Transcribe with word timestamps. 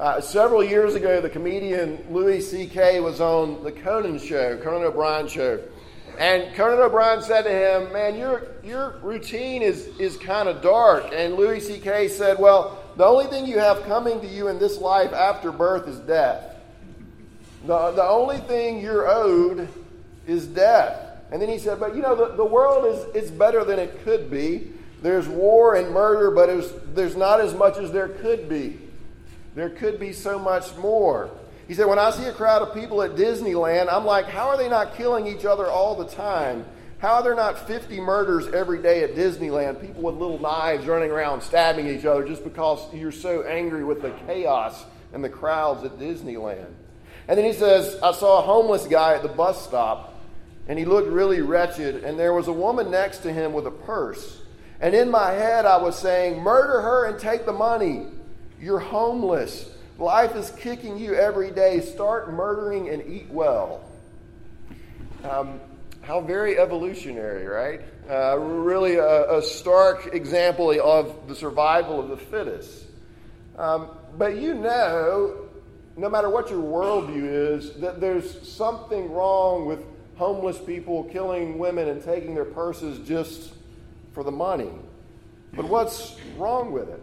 Uh, 0.00 0.18
several 0.18 0.64
years 0.64 0.94
ago, 0.94 1.20
the 1.20 1.28
comedian 1.28 2.02
Louis 2.08 2.40
C.K. 2.40 3.00
was 3.00 3.20
on 3.20 3.62
the 3.62 3.70
Conan 3.70 4.18
show, 4.18 4.56
Conan 4.56 4.82
O'Brien 4.82 5.28
show. 5.28 5.60
And 6.18 6.54
Conan 6.54 6.78
O'Brien 6.78 7.20
said 7.20 7.42
to 7.42 7.50
him, 7.50 7.92
Man, 7.92 8.16
your, 8.16 8.46
your 8.64 8.98
routine 9.02 9.60
is, 9.60 9.88
is 9.98 10.16
kind 10.16 10.48
of 10.48 10.62
dark. 10.62 11.10
And 11.12 11.34
Louis 11.34 11.60
C.K. 11.60 12.08
said, 12.08 12.38
Well, 12.38 12.82
the 12.96 13.04
only 13.04 13.26
thing 13.26 13.44
you 13.44 13.58
have 13.58 13.82
coming 13.82 14.22
to 14.22 14.26
you 14.26 14.48
in 14.48 14.58
this 14.58 14.78
life 14.78 15.12
after 15.12 15.52
birth 15.52 15.86
is 15.86 15.98
death. 15.98 16.56
The, 17.66 17.90
the 17.90 18.02
only 18.08 18.38
thing 18.38 18.80
you're 18.80 19.06
owed 19.06 19.68
is 20.26 20.46
death. 20.46 21.18
And 21.30 21.42
then 21.42 21.50
he 21.50 21.58
said, 21.58 21.78
But 21.78 21.94
you 21.94 22.00
know, 22.00 22.16
the, 22.16 22.36
the 22.36 22.44
world 22.46 22.86
is, 22.86 23.24
is 23.24 23.30
better 23.30 23.66
than 23.66 23.78
it 23.78 24.02
could 24.02 24.30
be. 24.30 24.72
There's 25.02 25.28
war 25.28 25.74
and 25.74 25.90
murder, 25.90 26.30
but 26.30 26.94
there's 26.94 27.16
not 27.16 27.42
as 27.42 27.52
much 27.52 27.76
as 27.76 27.92
there 27.92 28.08
could 28.08 28.48
be. 28.48 28.78
There 29.54 29.70
could 29.70 29.98
be 29.98 30.12
so 30.12 30.38
much 30.38 30.76
more. 30.76 31.30
He 31.66 31.74
said, 31.74 31.86
When 31.86 31.98
I 31.98 32.10
see 32.10 32.24
a 32.24 32.32
crowd 32.32 32.62
of 32.62 32.74
people 32.74 33.02
at 33.02 33.12
Disneyland, 33.12 33.92
I'm 33.92 34.04
like, 34.04 34.26
How 34.26 34.48
are 34.48 34.56
they 34.56 34.68
not 34.68 34.96
killing 34.96 35.26
each 35.26 35.44
other 35.44 35.66
all 35.66 35.94
the 35.96 36.06
time? 36.06 36.64
How 36.98 37.14
are 37.14 37.22
there 37.22 37.34
not 37.34 37.66
50 37.66 37.98
murders 38.00 38.52
every 38.52 38.82
day 38.82 39.02
at 39.04 39.14
Disneyland? 39.14 39.80
People 39.80 40.02
with 40.02 40.16
little 40.16 40.38
knives 40.38 40.86
running 40.86 41.10
around 41.10 41.40
stabbing 41.40 41.86
each 41.86 42.04
other 42.04 42.26
just 42.26 42.44
because 42.44 42.92
you're 42.92 43.10
so 43.10 43.42
angry 43.42 43.84
with 43.84 44.02
the 44.02 44.10
chaos 44.26 44.84
and 45.14 45.24
the 45.24 45.28
crowds 45.30 45.82
at 45.82 45.98
Disneyland. 45.98 46.72
And 47.26 47.38
then 47.38 47.46
he 47.46 47.54
says, 47.54 47.96
I 48.02 48.12
saw 48.12 48.40
a 48.40 48.42
homeless 48.42 48.86
guy 48.86 49.14
at 49.14 49.22
the 49.22 49.28
bus 49.28 49.64
stop, 49.64 50.20
and 50.68 50.78
he 50.78 50.84
looked 50.84 51.08
really 51.08 51.40
wretched, 51.40 52.04
and 52.04 52.18
there 52.18 52.34
was 52.34 52.48
a 52.48 52.52
woman 52.52 52.90
next 52.90 53.18
to 53.18 53.32
him 53.32 53.54
with 53.54 53.66
a 53.66 53.70
purse. 53.70 54.42
And 54.80 54.94
in 54.94 55.10
my 55.10 55.30
head, 55.30 55.64
I 55.64 55.78
was 55.78 55.98
saying, 55.98 56.42
Murder 56.42 56.82
her 56.82 57.06
and 57.06 57.18
take 57.18 57.46
the 57.46 57.52
money. 57.52 58.08
You're 58.60 58.78
homeless. 58.78 59.70
Life 59.98 60.36
is 60.36 60.50
kicking 60.50 60.98
you 60.98 61.14
every 61.14 61.50
day. 61.50 61.80
Start 61.80 62.32
murdering 62.32 62.88
and 62.90 63.02
eat 63.10 63.28
well. 63.30 63.82
Um, 65.24 65.60
how 66.02 66.20
very 66.20 66.58
evolutionary, 66.58 67.46
right? 67.46 67.80
Uh, 68.08 68.38
really 68.38 68.96
a, 68.96 69.38
a, 69.38 69.42
stark 69.42 70.14
example 70.14 70.70
of 70.80 71.28
the 71.28 71.34
survival 71.34 72.00
of 72.00 72.08
the 72.08 72.16
fittest. 72.16 72.86
Um, 73.56 73.88
but 74.16 74.36
you 74.36 74.54
know, 74.54 75.48
no 75.96 76.08
matter 76.08 76.28
what 76.28 76.50
your 76.50 76.62
worldview 76.62 77.54
is, 77.56 77.74
that 77.74 78.00
there's 78.00 78.48
something 78.48 79.12
wrong 79.12 79.66
with 79.66 79.84
homeless 80.16 80.58
people 80.58 81.04
killing 81.04 81.58
women 81.58 81.88
and 81.88 82.02
taking 82.02 82.34
their 82.34 82.44
purses 82.44 83.06
just 83.06 83.52
for 84.12 84.24
the 84.24 84.32
money. 84.32 84.70
But 85.52 85.66
what's 85.66 86.16
wrong 86.36 86.72
with 86.72 86.88
it? 86.88 87.02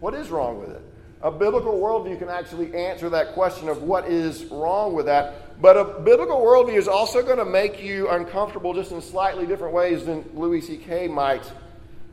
What 0.00 0.14
is 0.14 0.30
wrong 0.30 0.58
with 0.58 0.70
it? 0.70 0.82
A 1.22 1.30
biblical 1.30 1.78
worldview 1.78 2.18
can 2.18 2.30
actually 2.30 2.74
answer 2.74 3.10
that 3.10 3.34
question 3.34 3.68
of 3.68 3.82
what 3.82 4.06
is 4.06 4.46
wrong 4.46 4.94
with 4.94 5.06
that. 5.06 5.60
But 5.60 5.76
a 5.76 5.84
biblical 5.84 6.38
worldview 6.38 6.76
is 6.76 6.88
also 6.88 7.22
going 7.22 7.36
to 7.36 7.44
make 7.44 7.82
you 7.82 8.08
uncomfortable 8.08 8.72
just 8.72 8.90
in 8.90 9.02
slightly 9.02 9.46
different 9.46 9.74
ways 9.74 10.06
than 10.06 10.24
Louis 10.32 10.62
C.K. 10.62 11.08
might. 11.08 11.50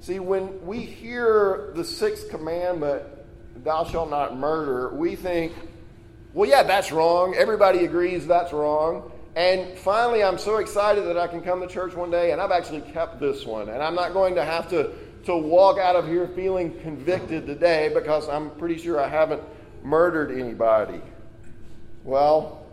See, 0.01 0.19
when 0.19 0.65
we 0.65 0.79
hear 0.81 1.71
the 1.73 1.85
sixth 1.85 2.29
commandment, 2.29 3.03
thou 3.63 3.85
shalt 3.85 4.09
not 4.09 4.37
murder, 4.37 4.93
we 4.93 5.15
think, 5.15 5.53
well, 6.33 6.49
yeah, 6.49 6.63
that's 6.63 6.91
wrong. 6.91 7.33
Everybody 7.35 7.85
agrees 7.85 8.27
that's 8.27 8.51
wrong. 8.51 9.11
And 9.37 9.77
finally, 9.77 10.23
I'm 10.23 10.37
so 10.37 10.57
excited 10.57 11.05
that 11.05 11.17
I 11.17 11.27
can 11.27 11.41
come 11.41 11.61
to 11.61 11.67
church 11.67 11.93
one 11.93 12.11
day 12.11 12.31
and 12.31 12.41
I've 12.41 12.51
actually 12.51 12.81
kept 12.81 13.19
this 13.19 13.45
one. 13.45 13.69
And 13.69 13.81
I'm 13.81 13.95
not 13.95 14.11
going 14.11 14.35
to 14.35 14.43
have 14.43 14.69
to 14.71 14.91
to 15.27 15.35
walk 15.35 15.77
out 15.77 15.97
of 15.97 16.07
here 16.07 16.25
feeling 16.29 16.73
convicted 16.79 17.45
today 17.45 17.91
because 17.93 18.29
I'm 18.29 18.49
pretty 18.51 18.77
sure 18.77 18.97
I 18.97 19.09
haven't 19.09 19.43
murdered 19.83 20.31
anybody. 20.31 21.01
Well, 22.05 22.65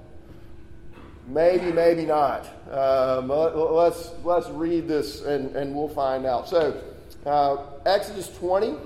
maybe, 1.27 1.73
maybe 1.73 2.07
not. 2.07 2.47
Um, 2.71 3.29
let's, 3.29 4.13
let's 4.23 4.49
read 4.51 4.87
this 4.87 5.23
and, 5.23 5.57
and 5.57 5.75
we'll 5.75 5.89
find 5.89 6.27
out. 6.27 6.49
So, 6.49 6.81
uh, 7.27 7.57
Exodus 7.87 8.29
20, 8.39 8.77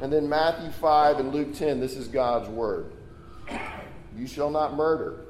and 0.00 0.12
then 0.12 0.28
Matthew 0.28 0.70
5 0.70 1.20
and 1.20 1.32
Luke 1.32 1.54
10. 1.54 1.80
This 1.80 1.96
is 1.96 2.06
God's 2.06 2.50
word. 2.50 2.92
You 4.14 4.26
shall 4.26 4.50
not 4.50 4.76
murder. 4.76 5.20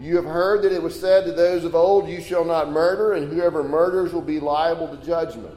You 0.00 0.16
have 0.16 0.24
heard 0.24 0.62
that 0.64 0.72
it 0.72 0.82
was 0.82 0.98
said 0.98 1.26
to 1.26 1.32
those 1.32 1.62
of 1.62 1.76
old, 1.76 2.08
You 2.08 2.20
shall 2.20 2.44
not 2.44 2.72
murder, 2.72 3.12
and 3.12 3.32
whoever 3.32 3.62
murders 3.62 4.12
will 4.12 4.20
be 4.20 4.40
liable 4.40 4.88
to 4.88 5.06
judgment. 5.06 5.56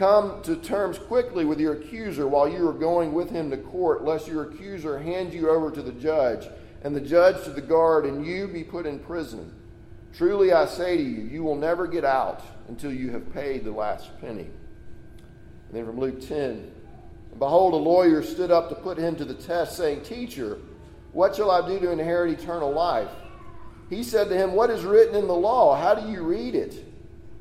Come 0.00 0.40
to 0.44 0.56
terms 0.56 0.98
quickly 0.98 1.44
with 1.44 1.60
your 1.60 1.74
accuser 1.74 2.26
while 2.26 2.48
you 2.48 2.66
are 2.66 2.72
going 2.72 3.12
with 3.12 3.28
him 3.28 3.50
to 3.50 3.58
court, 3.58 4.02
lest 4.02 4.26
your 4.26 4.44
accuser 4.44 4.98
hand 4.98 5.34
you 5.34 5.50
over 5.50 5.70
to 5.70 5.82
the 5.82 5.92
judge, 5.92 6.48
and 6.80 6.96
the 6.96 7.02
judge 7.02 7.44
to 7.44 7.50
the 7.50 7.60
guard, 7.60 8.06
and 8.06 8.24
you 8.24 8.48
be 8.48 8.64
put 8.64 8.86
in 8.86 8.98
prison. 8.98 9.54
Truly 10.16 10.54
I 10.54 10.64
say 10.64 10.96
to 10.96 11.02
you, 11.02 11.24
you 11.24 11.42
will 11.42 11.54
never 11.54 11.86
get 11.86 12.06
out 12.06 12.42
until 12.68 12.90
you 12.90 13.10
have 13.10 13.30
paid 13.34 13.62
the 13.62 13.72
last 13.72 14.18
penny. 14.22 14.48
And 15.68 15.72
then 15.72 15.84
from 15.84 16.00
Luke 16.00 16.26
10 16.26 16.72
Behold, 17.38 17.74
a 17.74 17.76
lawyer 17.76 18.22
stood 18.22 18.50
up 18.50 18.70
to 18.70 18.76
put 18.76 18.96
him 18.96 19.16
to 19.16 19.26
the 19.26 19.34
test, 19.34 19.76
saying, 19.76 20.00
Teacher, 20.00 20.60
what 21.12 21.36
shall 21.36 21.50
I 21.50 21.68
do 21.68 21.78
to 21.78 21.90
inherit 21.90 22.40
eternal 22.40 22.72
life? 22.72 23.10
He 23.90 24.02
said 24.02 24.30
to 24.30 24.34
him, 24.34 24.54
What 24.54 24.70
is 24.70 24.82
written 24.82 25.14
in 25.14 25.26
the 25.26 25.34
law? 25.34 25.76
How 25.76 25.94
do 25.94 26.10
you 26.10 26.22
read 26.22 26.54
it? 26.54 26.89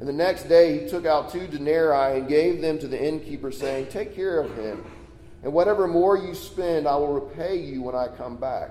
And 0.00 0.08
the 0.08 0.12
next 0.12 0.44
day 0.48 0.78
he 0.78 0.88
took 0.88 1.06
out 1.06 1.32
two 1.32 1.46
denarii 1.46 2.18
and 2.18 2.28
gave 2.28 2.60
them 2.60 2.78
to 2.78 2.88
the 2.88 3.02
innkeeper, 3.02 3.50
saying, 3.50 3.88
Take 3.88 4.14
care 4.14 4.40
of 4.40 4.56
him, 4.56 4.84
and 5.42 5.52
whatever 5.52 5.86
more 5.86 6.16
you 6.16 6.34
spend, 6.34 6.86
I 6.86 6.96
will 6.96 7.20
repay 7.20 7.56
you 7.56 7.82
when 7.82 7.94
I 7.94 8.08
come 8.08 8.36
back. 8.36 8.70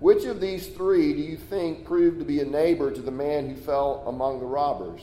Which 0.00 0.24
of 0.24 0.40
these 0.40 0.66
three 0.66 1.12
do 1.12 1.20
you 1.20 1.36
think 1.36 1.84
proved 1.84 2.18
to 2.18 2.24
be 2.24 2.40
a 2.40 2.44
neighbor 2.44 2.90
to 2.90 3.00
the 3.00 3.10
man 3.10 3.48
who 3.48 3.54
fell 3.54 4.04
among 4.06 4.40
the 4.40 4.46
robbers? 4.46 5.00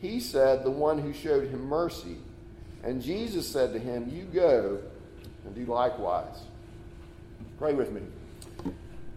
He 0.00 0.20
said, 0.20 0.62
The 0.62 0.70
one 0.70 0.98
who 0.98 1.12
showed 1.12 1.48
him 1.48 1.66
mercy. 1.66 2.16
And 2.84 3.02
Jesus 3.02 3.48
said 3.48 3.72
to 3.72 3.78
him, 3.78 4.10
You 4.12 4.24
go 4.24 4.80
and 5.44 5.54
do 5.54 5.64
likewise. 5.64 6.36
Pray 7.58 7.74
with 7.74 7.92
me. 7.92 8.02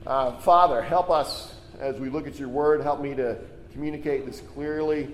Uh, 0.06 0.38
Father, 0.40 0.82
help 0.82 1.10
us 1.10 1.54
as 1.80 2.00
we 2.00 2.10
look 2.10 2.28
at 2.28 2.40
your 2.40 2.50
word. 2.50 2.82
Help 2.82 3.02
me 3.02 3.16
to 3.16 3.38
communicate 3.74 4.26
this 4.26 4.42
clearly 4.54 5.14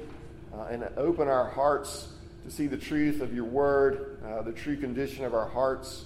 uh, 0.53 0.63
and 0.69 0.87
open 0.97 1.27
our 1.27 1.49
hearts 1.49 2.09
to 2.45 2.51
see 2.51 2.67
the 2.67 2.77
truth 2.77 3.21
of 3.21 3.33
your 3.33 3.45
word, 3.45 4.17
uh, 4.25 4.41
the 4.41 4.51
true 4.51 4.77
condition 4.77 5.25
of 5.25 5.33
our 5.33 5.47
hearts, 5.47 6.05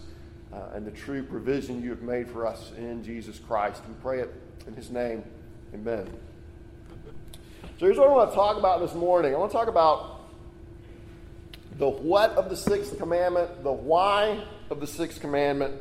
uh, 0.54 0.70
and 0.74 0.86
the 0.86 0.92
true 0.92 1.24
provision 1.24 1.82
you 1.82 1.90
have 1.90 2.02
made 2.02 2.30
for 2.30 2.46
us 2.46 2.72
in 2.78 3.04
Jesus 3.04 3.40
Christ. 3.40 3.82
We 3.88 3.94
pray 4.02 4.20
it 4.22 4.34
in 4.68 4.74
his 4.74 4.90
name. 4.90 5.24
Amen. 5.74 6.08
So 7.80 7.86
here's 7.86 7.98
what 7.98 8.08
I 8.08 8.12
want 8.12 8.30
to 8.30 8.36
talk 8.36 8.58
about 8.58 8.80
this 8.80 8.94
morning. 8.94 9.34
I 9.34 9.38
want 9.38 9.52
to 9.52 9.58
talk 9.58 9.68
about 9.68 10.22
the 11.78 11.90
what 11.90 12.32
of 12.32 12.50
the 12.50 12.56
sixth 12.56 12.98
commandment, 12.98 13.64
the 13.64 13.72
why 13.72 14.44
of 14.70 14.80
the 14.80 14.88
sixth 14.88 15.20
commandment, 15.20 15.74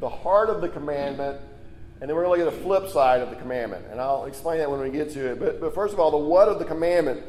the 0.00 0.08
heart 0.08 0.50
of 0.50 0.60
the 0.60 0.68
commandment, 0.68 1.40
and 2.00 2.08
then 2.08 2.16
we're 2.16 2.24
going 2.24 2.40
to 2.40 2.44
look 2.44 2.54
at 2.54 2.58
the 2.58 2.64
flip 2.64 2.88
side 2.88 3.20
of 3.20 3.30
the 3.30 3.36
commandment. 3.36 3.86
And 3.90 4.00
I'll 4.00 4.24
explain 4.24 4.58
that 4.58 4.70
when 4.70 4.80
we 4.80 4.90
get 4.90 5.10
to 5.12 5.32
it. 5.32 5.38
But, 5.38 5.60
but 5.60 5.74
first 5.74 5.92
of 5.92 6.00
all, 6.00 6.10
the 6.10 6.16
what 6.16 6.48
of 6.48 6.58
the 6.58 6.64
commandment. 6.64 7.22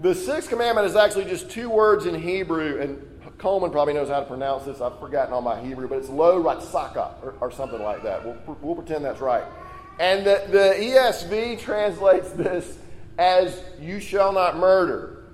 The 0.00 0.14
sixth 0.14 0.48
commandment 0.48 0.86
is 0.86 0.96
actually 0.96 1.26
just 1.26 1.50
two 1.50 1.70
words 1.70 2.06
in 2.06 2.20
Hebrew, 2.20 2.80
and 2.80 3.00
Coleman 3.38 3.70
probably 3.70 3.94
knows 3.94 4.08
how 4.08 4.20
to 4.20 4.26
pronounce 4.26 4.64
this. 4.64 4.80
I've 4.80 4.98
forgotten 4.98 5.32
all 5.32 5.42
my 5.42 5.60
Hebrew, 5.60 5.88
but 5.88 5.98
it's 5.98 6.08
lo 6.08 6.42
ratsaka 6.42 7.22
or, 7.22 7.34
or 7.40 7.50
something 7.50 7.82
like 7.82 8.02
that. 8.02 8.24
We'll, 8.24 8.56
we'll 8.60 8.74
pretend 8.74 9.04
that's 9.04 9.20
right. 9.20 9.44
And 10.00 10.26
the, 10.26 10.42
the 10.48 10.74
ESV 10.78 11.60
translates 11.60 12.30
this 12.30 12.78
as 13.18 13.60
you 13.80 14.00
shall 14.00 14.32
not 14.32 14.56
murder. 14.56 15.24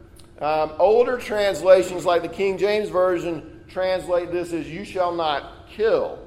Um, 0.40 0.72
older 0.78 1.18
translations, 1.18 2.04
like 2.04 2.22
the 2.22 2.28
King 2.28 2.58
James 2.58 2.88
Version, 2.88 3.62
translate 3.68 4.30
this 4.30 4.52
as 4.52 4.68
you 4.68 4.84
shall 4.84 5.14
not 5.14 5.68
kill. 5.68 6.18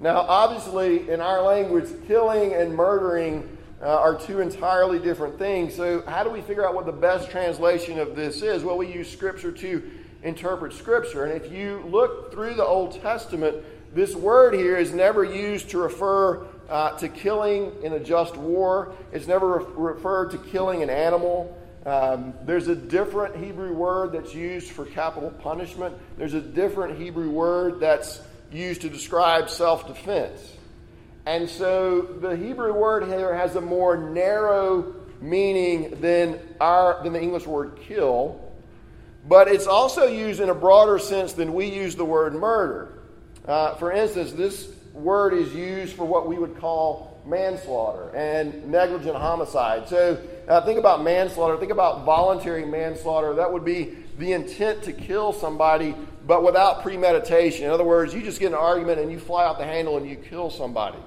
Now, 0.00 0.18
obviously, 0.18 1.08
in 1.08 1.20
our 1.20 1.42
language, 1.42 1.88
killing 2.06 2.52
and 2.52 2.74
murdering 2.74 3.53
uh, 3.84 3.88
are 3.88 4.18
two 4.18 4.40
entirely 4.40 4.98
different 4.98 5.38
things. 5.38 5.74
So, 5.74 6.02
how 6.06 6.24
do 6.24 6.30
we 6.30 6.40
figure 6.40 6.66
out 6.66 6.74
what 6.74 6.86
the 6.86 6.92
best 6.92 7.30
translation 7.30 7.98
of 7.98 8.16
this 8.16 8.40
is? 8.40 8.64
Well, 8.64 8.78
we 8.78 8.90
use 8.90 9.10
Scripture 9.10 9.52
to 9.52 9.90
interpret 10.22 10.72
Scripture. 10.72 11.24
And 11.24 11.40
if 11.40 11.52
you 11.52 11.84
look 11.86 12.32
through 12.32 12.54
the 12.54 12.64
Old 12.64 13.00
Testament, 13.02 13.58
this 13.94 14.14
word 14.14 14.54
here 14.54 14.76
is 14.78 14.92
never 14.92 15.22
used 15.22 15.70
to 15.70 15.78
refer 15.78 16.46
uh, 16.68 16.96
to 16.98 17.08
killing 17.08 17.72
in 17.82 17.92
a 17.92 18.00
just 18.00 18.36
war, 18.36 18.94
it's 19.12 19.26
never 19.26 19.58
re- 19.58 19.92
referred 19.92 20.30
to 20.30 20.38
killing 20.38 20.82
an 20.82 20.88
animal. 20.88 21.60
Um, 21.84 22.32
there's 22.44 22.68
a 22.68 22.74
different 22.74 23.36
Hebrew 23.36 23.74
word 23.74 24.12
that's 24.12 24.34
used 24.34 24.70
for 24.70 24.86
capital 24.86 25.30
punishment. 25.30 25.94
There's 26.16 26.32
a 26.32 26.40
different 26.40 26.98
Hebrew 26.98 27.28
word 27.28 27.80
that's 27.80 28.22
used 28.50 28.80
to 28.80 28.88
describe 28.88 29.50
self 29.50 29.86
defense. 29.86 30.53
And 31.26 31.48
so 31.48 32.02
the 32.02 32.36
Hebrew 32.36 32.72
word 32.72 33.04
here 33.04 33.34
has 33.34 33.56
a 33.56 33.60
more 33.60 33.96
narrow 33.96 34.94
meaning 35.20 35.98
than, 36.00 36.38
our, 36.60 37.02
than 37.02 37.14
the 37.14 37.22
English 37.22 37.46
word 37.46 37.78
kill, 37.80 38.40
but 39.26 39.48
it's 39.48 39.66
also 39.66 40.06
used 40.06 40.40
in 40.40 40.50
a 40.50 40.54
broader 40.54 40.98
sense 40.98 41.32
than 41.32 41.54
we 41.54 41.66
use 41.66 41.96
the 41.96 42.04
word 42.04 42.34
murder. 42.34 42.98
Uh, 43.46 43.74
for 43.76 43.90
instance, 43.90 44.32
this 44.32 44.70
word 44.92 45.32
is 45.32 45.54
used 45.54 45.96
for 45.96 46.04
what 46.04 46.28
we 46.28 46.38
would 46.38 46.58
call 46.58 47.18
manslaughter 47.24 48.14
and 48.14 48.66
negligent 48.70 49.16
homicide. 49.16 49.88
So 49.88 50.22
uh, 50.46 50.60
think 50.66 50.78
about 50.78 51.02
manslaughter, 51.02 51.56
think 51.56 51.72
about 51.72 52.04
voluntary 52.04 52.66
manslaughter. 52.66 53.34
That 53.34 53.50
would 53.50 53.64
be 53.64 53.96
the 54.18 54.32
intent 54.32 54.82
to 54.84 54.92
kill 54.92 55.32
somebody, 55.32 55.94
but 56.26 56.44
without 56.44 56.82
premeditation. 56.82 57.64
In 57.64 57.70
other 57.70 57.84
words, 57.84 58.12
you 58.12 58.22
just 58.22 58.40
get 58.40 58.48
an 58.48 58.58
argument 58.58 59.00
and 59.00 59.10
you 59.10 59.18
fly 59.18 59.46
out 59.46 59.58
the 59.58 59.64
handle 59.64 59.96
and 59.96 60.06
you 60.06 60.16
kill 60.16 60.50
somebody. 60.50 60.98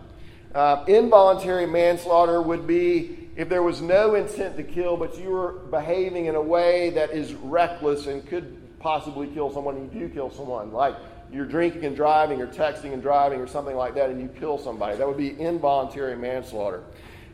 Uh, 0.56 0.84
involuntary 0.88 1.66
manslaughter 1.66 2.42
would 2.42 2.66
be 2.66 3.30
if 3.36 3.50
there 3.50 3.62
was 3.62 3.82
no 3.82 4.16
intent 4.16 4.58
to 4.58 4.64
kill, 4.64 4.98
but 4.98 5.18
you 5.20 5.30
were 5.30 5.52
behaving 5.52 6.26
in 6.26 6.36
a 6.36 6.42
way 6.42 6.90
that 6.92 7.12
is 7.12 7.34
reckless 7.36 8.08
and 8.08 8.26
could 8.28 8.58
possibly 8.80 9.28
kill 9.28 9.54
someone, 9.54 9.76
and 9.76 9.94
you 9.94 10.08
do 10.08 10.14
kill 10.14 10.32
someone. 10.32 10.72
Like 10.72 10.96
you're 11.32 11.46
drinking 11.46 11.86
and 11.86 11.96
driving, 11.96 12.42
or 12.42 12.48
texting 12.48 12.94
and 12.94 13.02
driving, 13.02 13.40
or 13.40 13.48
something 13.48 13.76
like 13.76 13.94
that, 13.96 14.10
and 14.10 14.20
you 14.20 14.28
kill 14.40 14.58
somebody. 14.58 14.98
That 14.98 15.08
would 15.08 15.18
be 15.18 15.40
involuntary 15.40 16.16
manslaughter. 16.16 16.84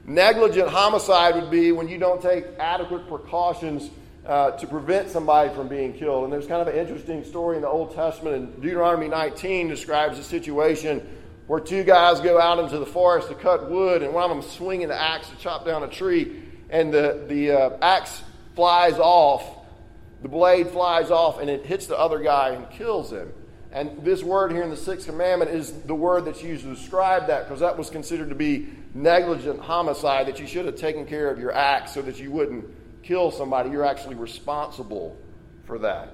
Negligent 0.05 0.67
homicide 0.67 1.35
would 1.35 1.49
be 1.49 1.71
when 1.71 1.87
you 1.87 1.97
don't 1.97 2.21
take 2.21 2.45
adequate 2.59 3.07
precautions 3.07 3.89
uh, 4.25 4.51
to 4.51 4.67
prevent 4.67 5.09
somebody 5.09 5.53
from 5.53 5.67
being 5.67 5.93
killed. 5.93 6.25
And 6.25 6.33
there's 6.33 6.47
kind 6.47 6.61
of 6.61 6.67
an 6.67 6.75
interesting 6.75 7.23
story 7.23 7.55
in 7.55 7.61
the 7.61 7.69
Old 7.69 7.95
Testament. 7.95 8.35
In 8.35 8.61
Deuteronomy 8.61 9.07
19 9.07 9.69
describes 9.69 10.19
a 10.19 10.23
situation 10.23 11.07
where 11.47 11.59
two 11.59 11.83
guys 11.83 12.21
go 12.21 12.39
out 12.39 12.59
into 12.59 12.79
the 12.79 12.85
forest 12.85 13.27
to 13.27 13.35
cut 13.35 13.69
wood, 13.69 14.01
and 14.01 14.13
one 14.13 14.23
of 14.23 14.29
them 14.29 14.41
swinging 14.41 14.87
the 14.87 14.99
axe 14.99 15.29
to 15.29 15.35
chop 15.37 15.65
down 15.65 15.83
a 15.83 15.87
tree, 15.87 16.41
and 16.69 16.93
the, 16.93 17.25
the 17.27 17.51
uh, 17.51 17.77
axe 17.81 18.23
flies 18.55 18.93
off, 18.93 19.43
the 20.21 20.29
blade 20.29 20.69
flies 20.69 21.11
off, 21.11 21.39
and 21.39 21.49
it 21.49 21.65
hits 21.65 21.87
the 21.87 21.97
other 21.97 22.19
guy 22.19 22.49
and 22.49 22.69
kills 22.71 23.11
him. 23.11 23.31
And 23.71 24.03
this 24.03 24.23
word 24.23 24.51
here 24.51 24.61
in 24.61 24.69
the 24.69 24.77
sixth 24.77 25.07
commandment 25.07 25.51
is 25.51 25.71
the 25.71 25.95
word 25.95 26.25
that's 26.25 26.43
used 26.43 26.63
to 26.63 26.73
describe 26.73 27.27
that 27.27 27.45
because 27.45 27.59
that 27.61 27.77
was 27.77 27.89
considered 27.89 28.29
to 28.29 28.35
be 28.35 28.69
negligent 28.93 29.59
homicide, 29.59 30.27
that 30.27 30.39
you 30.39 30.45
should 30.45 30.65
have 30.65 30.75
taken 30.75 31.05
care 31.05 31.29
of 31.29 31.39
your 31.39 31.51
axe 31.51 31.91
so 31.91 32.01
that 32.03 32.19
you 32.19 32.31
wouldn't 32.31 32.65
kill 33.01 33.31
somebody, 33.31 33.71
you're 33.71 33.85
actually 33.85 34.15
responsible 34.15 35.17
for 35.65 35.79
that. 35.79 36.13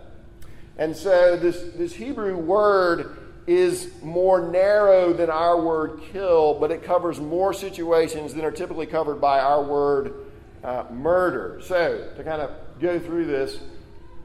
And 0.78 0.96
so 0.96 1.36
this, 1.36 1.62
this 1.75 1.94
Hebrew 1.94 2.38
word 2.38 3.29
is 3.50 3.90
more 4.04 4.51
narrow 4.51 5.12
than 5.12 5.28
our 5.28 5.60
word 5.60 6.01
kill, 6.12 6.54
but 6.60 6.69
it 6.69 6.84
covers 6.84 7.19
more 7.19 7.51
situations 7.51 8.36
than 8.36 8.46
are 8.46 8.51
typically 8.51 8.86
covered 8.86 9.19
by 9.19 9.40
our 9.40 9.63
word 9.63 10.13
uh, 10.63 10.84
murder. 10.92 11.60
So, 11.63 12.12
to 12.16 12.24
kind 12.24 12.44
of 12.44 12.51
go 12.80 13.00
through 13.00 13.25
this, 13.25 13.57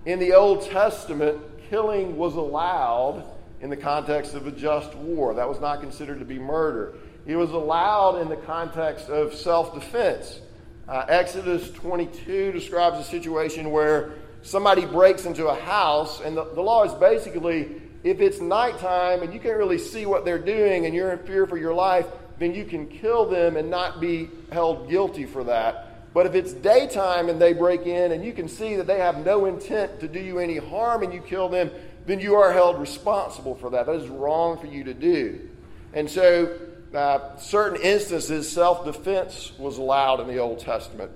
in 0.05 0.19
the 0.19 0.35
Old 0.35 0.67
Testament, 0.67 1.41
killing 1.71 2.19
was 2.19 2.35
allowed 2.35 3.25
in 3.63 3.71
the 3.71 3.79
context 3.79 4.35
of 4.35 4.47
a 4.47 4.53
just 4.53 4.95
war. 4.95 5.33
That 5.33 5.49
was 5.49 5.59
not 5.59 5.81
considered 5.81 6.19
to 6.19 6.27
be 6.27 6.39
murder. 6.39 6.93
It 7.25 7.37
was 7.37 7.51
allowed 7.51 8.21
in 8.21 8.29
the 8.29 8.37
context 8.37 9.09
of 9.09 9.33
self 9.33 9.73
defense. 9.73 10.41
Uh, 10.87 11.07
Exodus 11.09 11.71
22 11.71 12.53
describes 12.53 12.99
a 12.99 13.05
situation 13.05 13.71
where 13.71 14.11
somebody 14.43 14.85
breaks 14.85 15.25
into 15.25 15.47
a 15.47 15.55
house, 15.55 16.21
and 16.21 16.37
the, 16.37 16.45
the 16.53 16.61
law 16.61 16.85
is 16.85 16.93
basically 16.93 17.81
if 18.05 18.21
it's 18.21 18.41
nighttime 18.41 19.23
and 19.23 19.33
you 19.33 19.41
can't 19.41 19.57
really 19.57 19.79
see 19.79 20.05
what 20.05 20.27
they're 20.27 20.39
doing 20.39 20.85
and 20.85 20.95
you're 20.95 21.11
in 21.13 21.19
fear 21.27 21.47
for 21.47 21.57
your 21.57 21.75
life, 21.75 22.07
then 22.39 22.55
you 22.55 22.65
can 22.65 22.87
kill 22.87 23.27
them 23.27 23.57
and 23.57 23.71
not 23.71 24.01
be 24.01 24.29
held 24.53 24.91
guilty 24.91 25.25
for 25.25 25.43
that. 25.45 26.13
But 26.13 26.27
if 26.27 26.35
it's 26.35 26.53
daytime 26.53 27.29
and 27.29 27.41
they 27.41 27.55
break 27.55 27.87
in 27.87 28.13
and 28.13 28.25
you 28.25 28.33
can 28.33 28.47
see 28.47 28.77
that 28.77 28.87
they 28.87 28.99
have 28.99 29.25
no 29.25 29.47
intent 29.47 30.01
to 30.01 30.09
do 30.09 30.21
you 30.21 30.39
any 30.39 30.59
harm 30.59 31.03
and 31.03 31.13
you 31.13 31.21
kill 31.21 31.49
them, 31.49 31.71
then 32.07 32.21
you 32.21 32.35
are 32.35 32.53
held 32.53 32.79
responsible 32.79 33.55
for 33.55 33.71
that. 33.71 33.87
That 33.87 33.97
is 33.97 34.09
wrong 34.09 34.59
for 34.59 34.67
you 34.67 34.85
to 34.85 34.95
do. 34.95 35.49
And 35.95 36.09
so 36.09 36.57
uh, 36.95 37.37
certain 37.39 37.81
instances, 37.83 38.51
self 38.51 38.85
defense 38.85 39.53
was 39.59 39.79
allowed 39.79 40.21
in 40.21 40.29
the 40.29 40.39
Old 40.39 40.59
Testament. 40.61 41.11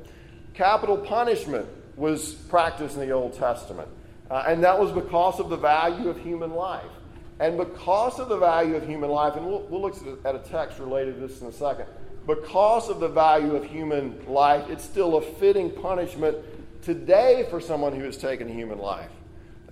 Capital 0.54 0.96
punishment 0.96 1.68
was 1.96 2.32
practiced 2.32 2.94
in 2.94 3.00
the 3.02 3.10
Old 3.10 3.34
Testament. 3.34 3.88
Uh, 4.30 4.44
and 4.46 4.62
that 4.62 4.78
was 4.78 4.92
because 4.92 5.40
of 5.40 5.48
the 5.48 5.56
value 5.56 6.08
of 6.08 6.18
human 6.20 6.52
life. 6.52 6.90
And 7.40 7.56
because 7.56 8.18
of 8.18 8.28
the 8.28 8.36
value 8.36 8.74
of 8.74 8.86
human 8.86 9.10
life, 9.10 9.36
and 9.36 9.46
we'll, 9.46 9.62
we'll 9.62 9.80
look 9.80 9.96
at 10.24 10.34
a 10.34 10.40
text 10.40 10.78
related 10.78 11.14
to 11.14 11.20
this 11.26 11.40
in 11.40 11.46
a 11.46 11.52
second, 11.52 11.86
because 12.26 12.88
of 12.88 13.00
the 13.00 13.08
value 13.08 13.56
of 13.56 13.64
human 13.64 14.26
life, 14.26 14.68
it's 14.68 14.84
still 14.84 15.16
a 15.16 15.22
fitting 15.22 15.70
punishment 15.70 16.36
today 16.82 17.46
for 17.48 17.60
someone 17.60 17.94
who 17.94 18.04
has 18.04 18.16
taken 18.16 18.48
human 18.48 18.78
life. 18.78 19.10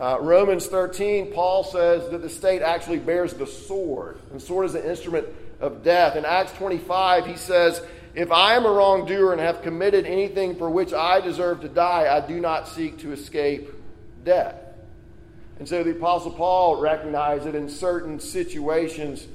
Uh, 0.00 0.18
Romans 0.20 0.66
13, 0.66 1.32
Paul 1.32 1.64
says 1.64 2.10
that 2.10 2.22
the 2.22 2.28
state 2.28 2.62
actually 2.62 2.98
bears 2.98 3.34
the 3.34 3.46
sword, 3.46 4.18
and 4.30 4.40
sword 4.40 4.66
is 4.66 4.74
an 4.74 4.84
instrument 4.84 5.26
of 5.60 5.82
death. 5.82 6.16
In 6.16 6.24
Acts 6.24 6.52
25, 6.52 7.26
he 7.26 7.36
says, 7.36 7.82
If 8.14 8.30
I 8.30 8.54
am 8.54 8.64
a 8.64 8.70
wrongdoer 8.70 9.32
and 9.32 9.40
have 9.40 9.62
committed 9.62 10.06
anything 10.06 10.56
for 10.56 10.70
which 10.70 10.92
I 10.92 11.20
deserve 11.20 11.62
to 11.62 11.68
die, 11.68 12.14
I 12.14 12.26
do 12.26 12.40
not 12.40 12.68
seek 12.68 12.98
to 12.98 13.12
escape 13.12 13.70
death. 14.26 14.56
And 15.58 15.66
so 15.66 15.82
the 15.82 15.92
Apostle 15.92 16.32
Paul 16.32 16.76
recognized 16.76 17.44
that 17.44 17.54
in 17.54 17.70
certain 17.70 18.20
situations, 18.20 19.26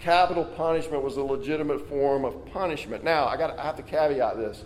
capital 0.00 0.44
punishment 0.44 1.04
was 1.04 1.16
a 1.16 1.22
legitimate 1.22 1.88
form 1.88 2.24
of 2.24 2.46
punishment. 2.46 3.04
Now, 3.04 3.26
I, 3.26 3.36
got 3.36 3.56
I 3.56 3.62
have 3.62 3.76
to 3.76 3.82
caveat 3.82 4.36
this. 4.36 4.64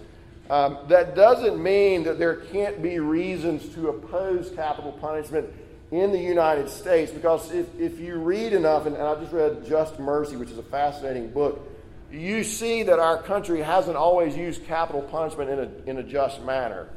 Um, 0.49 0.79
that 0.89 1.15
doesn't 1.15 1.63
mean 1.63 2.05
that 2.05 2.19
there 2.19 2.37
can't 2.37 2.83
be 2.83 3.01
reasons 3.01 3.69
to 3.75 3.89
oppose 3.89 4.51
capital 4.51 4.93
punishment 4.93 5.51
in 5.91 6.13
the 6.13 6.19
United 6.19 6.69
States 6.69 7.13
because 7.13 7.51
if, 7.53 7.67
if 7.79 7.99
you 8.01 8.17
read 8.17 8.53
enough, 8.53 8.87
and, 8.87 8.97
and 8.97 9.05
I 9.05 9.15
just 9.17 9.33
read 9.33 9.67
Just 9.67 9.99
Mercy, 9.99 10.37
which 10.37 10.51
is 10.51 10.59
a 10.59 10.63
fascinating 10.63 11.31
book, 11.31 11.71
you 12.11 12.45
see 12.45 12.83
that 12.85 12.99
our 12.99 13.23
country 13.23 13.61
hasn't 13.61 13.97
always 13.97 14.37
used 14.37 14.65
capital 14.67 15.03
punishment 15.03 15.51
in 15.51 15.59
a, 15.59 15.91
in 15.91 15.99
a 15.99 16.03
just 16.03 16.43
manner. 16.43 16.89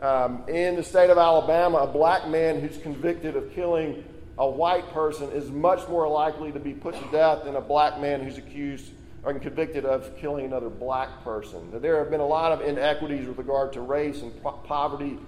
Um, 0.00 0.44
in 0.48 0.76
the 0.76 0.82
state 0.82 1.08
of 1.08 1.16
Alabama, 1.16 1.78
a 1.78 1.86
black 1.86 2.28
man 2.28 2.60
who's 2.60 2.76
convicted 2.78 3.34
of 3.34 3.52
killing 3.54 4.04
a 4.38 4.48
white 4.48 4.92
person 4.92 5.30
is 5.30 5.50
much 5.50 5.88
more 5.88 6.06
likely 6.06 6.52
to 6.52 6.60
be 6.60 6.74
put 6.74 6.94
to 6.94 7.10
death 7.10 7.44
than 7.44 7.56
a 7.56 7.60
black 7.60 8.00
man 8.00 8.22
who's 8.22 8.36
accused 8.36 8.92
or 9.22 9.32
convicted 9.38 9.84
of 9.84 10.16
killing 10.18 10.44
another 10.44 10.68
black 10.68 11.24
person. 11.24 11.80
There 11.80 11.98
have 11.98 12.10
been 12.10 12.20
a 12.20 12.26
lot 12.26 12.52
of 12.52 12.60
inequities 12.60 13.26
with 13.26 13.38
regard 13.38 13.72
to 13.72 13.80
race 13.80 14.20
and 14.22 14.40
po- 14.42 14.52
poverty 14.52 15.18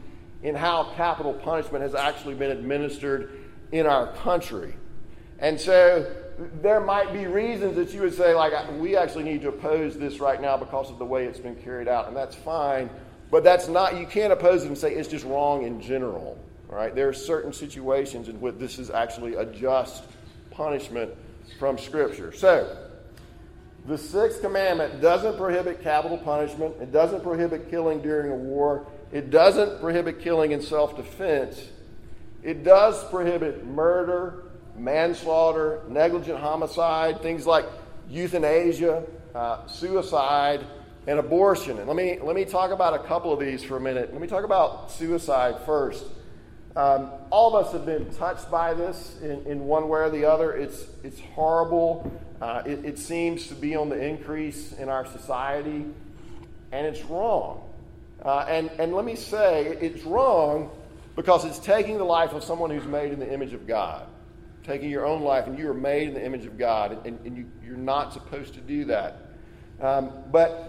in 0.42 0.54
how 0.54 0.92
capital 0.94 1.32
punishment 1.32 1.82
has 1.82 1.94
actually 1.94 2.34
been 2.34 2.50
administered 2.50 3.44
in 3.72 3.86
our 3.86 4.12
country. 4.18 4.74
And 5.38 5.58
so 5.58 6.14
there 6.60 6.80
might 6.80 7.12
be 7.12 7.26
reasons 7.26 7.74
that 7.76 7.92
you 7.92 8.02
would 8.02 8.14
say, 8.14 8.34
like, 8.34 8.52
we 8.78 8.96
actually 8.96 9.24
need 9.24 9.42
to 9.42 9.48
oppose 9.48 9.98
this 9.98 10.20
right 10.20 10.40
now 10.40 10.56
because 10.56 10.90
of 10.90 10.98
the 10.98 11.04
way 11.04 11.24
it's 11.24 11.40
been 11.40 11.56
carried 11.56 11.88
out, 11.88 12.06
and 12.06 12.16
that's 12.16 12.36
fine. 12.36 12.90
But 13.30 13.44
that's 13.44 13.68
not, 13.68 13.98
you 13.98 14.06
can't 14.06 14.32
oppose 14.32 14.64
it 14.64 14.68
and 14.68 14.78
say 14.78 14.94
it's 14.94 15.08
just 15.08 15.24
wrong 15.24 15.64
in 15.64 15.80
general. 15.80 16.38
Right, 16.68 16.94
there 16.94 17.08
are 17.08 17.14
certain 17.14 17.54
situations 17.54 18.28
in 18.28 18.40
which 18.42 18.56
this 18.58 18.78
is 18.78 18.90
actually 18.90 19.36
a 19.36 19.46
just 19.46 20.04
punishment 20.50 21.14
from 21.58 21.78
Scripture. 21.78 22.30
So, 22.30 22.76
the 23.86 23.96
sixth 23.96 24.42
commandment 24.42 25.00
doesn't 25.00 25.38
prohibit 25.38 25.82
capital 25.82 26.18
punishment. 26.18 26.74
It 26.78 26.92
doesn't 26.92 27.22
prohibit 27.22 27.70
killing 27.70 28.02
during 28.02 28.30
a 28.30 28.34
war. 28.34 28.86
It 29.12 29.30
doesn't 29.30 29.80
prohibit 29.80 30.20
killing 30.20 30.52
in 30.52 30.60
self 30.60 30.94
defense. 30.94 31.68
It 32.42 32.64
does 32.64 33.02
prohibit 33.08 33.64
murder, 33.64 34.44
manslaughter, 34.76 35.80
negligent 35.88 36.38
homicide, 36.38 37.22
things 37.22 37.46
like 37.46 37.64
euthanasia, 38.10 39.04
uh, 39.34 39.66
suicide, 39.66 40.66
and 41.08 41.18
abortion. 41.18 41.78
And 41.78 41.86
let 41.86 41.96
me, 41.96 42.18
let 42.22 42.36
me 42.36 42.44
talk 42.44 42.70
about 42.70 42.92
a 42.92 42.98
couple 42.98 43.32
of 43.32 43.40
these 43.40 43.64
for 43.64 43.78
a 43.78 43.80
minute. 43.80 44.12
Let 44.12 44.20
me 44.20 44.28
talk 44.28 44.44
about 44.44 44.90
suicide 44.90 45.56
first. 45.64 46.04
Um, 46.76 47.10
all 47.30 47.56
of 47.56 47.66
us 47.66 47.72
have 47.72 47.86
been 47.86 48.12
touched 48.12 48.50
by 48.50 48.74
this 48.74 49.16
in, 49.22 49.42
in 49.46 49.64
one 49.64 49.88
way 49.88 50.00
or 50.00 50.10
the 50.10 50.26
other. 50.26 50.52
It's, 50.52 50.86
it's 51.02 51.18
horrible. 51.34 52.12
Uh, 52.42 52.62
it, 52.66 52.84
it 52.84 52.98
seems 52.98 53.46
to 53.46 53.54
be 53.54 53.74
on 53.74 53.88
the 53.88 53.98
increase 53.98 54.72
in 54.74 54.90
our 54.90 55.06
society, 55.06 55.86
and 56.72 56.86
it's 56.86 57.02
wrong. 57.06 57.62
Uh, 58.22 58.40
and, 58.40 58.70
and 58.78 58.94
let 58.94 59.06
me 59.06 59.16
say, 59.16 59.78
it's 59.80 60.04
wrong 60.04 60.70
because 61.16 61.46
it's 61.46 61.58
taking 61.58 61.96
the 61.96 62.04
life 62.04 62.34
of 62.34 62.44
someone 62.44 62.68
who's 62.68 62.86
made 62.86 63.12
in 63.14 63.18
the 63.18 63.32
image 63.32 63.54
of 63.54 63.66
God. 63.66 64.06
Taking 64.62 64.90
your 64.90 65.06
own 65.06 65.22
life, 65.22 65.46
and 65.46 65.58
you 65.58 65.70
are 65.70 65.74
made 65.74 66.08
in 66.08 66.14
the 66.14 66.24
image 66.24 66.44
of 66.44 66.58
God, 66.58 67.06
and, 67.06 67.18
and 67.24 67.34
you, 67.34 67.46
you're 67.64 67.78
not 67.78 68.12
supposed 68.12 68.52
to 68.54 68.60
do 68.60 68.84
that. 68.84 69.22
Um, 69.80 70.10
but 70.30 70.67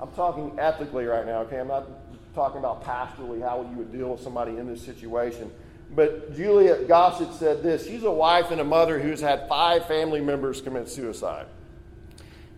I'm 0.00 0.10
talking 0.12 0.58
ethically 0.58 1.04
right 1.04 1.26
now, 1.26 1.40
okay? 1.42 1.60
I'm 1.60 1.68
not 1.68 1.86
talking 2.34 2.58
about 2.58 2.84
pastorally 2.84 3.42
how 3.42 3.68
you 3.70 3.76
would 3.76 3.92
deal 3.92 4.10
with 4.10 4.22
somebody 4.22 4.56
in 4.56 4.66
this 4.66 4.82
situation. 4.82 5.50
But 5.94 6.34
Juliet 6.34 6.88
Gossett 6.88 7.32
said 7.34 7.62
this 7.62 7.86
She's 7.86 8.04
a 8.04 8.10
wife 8.10 8.50
and 8.50 8.60
a 8.60 8.64
mother 8.64 8.98
who's 8.98 9.20
had 9.20 9.48
five 9.48 9.86
family 9.86 10.20
members 10.20 10.60
commit 10.60 10.88
suicide. 10.88 11.46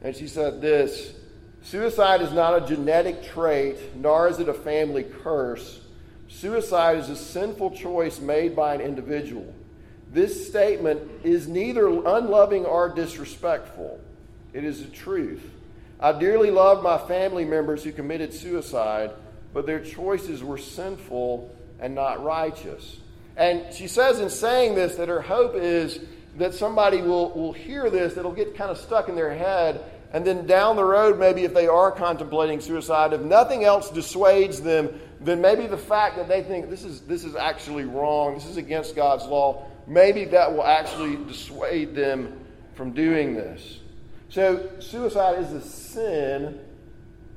And 0.03 0.15
she 0.15 0.29
said 0.29 0.61
this 0.61 1.15
Suicide 1.63 2.23
is 2.23 2.33
not 2.33 2.63
a 2.63 2.67
genetic 2.67 3.25
trait, 3.25 3.77
nor 3.97 4.29
is 4.29 4.39
it 4.39 4.49
a 4.49 4.55
family 4.55 5.05
curse. 5.05 5.81
Suicide 6.29 6.99
is 6.99 7.09
a 7.09 7.17
sinful 7.17 7.73
choice 7.73 8.21
made 8.21 8.57
by 8.57 8.75
an 8.75 8.81
individual. 8.81 9.55
This 10.13 10.49
statement 10.49 11.11
is 11.25 11.49
neither 11.49 11.87
unloving 11.89 12.67
or 12.67 12.89
disrespectful, 12.89 14.01
it 14.53 14.65
is 14.65 14.85
the 14.85 14.91
truth. 14.91 15.43
I 16.03 16.11
dearly 16.11 16.51
loved 16.51 16.83
my 16.83 16.99
family 16.99 17.45
members 17.45 17.85
who 17.85 17.93
committed 17.93 18.35
suicide, 18.35 19.13
but 19.55 19.67
their 19.67 19.79
choices 19.79 20.43
were 20.43 20.59
sinful 20.59 21.55
and 21.79 21.95
not 21.95 22.25
righteous. 22.25 22.97
And 23.37 23.73
she 23.73 23.87
says 23.87 24.19
in 24.19 24.29
saying 24.29 24.75
this 24.75 24.97
that 24.97 25.09
her 25.09 25.23
hope 25.23 25.55
is 25.55 26.01
that 26.39 26.55
somebody 26.55 27.01
will, 27.01 27.31
will 27.31 27.53
hear 27.53 27.89
this, 27.89 28.15
that'll 28.15 28.33
get 28.33 28.57
kind 28.57 28.71
of 28.71 28.79
stuck 28.79 29.09
in 29.09 29.15
their 29.15 29.33
head, 29.33 29.85
and 30.13 30.27
then 30.27 30.45
down 30.45 30.75
the 30.75 30.85
road, 30.85 31.21
maybe 31.21 31.45
if 31.45 31.55
they 31.55 31.69
are 31.69 31.93
contemplating 31.93 32.61
suicide, 32.61 33.13
if 33.13 33.21
nothing 33.21 33.63
else 33.63 33.89
dissuades 33.89 34.61
them, 34.61 35.01
then 35.21 35.41
maybe 35.41 35.69
the 35.69 35.79
fact 35.79 36.17
that 36.17 36.27
they 36.27 36.43
think 36.43 36.69
this 36.69 36.83
is, 36.83 37.03
this 37.03 37.23
is 37.23 37.37
actually 37.37 37.85
wrong, 37.85 38.35
this 38.35 38.47
is 38.47 38.57
against 38.57 38.97
God's 38.97 39.25
law, 39.25 39.67
maybe 39.87 40.25
that 40.27 40.53
will 40.53 40.65
actually 40.65 41.17
dissuade 41.27 41.95
them 41.95 42.41
from 42.75 42.93
doing 42.93 43.35
this. 43.35 43.79
So, 44.33 44.69
suicide 44.81 45.39
is 45.39 45.53
a 45.53 45.61
sin 45.61 46.59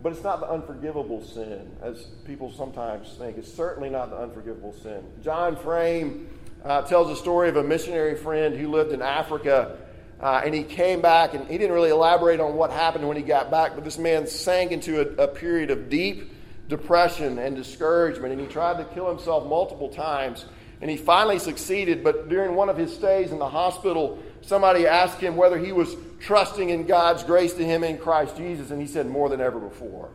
but 0.06 0.14
it's 0.14 0.24
not 0.24 0.40
the 0.40 0.48
unforgivable 0.48 1.24
sin, 1.24 1.76
as 1.82 2.04
people 2.26 2.54
sometimes 2.54 3.16
think. 3.18 3.40
It's 3.40 3.52
certainly 3.52 3.90
not 3.90 4.12
the 4.12 4.18
unforgivable 4.18 4.74
sin. 4.84 5.04
John 5.24 5.56
Frame 5.56 6.30
uh, 6.64 6.84
tells 6.84 7.10
a 7.10 7.16
story 7.16 7.50
of 7.50 7.56
a 7.56 7.64
missionary 7.64 8.16
friend 8.16 8.56
who 8.56 8.70
lived 8.70 8.92
in 8.92 9.02
Africa, 9.02 9.78
uh, 10.22 10.44
and 10.46 10.54
he 10.54 10.62
came 10.62 11.02
back, 11.02 11.34
and 11.34 11.48
he 11.48 11.58
didn't 11.58 11.74
really 11.74 11.90
elaborate 11.90 12.40
on 12.40 12.54
what 12.54 12.70
happened 12.70 13.08
when 13.08 13.18
he 13.18 13.24
got 13.24 13.50
back, 13.50 13.74
but 13.74 13.84
this 13.84 13.98
man 13.98 14.28
sank 14.28 14.72
into 14.72 15.02
a, 15.02 15.24
a 15.24 15.28
period 15.28 15.72
of 15.72 15.90
deep 15.90 16.32
depression 16.68 17.40
and 17.40 17.56
discouragement, 17.56 18.32
and 18.32 18.40
he 18.40 18.46
tried 18.46 18.78
to 18.78 18.86
kill 18.94 19.10
himself 19.10 19.48
multiple 19.48 19.90
times. 19.90 20.46
And 20.82 20.92
he 20.92 20.98
finally 20.98 21.40
succeeded, 21.40 22.04
but 22.04 22.30
during 22.30 22.54
one 22.54 22.70
of 22.70 22.78
his 22.78 22.94
stays 22.94 23.32
in 23.32 23.40
the 23.40 23.50
hospital, 23.50 24.20
somebody 24.42 24.86
asked 24.86 25.20
him 25.20 25.36
whether 25.36 25.58
he 25.58 25.72
was 25.72 25.96
trusting 26.20 26.70
in 26.70 26.86
God's 26.86 27.24
grace 27.24 27.54
to 27.54 27.66
him 27.66 27.84
in 27.84 27.98
Christ 27.98 28.38
Jesus, 28.38 28.72
and 28.72 28.82
he 28.82 28.88
said, 28.88 29.08
More 29.08 29.30
than 29.30 29.42
ever 29.42 29.60
before. 29.60 30.10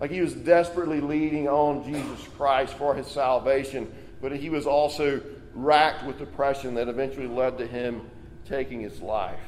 Like 0.00 0.10
he 0.10 0.20
was 0.20 0.34
desperately 0.34 1.00
leading 1.00 1.48
on 1.48 1.84
Jesus 1.84 2.28
Christ 2.36 2.74
for 2.74 2.94
his 2.94 3.06
salvation, 3.06 3.92
but 4.20 4.32
he 4.32 4.50
was 4.50 4.66
also 4.66 5.20
racked 5.54 6.04
with 6.04 6.18
depression 6.18 6.74
that 6.74 6.88
eventually 6.88 7.26
led 7.26 7.58
to 7.58 7.66
him 7.66 8.02
taking 8.46 8.80
his 8.80 9.00
life. 9.00 9.40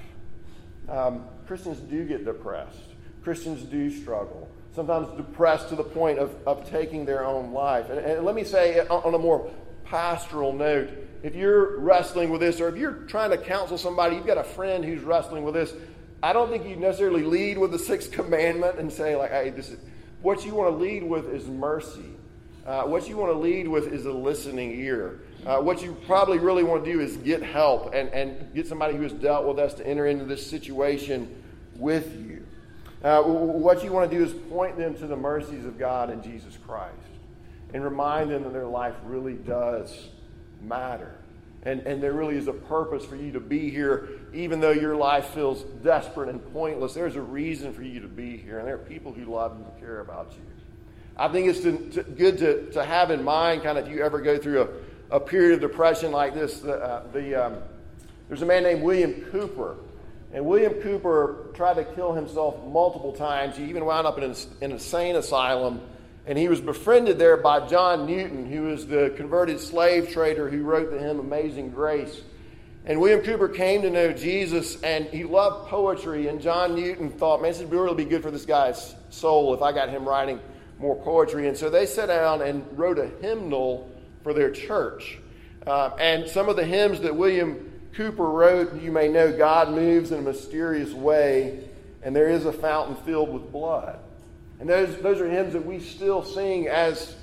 Um, 0.89 1.27
Christians 1.47 1.79
do 1.79 2.05
get 2.07 2.25
depressed, 2.25 2.79
Christians 3.23 3.63
do 3.63 3.91
struggle. 3.91 4.49
Sometimes 4.75 5.09
depressed 5.17 5.71
to 5.71 5.77
the 5.77 5.83
point 5.83 6.19
of, 6.19 6.37
of 6.47 6.71
taking 6.71 7.05
their 7.05 7.25
own 7.25 7.53
life. 7.53 7.91
And, 7.91 7.99
and 7.99 8.25
let 8.25 8.35
me 8.35 8.45
say, 8.45 8.79
on 8.87 9.13
a 9.13 9.19
more 9.19 9.51
pastoral 9.85 10.53
note, 10.53 10.91
if 11.23 11.35
you're 11.35 11.79
wrestling 11.79 12.31
with 12.31 12.41
this, 12.41 12.61
or 12.61 12.69
if 12.69 12.77
you're 12.77 12.93
trying 12.93 13.31
to 13.31 13.39
counsel 13.39 13.79
somebody, 13.79 14.17
you've 14.17 14.27
got 14.27 14.39
a 14.39 14.45
friend 14.45 14.85
who's 14.85 15.03
wrestling 15.03 15.45
with 15.45 15.55
this, 15.55 15.73
I 16.23 16.33
don't 16.33 16.51
think 16.51 16.67
you 16.67 16.77
necessarily 16.77 17.23
lead 17.23 17.59
with 17.59 17.71
the 17.71 17.79
sixth 17.79 18.13
commandment 18.13 18.79
and 18.79 18.93
say, 18.93 19.17
like, 19.17 19.31
hey, 19.31 19.51
this 19.51 19.71
is 19.71 19.79
what 20.23 20.45
you 20.45 20.55
want 20.55 20.71
to 20.71 20.77
lead 20.77 21.03
with 21.03 21.33
is 21.33 21.47
mercy. 21.47 22.05
Uh, 22.67 22.83
what 22.83 23.09
you 23.09 23.17
want 23.17 23.33
to 23.33 23.39
lead 23.39 23.67
with 23.67 23.93
is 23.93 24.05
a 24.05 24.13
listening 24.13 24.79
ear. 24.81 25.21
Uh, 25.47 25.59
what 25.59 25.83
you 25.83 25.97
probably 26.07 26.39
really 26.39 26.65
want 26.65 26.85
to 26.85 26.93
do 26.93 27.01
is 27.01 27.17
get 27.19 27.43
help 27.43 27.95
and, 27.95 28.09
and 28.11 28.53
get 28.55 28.67
somebody 28.67 28.95
who 28.95 29.03
has 29.03 29.13
dealt 29.13 29.47
with 29.47 29.59
us 29.59 29.75
to 29.75 29.87
enter 29.87 30.07
into 30.07 30.25
this 30.25 30.45
situation 30.45 31.43
with 31.77 32.15
you. 32.21 32.45
Uh, 33.03 33.23
what 33.23 33.85
you 33.85 33.93
want 33.93 34.11
to 34.11 34.17
do 34.17 34.23
is 34.23 34.33
point 34.51 34.77
them 34.77 34.95
to 34.97 35.07
the 35.07 35.17
mercies 35.17 35.65
of 35.65 35.79
God 35.79 36.11
and 36.11 36.23
Jesus 36.23 36.59
Christ 36.67 36.95
and 37.73 37.85
remind 37.85 38.31
them 38.31 38.43
that 38.43 38.53
their 38.53 38.67
life 38.67 38.95
really 39.05 39.35
does 39.35 40.09
matter. 40.63 41.15
And, 41.65 41.81
and 41.81 42.03
there 42.03 42.13
really 42.13 42.37
is 42.37 42.47
a 42.47 42.53
purpose 42.53 43.05
for 43.05 43.17
you 43.17 43.33
to 43.33 43.41
be 43.41 43.71
here, 43.71 44.09
even 44.33 44.61
though 44.61 44.71
your 44.71 44.95
life 44.95 45.27
feels 45.31 45.63
desperate 45.83 46.29
and 46.29 46.41
pointless. 46.53 46.95
There's 46.95 47.17
a 47.17 47.21
reason 47.21 47.73
for 47.73 47.83
you 47.83 48.01
to 48.01 48.09
be 48.09 48.37
here, 48.37 48.59
and 48.59 48.67
there 48.67 48.77
are 48.77 48.79
people 48.79 49.13
who 49.13 49.25
love 49.25 49.53
and 49.53 49.67
care 49.81 50.01
about 50.01 50.33
you. 50.33 50.43
I 51.17 51.27
think 51.29 51.49
it's 51.49 51.61
to, 51.61 51.91
to, 51.91 52.03
good 52.05 52.39
to, 52.39 52.71
to 52.73 52.85
have 52.85 53.11
in 53.11 53.25
mind, 53.25 53.65
kind 53.65 53.77
of, 53.77 53.87
if 53.89 53.93
you 53.93 54.05
ever 54.05 54.21
go 54.21 54.39
through 54.39 54.63
a, 55.11 55.17
a 55.17 55.21
period 55.21 55.55
of 55.55 55.61
depression 55.61 56.13
like 56.13 56.33
this. 56.33 56.61
The, 56.61 56.75
uh, 56.75 57.03
the 57.13 57.35
um, 57.35 57.57
there's 58.29 58.43
a 58.43 58.47
man 58.47 58.63
named 58.63 58.83
William 58.83 59.15
Cowper, 59.33 59.77
and 60.33 60.45
William 60.45 60.75
Cowper 60.75 61.53
tried 61.55 61.75
to 61.75 61.85
kill 61.85 62.13
himself 62.13 62.63
multiple 62.67 63.13
times. 63.13 63.57
He 63.57 63.65
even 63.65 63.85
wound 63.85 64.07
up 64.07 64.19
in 64.19 64.25
an 64.25 64.37
insane 64.61 65.17
asylum 65.17 65.81
and 66.29 66.37
he 66.37 66.47
was 66.47 66.61
befriended 66.61 67.19
there 67.19 67.39
by 67.39 67.67
John 67.67 68.05
Newton, 68.05 68.45
who 68.45 68.65
was 68.65 68.87
the 68.87 69.15
converted 69.17 69.59
slave 69.59 70.11
trader 70.11 70.51
who 70.51 70.63
wrote 70.63 70.91
the 70.91 70.99
hymn 70.99 71.19
Amazing 71.19 71.71
Grace. 71.71 72.21
And 72.85 73.01
William 73.01 73.23
Cowper 73.23 73.49
came 73.49 73.81
to 73.81 73.89
know 73.89 74.13
Jesus, 74.13 74.81
and 74.83 75.07
he 75.07 75.25
loved 75.25 75.69
poetry. 75.69 76.29
And 76.29 76.39
John 76.39 76.75
Newton 76.75 77.11
thought, 77.11 77.41
man, 77.41 77.53
this 77.53 77.63
would 77.63 77.73
really 77.73 77.95
be 77.95 78.05
good 78.05 78.23
for 78.23 78.31
this 78.31 78.45
guy's 78.45 78.95
soul 79.09 79.55
if 79.55 79.63
I 79.63 79.73
got 79.73 79.89
him 79.89 80.07
writing 80.07 80.39
more 80.79 81.03
poetry. 81.03 81.49
And 81.49 81.57
so 81.57 81.71
they 81.71 81.87
sat 81.87 82.09
down 82.09 82.43
and 82.43 82.63
wrote 82.79 82.99
a 82.99 83.07
hymnal 83.23 83.91
for 84.23 84.35
their 84.35 84.51
church. 84.51 85.19
Uh, 85.67 85.93
and 85.99 86.29
some 86.29 86.51
of 86.51 86.57
the 86.57 86.65
hymns 86.65 87.01
that 87.01 87.17
William 87.17 87.73
Cowper 87.95 88.29
wrote, 88.29 88.83
you 88.83 88.93
may 88.93 89.09
know, 89.09 89.35
God 89.35 89.71
moves 89.71 90.13
in 90.13 90.19
a 90.19 90.23
mysterious 90.23 90.93
way, 90.93 91.65
and 92.03 92.15
there 92.15 92.29
is 92.29 92.45
a 92.45 92.53
fountain 92.53 92.97
filled 92.97 93.33
with 93.33 93.51
blood. 93.51 93.99
And 94.61 94.69
those, 94.69 94.97
those 94.99 95.21
are 95.21 95.29
hymns 95.29 95.53
that 95.53 95.65
we 95.65 95.81
still 95.81 96.23
sing 96.25 96.69
as 96.69 97.15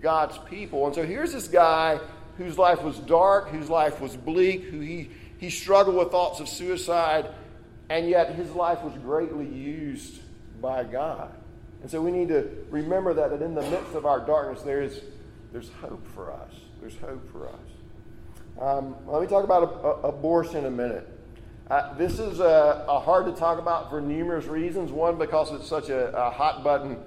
God's 0.00 0.36
people. 0.38 0.86
And 0.86 0.94
so 0.94 1.04
here's 1.04 1.32
this 1.32 1.48
guy 1.48 2.00
whose 2.38 2.58
life 2.58 2.82
was 2.82 2.98
dark, 2.98 3.48
whose 3.50 3.70
life 3.70 4.00
was 4.00 4.16
bleak, 4.16 4.64
who 4.64 4.80
he, 4.80 5.10
he 5.38 5.50
struggled 5.50 5.96
with 5.96 6.10
thoughts 6.10 6.40
of 6.40 6.48
suicide, 6.48 7.28
and 7.88 8.08
yet 8.08 8.34
his 8.34 8.50
life 8.52 8.82
was 8.82 8.94
greatly 8.94 9.46
used 9.46 10.20
by 10.60 10.82
God. 10.84 11.32
And 11.82 11.90
so 11.90 12.00
we 12.00 12.10
need 12.10 12.28
to 12.28 12.48
remember 12.70 13.12
that, 13.14 13.30
that 13.30 13.42
in 13.42 13.54
the 13.54 13.62
midst 13.62 13.94
of 13.94 14.06
our 14.06 14.20
darkness, 14.20 14.62
there 14.62 14.82
is, 14.82 15.00
there's 15.52 15.70
hope 15.80 16.06
for 16.14 16.32
us. 16.32 16.52
There's 16.80 16.96
hope 16.98 17.30
for 17.30 17.48
us. 17.48 17.54
Um, 18.60 18.96
let 19.06 19.22
me 19.22 19.28
talk 19.28 19.44
about 19.44 19.62
a, 19.62 19.66
a, 19.66 20.08
abortion 20.08 20.66
a 20.66 20.70
minute. 20.70 21.08
Uh, 21.72 21.94
this 21.94 22.18
is 22.18 22.38
a, 22.38 23.00
hard 23.02 23.24
to 23.24 23.32
talk 23.32 23.58
about 23.58 23.88
for 23.88 23.98
numerous 23.98 24.44
reasons. 24.44 24.92
One, 24.92 25.16
because 25.16 25.50
it's 25.52 25.66
such 25.66 25.88
a, 25.88 26.14
a 26.14 26.28
hot 26.28 26.62
button 26.62 26.98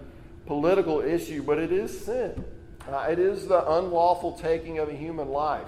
political 0.48 1.01
issue, 1.01 1.43
but 1.43 1.60
it 1.60 1.72
is 1.72 2.03
sin. 2.03 2.43
Uh, 2.91 3.05
it 3.07 3.19
is 3.19 3.48
the 3.48 3.60
unlawful 3.74 4.31
taking 4.39 4.79
of 4.79 4.89
a 4.89 4.93
human 4.93 5.29
life. 5.29 5.67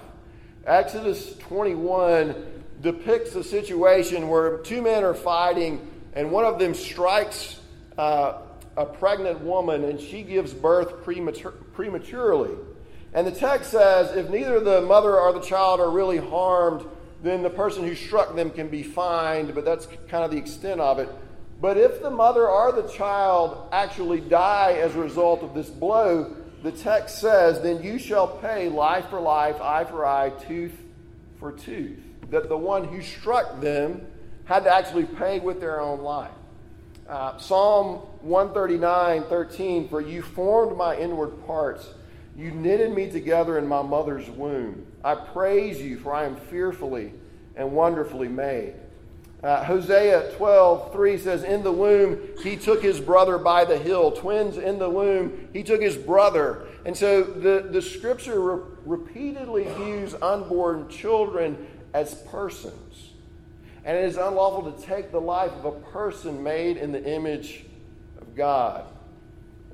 Exodus 0.66 1.36
21 1.36 2.64
depicts 2.80 3.36
a 3.36 3.44
situation 3.44 4.26
where 4.26 4.58
two 4.58 4.82
men 4.82 5.04
are 5.04 5.14
fighting, 5.14 5.88
and 6.14 6.32
one 6.32 6.44
of 6.44 6.58
them 6.58 6.74
strikes 6.74 7.60
uh, 7.98 8.40
a 8.76 8.84
pregnant 8.84 9.38
woman, 9.42 9.84
and 9.84 10.00
she 10.00 10.24
gives 10.24 10.52
birth 10.52 11.04
premature, 11.04 11.52
prematurely. 11.52 12.56
And 13.14 13.28
the 13.28 13.30
text 13.30 13.70
says 13.70 14.16
if 14.16 14.28
neither 14.28 14.58
the 14.58 14.80
mother 14.80 15.16
or 15.16 15.32
the 15.32 15.42
child 15.42 15.78
are 15.78 15.88
really 15.88 16.18
harmed, 16.18 16.84
then 17.22 17.42
the 17.42 17.50
person 17.50 17.84
who 17.84 17.94
struck 17.94 18.34
them 18.36 18.50
can 18.50 18.68
be 18.68 18.82
fined, 18.82 19.54
but 19.54 19.64
that's 19.64 19.86
kind 20.08 20.24
of 20.24 20.30
the 20.30 20.36
extent 20.36 20.80
of 20.80 20.98
it. 20.98 21.08
But 21.60 21.76
if 21.76 22.00
the 22.00 22.10
mother 22.10 22.48
or 22.48 22.70
the 22.70 22.88
child 22.88 23.68
actually 23.72 24.20
die 24.20 24.74
as 24.74 24.94
a 24.94 25.00
result 25.00 25.42
of 25.42 25.54
this 25.54 25.68
blow, 25.68 26.36
the 26.62 26.70
text 26.72 27.18
says, 27.18 27.60
then 27.60 27.82
you 27.82 27.98
shall 27.98 28.28
pay 28.28 28.68
life 28.68 29.08
for 29.10 29.20
life, 29.20 29.60
eye 29.60 29.84
for 29.84 30.06
eye, 30.06 30.30
tooth 30.30 30.76
for 31.40 31.52
tooth. 31.52 31.98
That 32.30 32.48
the 32.48 32.56
one 32.56 32.84
who 32.84 33.02
struck 33.02 33.60
them 33.60 34.06
had 34.44 34.64
to 34.64 34.74
actually 34.74 35.04
pay 35.04 35.40
with 35.40 35.60
their 35.60 35.80
own 35.80 36.00
life. 36.00 36.30
Uh, 37.08 37.38
Psalm 37.38 37.96
139, 38.20 39.24
13, 39.24 39.88
for 39.88 40.00
you 40.00 40.22
formed 40.22 40.76
my 40.76 40.96
inward 40.96 41.46
parts. 41.46 41.88
You 42.36 42.50
knitted 42.50 42.94
me 42.94 43.10
together 43.10 43.58
in 43.58 43.66
my 43.66 43.82
mother's 43.82 44.28
womb. 44.30 44.86
I 45.08 45.14
praise 45.14 45.80
you, 45.80 45.98
for 45.98 46.12
I 46.12 46.26
am 46.26 46.36
fearfully 46.36 47.14
and 47.56 47.72
wonderfully 47.72 48.28
made. 48.28 48.74
Uh, 49.42 49.64
Hosea 49.64 50.32
12, 50.36 50.92
3 50.92 51.16
says, 51.16 51.44
In 51.44 51.62
the 51.62 51.72
womb, 51.72 52.20
he 52.42 52.56
took 52.56 52.82
his 52.82 53.00
brother 53.00 53.38
by 53.38 53.64
the 53.64 53.78
heel. 53.78 54.12
Twins 54.12 54.58
in 54.58 54.78
the 54.78 54.90
womb, 54.90 55.48
he 55.54 55.62
took 55.62 55.80
his 55.80 55.96
brother. 55.96 56.66
And 56.84 56.94
so 56.94 57.22
the, 57.22 57.68
the 57.70 57.80
scripture 57.80 58.38
re- 58.38 58.62
repeatedly 58.84 59.64
views 59.78 60.14
unborn 60.20 60.90
children 60.90 61.66
as 61.94 62.12
persons. 62.30 63.12
And 63.86 63.96
it 63.96 64.04
is 64.04 64.18
unlawful 64.18 64.70
to 64.70 64.82
take 64.86 65.10
the 65.10 65.22
life 65.22 65.52
of 65.52 65.64
a 65.64 65.72
person 65.72 66.42
made 66.42 66.76
in 66.76 66.92
the 66.92 67.02
image 67.02 67.64
of 68.20 68.36
God. 68.36 68.84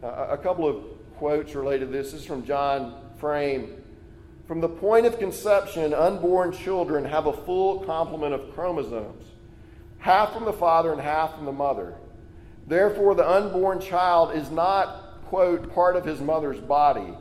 Uh, 0.00 0.28
a 0.30 0.38
couple 0.38 0.68
of 0.68 0.84
quotes 1.16 1.56
related 1.56 1.86
to 1.86 1.90
this. 1.90 2.12
This 2.12 2.20
is 2.20 2.26
from 2.26 2.46
John 2.46 3.00
Frame. 3.18 3.83
From 4.46 4.60
the 4.60 4.68
point 4.68 5.06
of 5.06 5.18
conception, 5.18 5.94
unborn 5.94 6.52
children 6.52 7.06
have 7.06 7.26
a 7.26 7.32
full 7.32 7.80
complement 7.80 8.34
of 8.34 8.54
chromosomes, 8.54 9.24
half 9.98 10.34
from 10.34 10.44
the 10.44 10.52
father 10.52 10.92
and 10.92 11.00
half 11.00 11.34
from 11.34 11.46
the 11.46 11.52
mother. 11.52 11.94
Therefore, 12.66 13.14
the 13.14 13.28
unborn 13.28 13.80
child 13.80 14.36
is 14.36 14.50
not, 14.50 15.22
quote, 15.26 15.74
part 15.74 15.96
of 15.96 16.04
his 16.04 16.20
mother's 16.20 16.60
body. 16.60 17.14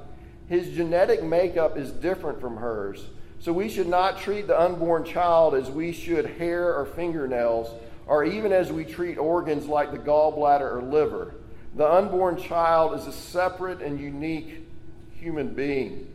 His 0.48 0.76
genetic 0.76 1.24
makeup 1.24 1.78
is 1.78 1.92
different 1.92 2.42
from 2.42 2.58
hers. 2.58 3.06
So 3.40 3.54
we 3.54 3.70
should 3.70 3.88
not 3.88 4.20
treat 4.20 4.48
the 4.48 4.60
unborn 4.60 5.06
child 5.06 5.56
as 5.56 5.70
we 5.70 5.94
should 5.94 6.26
hair 6.26 6.76
or 6.76 6.86
fingernails, 6.86 7.70
or 8.06 8.26
even 8.26 8.52
as 8.52 8.72
we 8.72 8.84
treat 8.84 9.18
organs 9.18 9.66
like 9.66 9.92
the 9.92 9.98
gallbladder 9.98 10.76
or 10.76 10.82
liver. 10.82 11.36
The 11.76 11.90
unborn 11.90 12.38
child 12.38 13.00
is 13.00 13.08
a 13.08 13.14
separate 13.14 13.82
and 13.82 14.00
unique 14.00 14.68
human 15.14 15.54
being. 15.54 16.13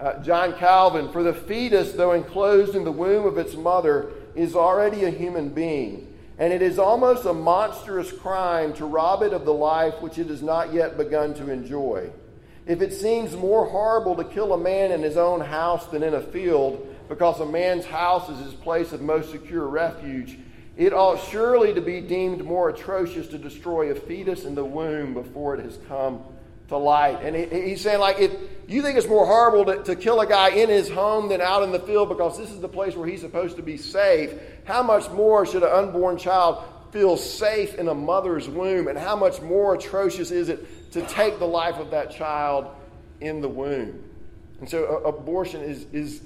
Uh, 0.00 0.22
John 0.22 0.52
Calvin, 0.54 1.10
for 1.10 1.24
the 1.24 1.34
fetus, 1.34 1.92
though 1.92 2.12
enclosed 2.12 2.76
in 2.76 2.84
the 2.84 2.92
womb 2.92 3.26
of 3.26 3.36
its 3.36 3.54
mother, 3.54 4.10
is 4.36 4.54
already 4.54 5.04
a 5.04 5.10
human 5.10 5.48
being, 5.48 6.14
and 6.38 6.52
it 6.52 6.62
is 6.62 6.78
almost 6.78 7.24
a 7.24 7.32
monstrous 7.32 8.12
crime 8.12 8.72
to 8.74 8.86
rob 8.86 9.22
it 9.22 9.32
of 9.32 9.44
the 9.44 9.52
life 9.52 10.00
which 10.00 10.18
it 10.18 10.28
has 10.28 10.40
not 10.40 10.72
yet 10.72 10.96
begun 10.96 11.34
to 11.34 11.50
enjoy. 11.50 12.10
If 12.64 12.80
it 12.80 12.92
seems 12.92 13.34
more 13.34 13.66
horrible 13.66 14.14
to 14.16 14.24
kill 14.24 14.52
a 14.52 14.58
man 14.58 14.92
in 14.92 15.02
his 15.02 15.16
own 15.16 15.40
house 15.40 15.86
than 15.86 16.04
in 16.04 16.14
a 16.14 16.20
field, 16.20 16.94
because 17.08 17.40
a 17.40 17.46
man's 17.46 17.86
house 17.86 18.28
is 18.28 18.38
his 18.38 18.54
place 18.54 18.92
of 18.92 19.00
most 19.00 19.32
secure 19.32 19.66
refuge, 19.66 20.38
it 20.76 20.92
ought 20.92 21.20
surely 21.28 21.74
to 21.74 21.80
be 21.80 22.00
deemed 22.00 22.44
more 22.44 22.68
atrocious 22.68 23.26
to 23.28 23.38
destroy 23.38 23.90
a 23.90 23.96
fetus 23.96 24.44
in 24.44 24.54
the 24.54 24.64
womb 24.64 25.12
before 25.12 25.56
it 25.56 25.64
has 25.64 25.76
come 25.88 26.22
to 26.68 26.76
light. 26.76 27.20
And 27.22 27.34
he, 27.34 27.70
he's 27.70 27.80
saying, 27.80 28.00
like, 28.00 28.18
if 28.18 28.32
you 28.66 28.82
think 28.82 28.98
it's 28.98 29.08
more 29.08 29.26
horrible 29.26 29.64
to, 29.66 29.82
to 29.84 29.96
kill 29.96 30.20
a 30.20 30.26
guy 30.26 30.50
in 30.50 30.68
his 30.68 30.88
home 30.88 31.28
than 31.28 31.40
out 31.40 31.62
in 31.62 31.72
the 31.72 31.80
field 31.80 32.08
because 32.08 32.38
this 32.38 32.50
is 32.50 32.60
the 32.60 32.68
place 32.68 32.94
where 32.94 33.08
he's 33.08 33.20
supposed 33.20 33.56
to 33.56 33.62
be 33.62 33.76
safe, 33.76 34.32
how 34.64 34.82
much 34.82 35.10
more 35.10 35.46
should 35.46 35.62
an 35.62 35.70
unborn 35.70 36.18
child 36.18 36.62
feel 36.92 37.16
safe 37.16 37.74
in 37.74 37.88
a 37.88 37.94
mother's 37.94 38.48
womb? 38.48 38.88
And 38.88 38.98
how 38.98 39.16
much 39.16 39.40
more 39.40 39.74
atrocious 39.74 40.30
is 40.30 40.48
it 40.48 40.92
to 40.92 41.02
take 41.02 41.38
the 41.38 41.46
life 41.46 41.76
of 41.76 41.90
that 41.90 42.10
child 42.10 42.66
in 43.20 43.40
the 43.40 43.48
womb? 43.48 44.04
And 44.60 44.68
so, 44.68 44.84
abortion 45.04 45.62
is, 45.62 45.86
is 45.92 46.20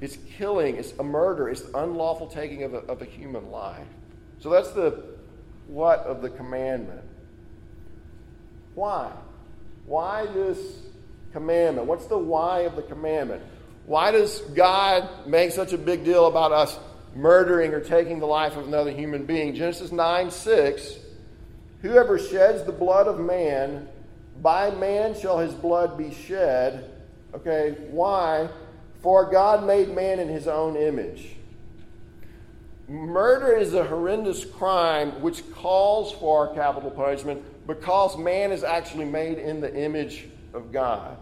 it's 0.00 0.18
killing, 0.36 0.76
it's 0.76 0.92
a 0.98 1.04
murder, 1.04 1.48
it's 1.48 1.62
the 1.62 1.78
unlawful 1.78 2.26
taking 2.26 2.64
of 2.64 2.74
a, 2.74 2.78
of 2.78 3.00
a 3.00 3.04
human 3.04 3.50
life. 3.50 3.86
So 4.40 4.50
that's 4.50 4.70
the 4.70 5.02
what 5.68 6.00
of 6.00 6.20
the 6.20 6.30
commandment. 6.30 7.02
Why? 8.74 9.10
Why 9.86 10.26
this 10.26 10.58
commandment? 11.32 11.86
What's 11.86 12.06
the 12.06 12.18
why 12.18 12.60
of 12.60 12.76
the 12.76 12.82
commandment? 12.82 13.42
Why 13.86 14.10
does 14.10 14.40
God 14.40 15.08
make 15.26 15.52
such 15.52 15.72
a 15.72 15.78
big 15.78 16.04
deal 16.04 16.26
about 16.26 16.52
us 16.52 16.78
murdering 17.14 17.72
or 17.72 17.80
taking 17.80 18.18
the 18.18 18.26
life 18.26 18.56
of 18.56 18.66
another 18.66 18.90
human 18.90 19.24
being? 19.24 19.54
Genesis 19.54 19.92
9 19.92 20.30
6 20.30 20.98
Whoever 21.82 22.18
sheds 22.18 22.64
the 22.64 22.72
blood 22.72 23.06
of 23.06 23.20
man, 23.20 23.88
by 24.42 24.70
man 24.72 25.14
shall 25.14 25.38
his 25.38 25.54
blood 25.54 25.96
be 25.96 26.12
shed. 26.12 26.90
Okay, 27.34 27.76
why? 27.90 28.48
For 29.02 29.30
God 29.30 29.64
made 29.64 29.94
man 29.94 30.18
in 30.18 30.28
his 30.28 30.48
own 30.48 30.74
image. 30.74 31.36
Murder 32.88 33.52
is 33.56 33.74
a 33.74 33.84
horrendous 33.84 34.44
crime 34.44 35.20
which 35.20 35.48
calls 35.52 36.12
for 36.12 36.54
capital 36.54 36.90
punishment 36.90 37.42
because 37.66 38.16
man 38.16 38.52
is 38.52 38.62
actually 38.62 39.04
made 39.04 39.38
in 39.38 39.60
the 39.60 39.74
image 39.74 40.26
of 40.54 40.72
God. 40.72 41.16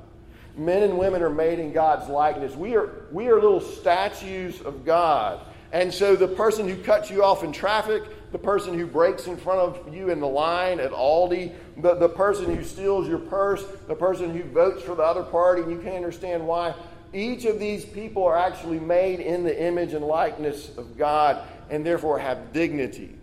Men 0.57 0.83
and 0.83 0.98
women 0.98 1.22
are 1.22 1.30
made 1.30 1.59
in 1.59 1.72
God's 1.72 2.09
likeness. 2.09 2.54
We 2.54 2.76
are, 2.76 3.07
we 3.11 3.28
are 3.28 3.35
little 3.35 3.61
statues 3.61 4.61
of 4.61 4.85
God. 4.85 5.40
And 5.72 5.92
so 5.92 6.14
the 6.14 6.28
person 6.28 6.68
who 6.68 6.76
cuts 6.76 7.11
you 7.11 7.24
off 7.24 7.42
in 7.42 7.50
traffic, 7.50 8.04
the 8.30 8.38
person 8.38 8.78
who 8.78 8.87
breaks 8.87 9.26
in 9.26 9.37
front 9.37 9.61
of 9.61 9.92
you 9.92 10.11
in 10.11 10.20
the 10.20 10.28
line 10.28 10.78
at 10.78 10.92
Aldi, 10.92 11.52
the, 11.78 11.94
the 11.96 12.09
person 12.09 12.54
who 12.54 12.62
steals 12.62 13.09
your 13.09 13.18
purse, 13.18 13.64
the 13.88 13.94
person 13.96 14.30
who 14.30 14.44
votes 14.44 14.83
for 14.83 14.94
the 14.94 15.02
other 15.02 15.24
party, 15.24 15.62
and 15.62 15.72
you 15.72 15.78
can't 15.78 15.96
understand 15.96 16.46
why. 16.46 16.74
Each 17.12 17.44
of 17.44 17.59
these 17.59 17.85
people 17.85 18.24
are 18.24 18.37
actually 18.37 18.78
made 18.78 19.18
in 19.18 19.42
the 19.42 19.62
image 19.62 19.94
and 19.94 20.04
likeness 20.04 20.76
of 20.76 20.96
God 20.96 21.44
and 21.70 21.85
therefore 21.85 22.18
have 22.18 22.52
dignity 22.52 23.16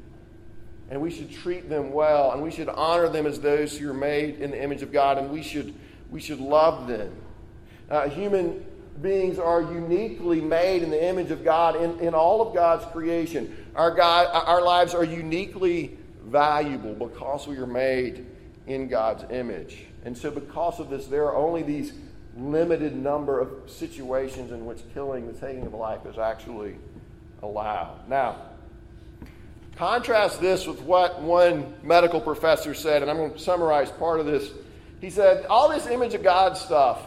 and 0.92 1.02
we 1.02 1.10
should 1.10 1.32
treat 1.32 1.70
them 1.70 1.94
well, 1.94 2.34
and 2.34 2.44
we 2.44 2.52
should 2.52 2.68
honor 2.68 3.08
them 3.08 3.26
as 3.26 3.40
those 3.40 3.78
who 3.78 3.90
are 3.90 3.94
made 3.94 4.42
in 4.42 4.52
the 4.52 4.62
image 4.62 4.82
of 4.82 4.92
God, 4.92 5.18
and 5.18 5.32
we 5.32 5.42
should, 5.42 5.74
we 6.12 6.20
should 6.20 6.42
love 6.42 6.86
them. 6.86 7.16
Uh, 7.90 8.10
human 8.10 8.66
beings 9.02 9.40
are 9.40 9.62
uniquely 9.62 10.42
made 10.42 10.84
in 10.84 10.90
the 10.90 11.02
image 11.02 11.32
of 11.32 11.46
God 11.46 11.78
in, 11.78 11.98
in 12.00 12.14
all 12.14 12.46
of 12.46 12.54
God's 12.54 12.86
creation. 12.92 13.56
Our, 13.74 13.92
God, 13.92 14.28
our 14.34 14.62
lives 14.62 14.94
are 14.94 15.06
uniquely 15.06 15.98
valuable 16.26 16.94
because 17.08 17.48
we 17.48 17.58
are 17.58 17.66
made 17.66 18.26
in 18.68 18.90
God's 18.90 19.24
image. 19.32 19.86
And 20.04 20.18
so, 20.18 20.30
because 20.30 20.82
of 20.82 20.90
this, 20.90 21.08
there 21.08 21.24
are 21.24 21.38
only 21.38 21.64
these 21.64 21.94
limited 22.36 22.98
number 22.98 23.40
of 23.40 23.70
situations 23.70 24.52
in 24.52 24.66
which 24.66 24.80
killing, 24.94 25.26
the 25.26 25.40
taking 25.40 25.66
of 25.66 25.74
life, 25.74 26.06
is 26.06 26.18
actually 26.18 26.76
allowed. 27.42 28.10
Now, 28.10 28.51
Contrast 29.76 30.42
this 30.42 30.68
with 30.68 30.82
what 30.82 31.22
one 31.22 31.74
medical 31.84 32.22
professor 32.22 32.74
said, 32.74 33.02
and 33.02 33.10
I'm 33.10 33.18
going 33.18 33.34
to 33.34 33.40
summarize 33.40 33.92
part 33.92 34.20
of 34.20 34.26
this. 34.26 34.52
He 35.00 35.10
said, 35.10 35.46
All 35.48 35.70
this 35.70 35.88
image 35.88 36.14
of 36.14 36.24
God 36.24 36.58
stuff, 36.58 37.02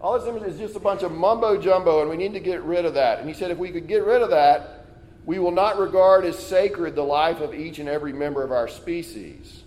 all 0.00 0.18
this 0.18 0.28
image 0.28 0.42
is 0.42 0.58
just 0.58 0.76
a 0.76 0.80
bunch 0.80 1.02
of 1.02 1.12
mumbo 1.12 1.60
jumbo, 1.60 2.00
and 2.00 2.10
we 2.10 2.16
need 2.16 2.32
to 2.32 2.40
get 2.40 2.62
rid 2.62 2.84
of 2.84 2.94
that. 2.94 3.20
And 3.20 3.28
he 3.28 3.34
said, 3.34 3.50
If 3.50 3.58
we 3.58 3.70
could 3.70 3.86
get 3.86 4.04
rid 4.04 4.22
of 4.22 4.30
that, 4.30 4.86
we 5.26 5.40
will 5.40 5.50
not 5.50 5.78
regard 5.78 6.24
as 6.24 6.38
sacred 6.38 6.94
the 6.94 7.02
life 7.02 7.40
of 7.40 7.52
each 7.52 7.80
and 7.80 7.88
every 7.88 8.12
member 8.12 8.42
of 8.42 8.52
our 8.52 8.68
species. 8.68 9.64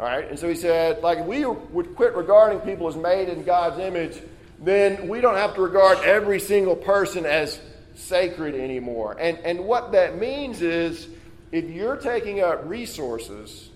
All 0.00 0.06
right? 0.06 0.28
And 0.28 0.38
so 0.38 0.48
he 0.48 0.54
said, 0.54 1.02
like, 1.02 1.18
if 1.18 1.26
we 1.26 1.44
would 1.44 1.94
quit 1.94 2.14
regarding 2.14 2.60
people 2.60 2.88
as 2.88 2.96
made 2.96 3.28
in 3.28 3.44
God's 3.44 3.78
image, 3.78 4.18
then 4.58 5.08
we 5.08 5.20
don't 5.20 5.36
have 5.36 5.54
to 5.54 5.62
regard 5.62 5.98
every 5.98 6.40
single 6.40 6.76
person 6.76 7.26
as 7.26 7.60
sacred 7.94 8.54
anymore. 8.54 9.16
And, 9.18 9.38
and 9.38 9.60
what 9.60 9.92
that 9.92 10.18
means 10.18 10.62
is 10.62 11.06
if 11.56 11.70
you're 11.70 11.96
taking 11.96 12.42
up 12.42 12.68
resources, 12.68 13.70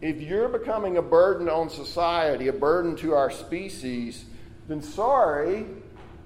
if 0.00 0.22
you're 0.22 0.48
becoming 0.48 0.96
a 0.96 1.02
burden 1.02 1.50
on 1.50 1.68
society, 1.68 2.48
a 2.48 2.52
burden 2.52 2.96
to 2.96 3.12
our 3.12 3.30
species, 3.30 4.24
then 4.68 4.80
sorry, 4.80 5.66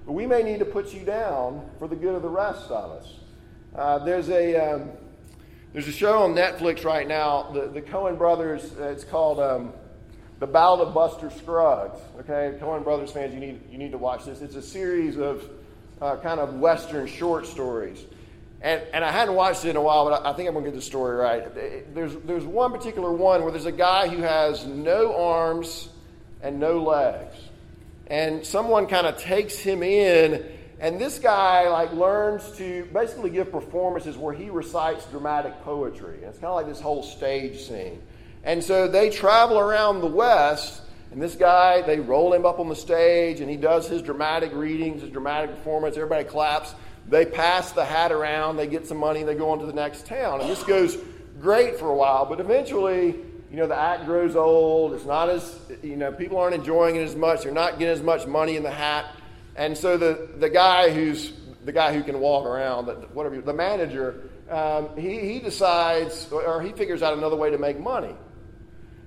but 0.07 0.13
we 0.13 0.25
may 0.25 0.45
need 0.45 0.61
to 0.61 0.65
put 0.65 0.95
you 0.95 1.05
down 1.05 1.69
for 1.81 1.89
the 1.89 1.97
good 1.97 2.15
of 2.15 2.23
the 2.23 2.29
rest 2.29 2.71
of 2.71 2.93
us. 2.93 3.15
Uh, 3.75 3.99
there's 4.05 4.29
a 4.29 4.55
um, 4.55 4.91
there's 5.73 5.89
a 5.89 5.93
show 5.93 6.23
on 6.23 6.33
Netflix 6.33 6.85
right 6.85 7.09
now. 7.09 7.51
The 7.51 7.67
the 7.67 7.83
Coen 7.83 8.17
brothers. 8.17 8.73
Uh, 8.79 8.85
it's 8.85 9.05
called 9.05 9.41
um, 9.41 9.73
The 10.39 10.47
Ballad 10.47 10.87
of 10.87 10.95
Buster 10.95 11.31
Scruggs. 11.31 11.99
Okay, 12.21 12.57
Coen 12.61 12.85
brothers 12.85 13.11
fans, 13.11 13.35
you 13.35 13.41
need 13.41 13.61
you 13.69 13.79
need 13.79 13.91
to 13.91 13.99
watch 13.99 14.27
this. 14.27 14.43
It's 14.43 14.55
a 14.55 14.63
series 14.63 15.19
of 15.19 15.49
uh, 16.01 16.19
kind 16.19 16.39
of 16.39 16.55
western 16.61 17.09
short 17.09 17.47
stories. 17.47 18.05
And, 18.63 18.83
and 18.93 19.05
I 19.05 19.11
hadn't 19.11 19.35
watched 19.35 19.65
it 19.65 19.71
in 19.71 19.77
a 19.77 19.81
while, 19.81 20.09
but 20.09 20.25
I, 20.25 20.31
I 20.31 20.33
think 20.35 20.49
I'm 20.49 20.55
going 20.55 20.67
to 20.67 20.71
get 20.71 20.77
the 20.77 20.83
story 20.83 21.17
right. 21.17 21.95
There's, 21.95 22.15
there's 22.25 22.45
one 22.45 22.73
particular 22.73 23.13
one 23.13 23.43
where 23.43 23.53
there's 23.53 23.67
a 23.67 23.73
guy 23.73 24.09
who 24.09 24.23
has 24.23 24.67
no 24.67 25.17
arms 25.17 25.89
and 26.43 26.61
no 26.61 26.83
legs. 26.83 27.37
and 28.07 28.45
someone 28.45 28.87
kind 28.87 29.07
of 29.07 29.19
takes 29.19 29.59
him 29.59 29.83
in 29.83 30.45
and 30.81 30.99
this 30.99 31.19
guy 31.19 31.69
like 31.69 31.93
learns 31.93 32.51
to 32.53 32.87
basically 32.87 33.29
give 33.29 33.53
performances 33.53 34.17
where 34.17 34.33
he 34.33 34.49
recites 34.49 35.05
dramatic 35.07 35.61
poetry. 35.63 36.17
And 36.17 36.25
it's 36.25 36.39
kind 36.39 36.47
of 36.47 36.55
like 36.55 36.67
this 36.67 36.81
whole 36.81 37.03
stage 37.03 37.61
scene. 37.61 38.01
And 38.45 38.65
so 38.65 38.89
they 38.89 39.11
travel 39.11 39.59
around 39.59 40.01
the 40.01 40.07
West, 40.07 40.81
and 41.13 41.21
this 41.21 41.37
guy, 41.37 41.83
they 41.83 42.01
roll 42.01 42.33
him 42.33 42.47
up 42.47 42.59
on 42.59 42.71
the 42.71 42.75
stage, 42.75 43.41
and 43.41 43.51
he 43.51 43.59
does 43.59 43.89
his 43.89 44.01
dramatic 44.01 44.55
readings, 44.55 45.03
his 45.03 45.11
dramatic 45.11 45.51
performance. 45.51 45.97
Everybody 45.97 46.25
claps. 46.25 46.75
They 47.11 47.27
pass 47.27 47.73
the 47.73 47.85
hat 47.85 48.13
around, 48.13 48.57
they 48.57 48.69
get 48.69 48.87
some 48.87 48.97
money, 48.97 49.25
they 49.25 49.35
go 49.35 49.51
on 49.51 49.59
to 49.59 49.67
the 49.67 49.73
next 49.73 50.07
town. 50.07 50.41
And 50.41 50.49
this 50.49 50.63
goes 50.63 50.97
great 51.41 51.79
for 51.79 51.89
a 51.91 51.95
while, 51.95 52.25
but 52.25 52.39
eventually, 52.39 53.17
you 53.51 53.57
know, 53.57 53.67
the 53.67 53.77
act 53.77 54.07
grows 54.07 54.37
old. 54.37 54.95
It's 54.95 55.05
not 55.05 55.29
as, 55.29 55.59
you 55.83 55.97
know, 55.97 56.13
people 56.13 56.39
aren't 56.39 56.55
enjoying 56.55 56.95
it 56.95 57.03
as 57.03 57.17
much. 57.17 57.43
They're 57.43 57.53
not 57.53 57.81
getting 57.81 57.93
as 57.93 58.03
much 58.03 58.29
money 58.29 58.57
in 58.57 58.63
the 58.63 58.71
hat. 58.71 59.07
And 59.57 59.77
so 59.77 59.97
the, 59.97 60.31
the 60.39 60.49
guy 60.49 60.91
who's 60.91 61.33
the 61.65 61.73
guy 61.73 61.93
who 61.93 62.03
can 62.03 62.21
walk 62.21 62.47
around, 62.47 62.87
whatever, 63.13 63.39
the 63.41 63.53
manager, 63.53 64.23
um, 64.49 64.97
he, 64.97 65.21
he 65.21 65.41
decides 65.41 66.31
or 66.33 66.63
he 66.63 66.73
figures 66.73 67.03
out 67.03 67.17
another 67.17 67.37
way 67.37 67.51
to 67.51 67.59
make 67.59 67.79
money. 67.79 68.15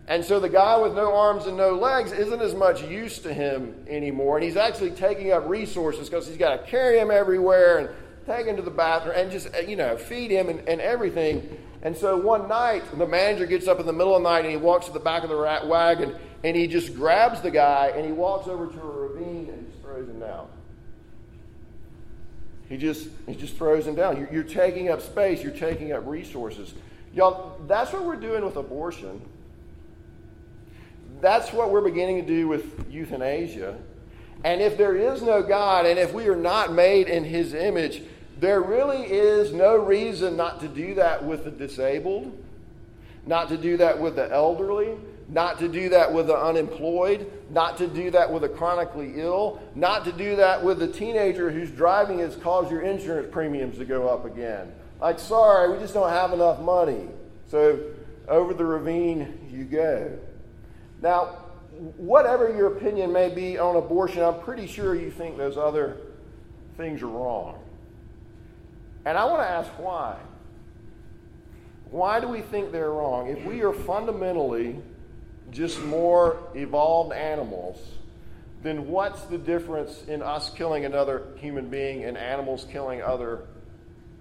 And 0.07 0.23
so 0.23 0.39
the 0.39 0.49
guy 0.49 0.77
with 0.77 0.93
no 0.93 1.15
arms 1.15 1.45
and 1.45 1.55
no 1.55 1.75
legs 1.75 2.11
isn't 2.11 2.41
as 2.41 2.53
much 2.53 2.83
use 2.83 3.19
to 3.19 3.33
him 3.33 3.85
anymore. 3.87 4.37
And 4.37 4.43
he's 4.43 4.57
actually 4.57 4.91
taking 4.91 5.31
up 5.31 5.47
resources 5.47 6.09
because 6.09 6.27
he's 6.27 6.37
got 6.37 6.57
to 6.57 6.69
carry 6.69 6.99
him 6.99 7.09
everywhere 7.09 7.77
and 7.77 7.89
take 8.25 8.47
him 8.47 8.57
to 8.57 8.61
the 8.61 8.71
bathroom 8.71 9.15
and 9.17 9.31
just, 9.31 9.47
you 9.65 9.77
know, 9.77 9.95
feed 9.95 10.29
him 10.29 10.49
and, 10.49 10.67
and 10.67 10.81
everything. 10.81 11.57
And 11.83 11.95
so 11.95 12.17
one 12.17 12.49
night, 12.49 12.83
the 12.97 13.07
manager 13.07 13.45
gets 13.45 13.67
up 13.67 13.79
in 13.79 13.85
the 13.85 13.93
middle 13.93 14.15
of 14.15 14.23
the 14.23 14.29
night 14.29 14.43
and 14.43 14.51
he 14.51 14.57
walks 14.57 14.87
to 14.87 14.91
the 14.91 14.99
back 14.99 15.23
of 15.23 15.29
the 15.29 15.37
wagon 15.37 16.15
and 16.43 16.55
he 16.55 16.67
just 16.67 16.93
grabs 16.95 17.39
the 17.41 17.51
guy 17.51 17.93
and 17.95 18.05
he 18.05 18.11
walks 18.11 18.47
over 18.47 18.67
to 18.67 18.81
a 18.81 19.07
ravine 19.07 19.49
and 19.49 19.71
just 19.71 19.81
throws 19.81 20.07
him 20.07 20.19
down. 20.19 20.47
He 22.67 22.77
just, 22.77 23.07
he 23.27 23.35
just 23.35 23.55
throws 23.55 23.87
him 23.87 23.95
down. 23.95 24.17
You're, 24.17 24.33
you're 24.33 24.43
taking 24.43 24.89
up 24.89 25.01
space, 25.01 25.41
you're 25.41 25.51
taking 25.51 25.93
up 25.93 26.05
resources. 26.05 26.73
Y'all, 27.13 27.61
that's 27.67 27.93
what 27.93 28.03
we're 28.03 28.15
doing 28.15 28.43
with 28.43 28.55
abortion. 28.55 29.21
That's 31.23 31.53
what 31.53 31.71
we're 31.71 31.79
beginning 31.79 32.17
to 32.17 32.27
do 32.27 32.49
with 32.49 32.91
euthanasia. 32.91 33.77
And 34.43 34.59
if 34.59 34.77
there 34.77 34.97
is 34.97 35.21
no 35.21 35.41
God, 35.41 35.85
and 35.85 35.97
if 35.97 36.11
we 36.11 36.27
are 36.27 36.35
not 36.35 36.73
made 36.73 37.07
in 37.07 37.23
His 37.23 37.53
image, 37.53 38.03
there 38.41 38.59
really 38.59 39.03
is 39.03 39.53
no 39.53 39.77
reason 39.77 40.35
not 40.35 40.59
to 40.59 40.67
do 40.67 40.95
that 40.95 41.23
with 41.23 41.45
the 41.45 41.51
disabled, 41.51 42.37
not 43.25 43.47
to 43.47 43.57
do 43.57 43.77
that 43.77 43.97
with 44.01 44.17
the 44.17 44.29
elderly, 44.33 44.97
not 45.29 45.59
to 45.59 45.69
do 45.69 45.87
that 45.87 46.11
with 46.11 46.27
the 46.27 46.37
unemployed, 46.37 47.31
not 47.49 47.77
to 47.77 47.87
do 47.87 48.11
that 48.11 48.29
with 48.29 48.41
the 48.41 48.49
chronically 48.49 49.13
ill, 49.15 49.61
not 49.75 50.03
to 50.03 50.11
do 50.11 50.35
that 50.35 50.61
with 50.61 50.77
the 50.77 50.89
teenager 50.89 51.49
who's 51.49 51.71
driving 51.71 52.19
has 52.19 52.35
caused 52.35 52.69
your 52.69 52.81
insurance 52.81 53.29
premiums 53.31 53.77
to 53.77 53.85
go 53.85 54.09
up 54.09 54.25
again. 54.25 54.73
Like, 54.99 55.19
sorry, 55.19 55.71
we 55.71 55.79
just 55.79 55.93
don't 55.93 56.09
have 56.09 56.33
enough 56.33 56.59
money. 56.59 57.07
So 57.47 57.79
over 58.27 58.53
the 58.53 58.65
ravine 58.65 59.47
you 59.49 59.63
go. 59.63 60.19
Now, 61.03 61.25
whatever 61.97 62.55
your 62.55 62.77
opinion 62.77 63.11
may 63.11 63.27
be 63.27 63.57
on 63.57 63.75
abortion, 63.75 64.23
I'm 64.23 64.39
pretty 64.39 64.67
sure 64.67 64.95
you 64.95 65.11
think 65.11 65.37
those 65.37 65.57
other 65.57 65.97
things 66.77 67.01
are 67.01 67.07
wrong. 67.07 67.59
And 69.03 69.17
I 69.17 69.25
want 69.25 69.41
to 69.41 69.47
ask 69.47 69.69
why. 69.77 70.17
Why 71.91 72.21
do 72.21 72.29
we 72.29 72.39
think 72.39 72.71
they're 72.71 72.89
wrong? 72.89 73.27
If 73.27 73.43
we 73.43 73.63
are 73.63 73.73
fundamentally 73.73 74.79
just 75.51 75.83
more 75.83 76.39
evolved 76.55 77.11
animals, 77.11 77.79
then 78.63 78.87
what's 78.87 79.23
the 79.23 79.37
difference 79.37 80.05
in 80.07 80.21
us 80.21 80.51
killing 80.51 80.85
another 80.85 81.27
human 81.35 81.69
being 81.69 82.05
and 82.05 82.17
animals 82.17 82.65
killing 82.71 83.01
other 83.01 83.41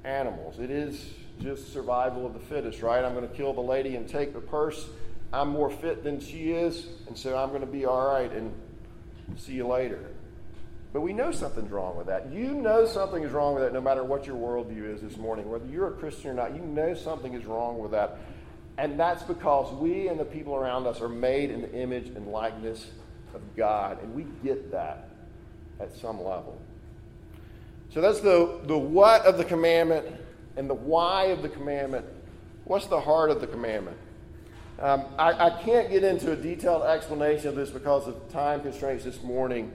animals? 0.03 0.59
It 0.59 0.73
is 0.73 1.13
just 1.41 1.73
survival 1.73 2.27
of 2.27 2.35
the 2.35 2.41
fittest, 2.41 2.83
right? 2.83 3.05
I'm 3.05 3.15
going 3.15 3.29
to 3.29 3.35
kill 3.35 3.53
the 3.53 3.61
lady 3.61 3.95
and 3.95 4.09
take 4.09 4.33
the 4.33 4.41
purse. 4.41 4.89
I'm 5.33 5.49
more 5.49 5.71
fit 5.71 6.05
than 6.05 6.21
she 6.21 6.53
is, 6.53 6.87
and 7.07 7.17
so 7.17 7.37
I'm 7.37 7.49
going 7.49 7.63
to 7.63 7.67
be 7.67 7.87
all 7.87 8.07
right 8.07 8.31
and 8.31 8.53
see 9.37 9.55
you 9.55 9.67
later. 9.67 9.99
But 10.93 11.01
we 11.01 11.15
know 11.15 11.33
something's 11.33 11.71
wrong 11.71 11.97
with 11.97 12.09
that. 12.09 12.31
You 12.31 12.53
know 12.53 12.85
something 12.87 13.23
is 13.23 13.33
wrong 13.33 13.55
with 13.55 13.65
that 13.65 13.73
no 13.73 13.81
matter 13.81 14.05
what 14.05 14.27
your 14.27 14.37
worldview 14.37 14.95
is 14.95 15.01
this 15.01 15.17
morning. 15.17 15.51
Whether 15.51 15.67
you're 15.67 15.89
a 15.89 15.93
Christian 15.93 16.31
or 16.31 16.35
not, 16.35 16.55
you 16.55 16.61
know 16.61 16.95
something 16.95 17.33
is 17.33 17.47
wrong 17.47 17.79
with 17.79 17.93
that. 17.93 18.19
And 18.77 19.01
that's 19.01 19.23
because 19.23 19.73
we 19.75 20.09
and 20.09 20.21
the 20.21 20.25
people 20.25 20.55
around 20.55 20.87
us 20.87 21.01
are 21.01 21.09
made 21.09 21.51
in 21.51 21.63
the 21.63 21.73
image 21.73 22.09
and 22.09 22.29
likeness 22.29 22.87
of 23.35 23.41
God. 23.57 24.03
And 24.03 24.15
we 24.15 24.27
get 24.45 24.71
that 24.73 25.09
at 25.81 25.95
some 25.97 26.19
level. 26.19 26.61
So 27.91 28.03
that's 28.03 28.21
the, 28.21 28.61
the 28.65 28.77
what 28.77 29.25
of 29.25 29.39
the 29.39 29.45
commandment 29.45 30.07
and 30.57 30.69
the 30.69 30.75
why 30.75 31.25
of 31.27 31.41
the 31.41 31.49
commandment. 31.49 32.05
What's 32.65 32.87
the 32.87 33.01
heart 33.01 33.31
of 33.31 33.41
the 33.41 33.47
commandment? 33.47 33.97
Um, 34.79 35.05
I, 35.19 35.33
I 35.47 35.63
can't 35.63 35.91
get 35.91 36.03
into 36.03 36.33
a 36.33 36.37
detailed 36.37 36.83
explanation 36.83 37.49
of 37.49 37.55
this 37.55 37.71
because 37.71 38.09
of 38.09 38.33
time 38.33 38.63
constraints 38.63 39.05
this 39.05 39.23
morning. 39.23 39.71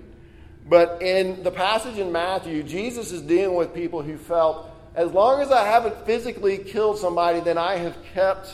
But 0.67 1.01
in 1.01 1.43
the 1.43 1.51
passage 1.51 1.97
in 1.97 2.11
Matthew, 2.11 2.61
Jesus 2.63 3.11
is 3.11 3.21
dealing 3.21 3.55
with 3.55 3.73
people 3.73 4.01
who 4.01 4.17
felt, 4.17 4.69
as 4.95 5.11
long 5.11 5.41
as 5.41 5.49
I 5.51 5.65
haven't 5.65 6.05
physically 6.05 6.57
killed 6.57 6.97
somebody, 6.97 7.39
then 7.39 7.57
I 7.57 7.77
have 7.77 7.95
kept 8.13 8.51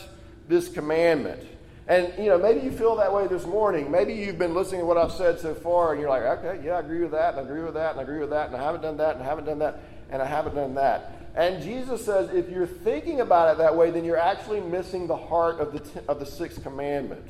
this 0.48 0.70
commandment. 0.70 1.42
And, 1.88 2.14
you 2.18 2.26
know, 2.26 2.38
maybe 2.38 2.62
you 2.62 2.72
feel 2.72 2.96
that 2.98 3.12
way 3.14 3.28
this 3.28 3.46
morning. 3.46 3.90
Maybe 3.90 4.14
you've 4.14 4.38
been 4.38 4.54
listening 4.54 4.82
to 4.82 4.86
what 4.86 4.98
I've 4.98 5.12
said 5.12 5.40
so 5.40 5.54
far 5.56 5.92
and 5.92 6.00
you're 6.00 6.10
like, 6.10 6.24
okay, 6.24 6.64
yeah, 6.64 6.74
I 6.74 6.80
agree 6.80 7.02
with 7.02 7.12
that, 7.12 7.34
and 7.34 7.40
I 7.40 7.44
agree 7.44 7.64
with 7.64 7.74
that, 7.74 7.92
and 7.92 8.00
I 8.00 8.04
agree 8.04 8.20
with 8.20 8.30
that, 8.30 8.48
and 8.48 8.56
I 8.56 8.64
haven't 8.64 8.82
done 8.82 8.98
that, 8.98 9.16
and 9.16 9.24
I 9.24 9.26
haven't 9.26 9.46
done 9.46 9.60
that, 9.60 9.80
and 10.10 10.22
I 10.22 10.26
haven't 10.26 10.56
done 10.56 10.76
that. 10.76 11.23
And 11.36 11.64
Jesus 11.64 12.06
says 12.06 12.30
if 12.34 12.50
you're 12.50 12.68
thinking 12.68 13.22
about 13.22 13.54
it 13.54 13.58
that 13.58 13.76
way, 13.76 13.90
then 13.90 14.06
you're 14.06 14.20
actually 14.20 14.62
missing 14.62 15.08
the 15.08 15.18
heart 15.18 15.60
of 15.60 15.74
the, 15.74 16.04
of 16.08 16.20
the 16.20 16.26
sixth 16.26 16.62
commandment. 16.62 17.26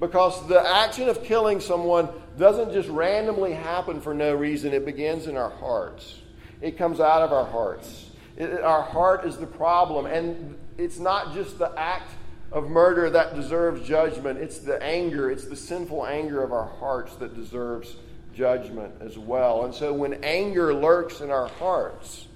Because 0.00 0.46
the 0.48 0.60
action 0.60 1.08
of 1.08 1.22
killing 1.22 1.60
someone 1.60 2.08
doesn't 2.38 2.72
just 2.72 2.88
randomly 2.88 3.52
happen 3.52 4.00
for 4.00 4.14
no 4.14 4.34
reason, 4.34 4.72
it 4.72 4.84
begins 4.84 5.26
in 5.26 5.36
our 5.36 5.50
hearts. 5.50 6.18
It 6.60 6.78
comes 6.78 6.98
out 6.98 7.22
of 7.22 7.32
our 7.32 7.44
hearts. 7.44 8.10
It, 8.36 8.62
our 8.62 8.82
heart 8.82 9.26
is 9.26 9.36
the 9.36 9.46
problem. 9.46 10.06
And 10.06 10.56
it's 10.78 10.98
not 10.98 11.34
just 11.34 11.58
the 11.58 11.72
act 11.78 12.10
of 12.52 12.68
murder 12.68 13.10
that 13.10 13.34
deserves 13.34 13.86
judgment. 13.86 14.38
It's 14.38 14.58
the 14.58 14.82
anger, 14.82 15.30
it's 15.30 15.46
the 15.46 15.56
sinful 15.56 16.06
anger 16.06 16.42
of 16.42 16.52
our 16.52 16.66
hearts 16.66 17.16
that 17.16 17.34
deserves 17.34 17.96
judgment 18.34 18.94
as 19.00 19.18
well. 19.18 19.64
And 19.64 19.74
so 19.74 19.92
when 19.92 20.14
anger 20.24 20.74
lurks 20.74 21.20
in 21.20 21.30
our 21.30 21.48
hearts, 21.48 22.28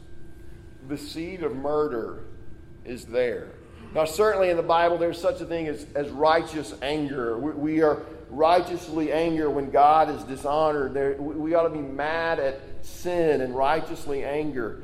the 0.88 0.98
seed 0.98 1.42
of 1.42 1.54
murder 1.54 2.24
is 2.84 3.06
there. 3.06 3.48
Now, 3.94 4.04
certainly 4.04 4.50
in 4.50 4.56
the 4.56 4.62
Bible, 4.62 4.98
there's 4.98 5.20
such 5.20 5.40
a 5.40 5.46
thing 5.46 5.68
as, 5.68 5.86
as 5.94 6.10
righteous 6.10 6.74
anger. 6.82 7.38
We, 7.38 7.52
we 7.52 7.82
are 7.82 8.02
righteously 8.30 9.12
angry 9.12 9.48
when 9.48 9.70
God 9.70 10.10
is 10.10 10.22
dishonored. 10.24 10.94
There, 10.94 11.14
we 11.14 11.54
ought 11.54 11.62
to 11.62 11.70
be 11.70 11.80
mad 11.80 12.38
at 12.38 12.60
sin 12.82 13.40
and 13.40 13.54
righteously 13.54 14.24
anger. 14.24 14.82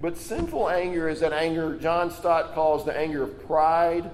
But 0.00 0.16
sinful 0.16 0.68
anger 0.68 1.08
is 1.08 1.20
that 1.20 1.32
anger 1.32 1.76
John 1.76 2.10
Stott 2.10 2.54
calls 2.54 2.84
the 2.84 2.96
anger 2.96 3.22
of 3.22 3.46
pride 3.46 4.10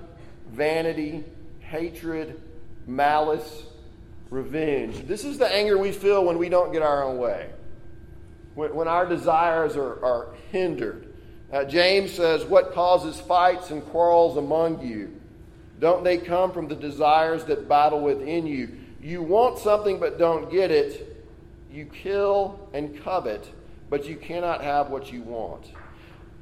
vanity, 0.51 1.25
hatred, 1.61 2.41
malice, 2.87 3.65
revenge. 4.31 5.07
This 5.07 5.25
is 5.25 5.39
the 5.39 5.53
anger 5.53 5.79
we 5.79 5.93
feel 5.93 6.25
when 6.25 6.39
we 6.39 6.49
don't 6.49 6.73
get 6.73 6.83
our 6.83 7.05
own 7.05 7.19
way, 7.19 7.51
when, 8.55 8.75
when 8.75 8.89
our 8.89 9.07
desires 9.07 9.77
are, 9.77 10.05
are 10.05 10.35
hindered. 10.51 11.08
Uh, 11.53 11.65
James 11.65 12.13
says, 12.13 12.45
What 12.45 12.73
causes 12.73 13.21
fights 13.21 13.71
and 13.71 13.85
quarrels 13.87 14.37
among 14.37 14.87
you? 14.87 15.19
Don't 15.81 16.05
they 16.05 16.19
come 16.19 16.53
from 16.53 16.69
the 16.69 16.75
desires 16.75 17.45
that 17.45 17.69
battle 17.69 18.01
within 18.01 18.47
you? 18.47 18.77
You 19.01 19.23
want 19.23 19.59
something 19.59 20.01
but 20.01 20.19
don't 20.19 20.51
get 20.51 20.71
it. 20.71 21.25
You 21.71 21.87
kill 21.87 22.69
and 22.73 23.01
covet, 23.03 23.49
but 23.89 24.07
you 24.07 24.17
cannot 24.17 24.63
have 24.63 24.91
what 24.91 25.13
you 25.13 25.23
want. 25.23 25.67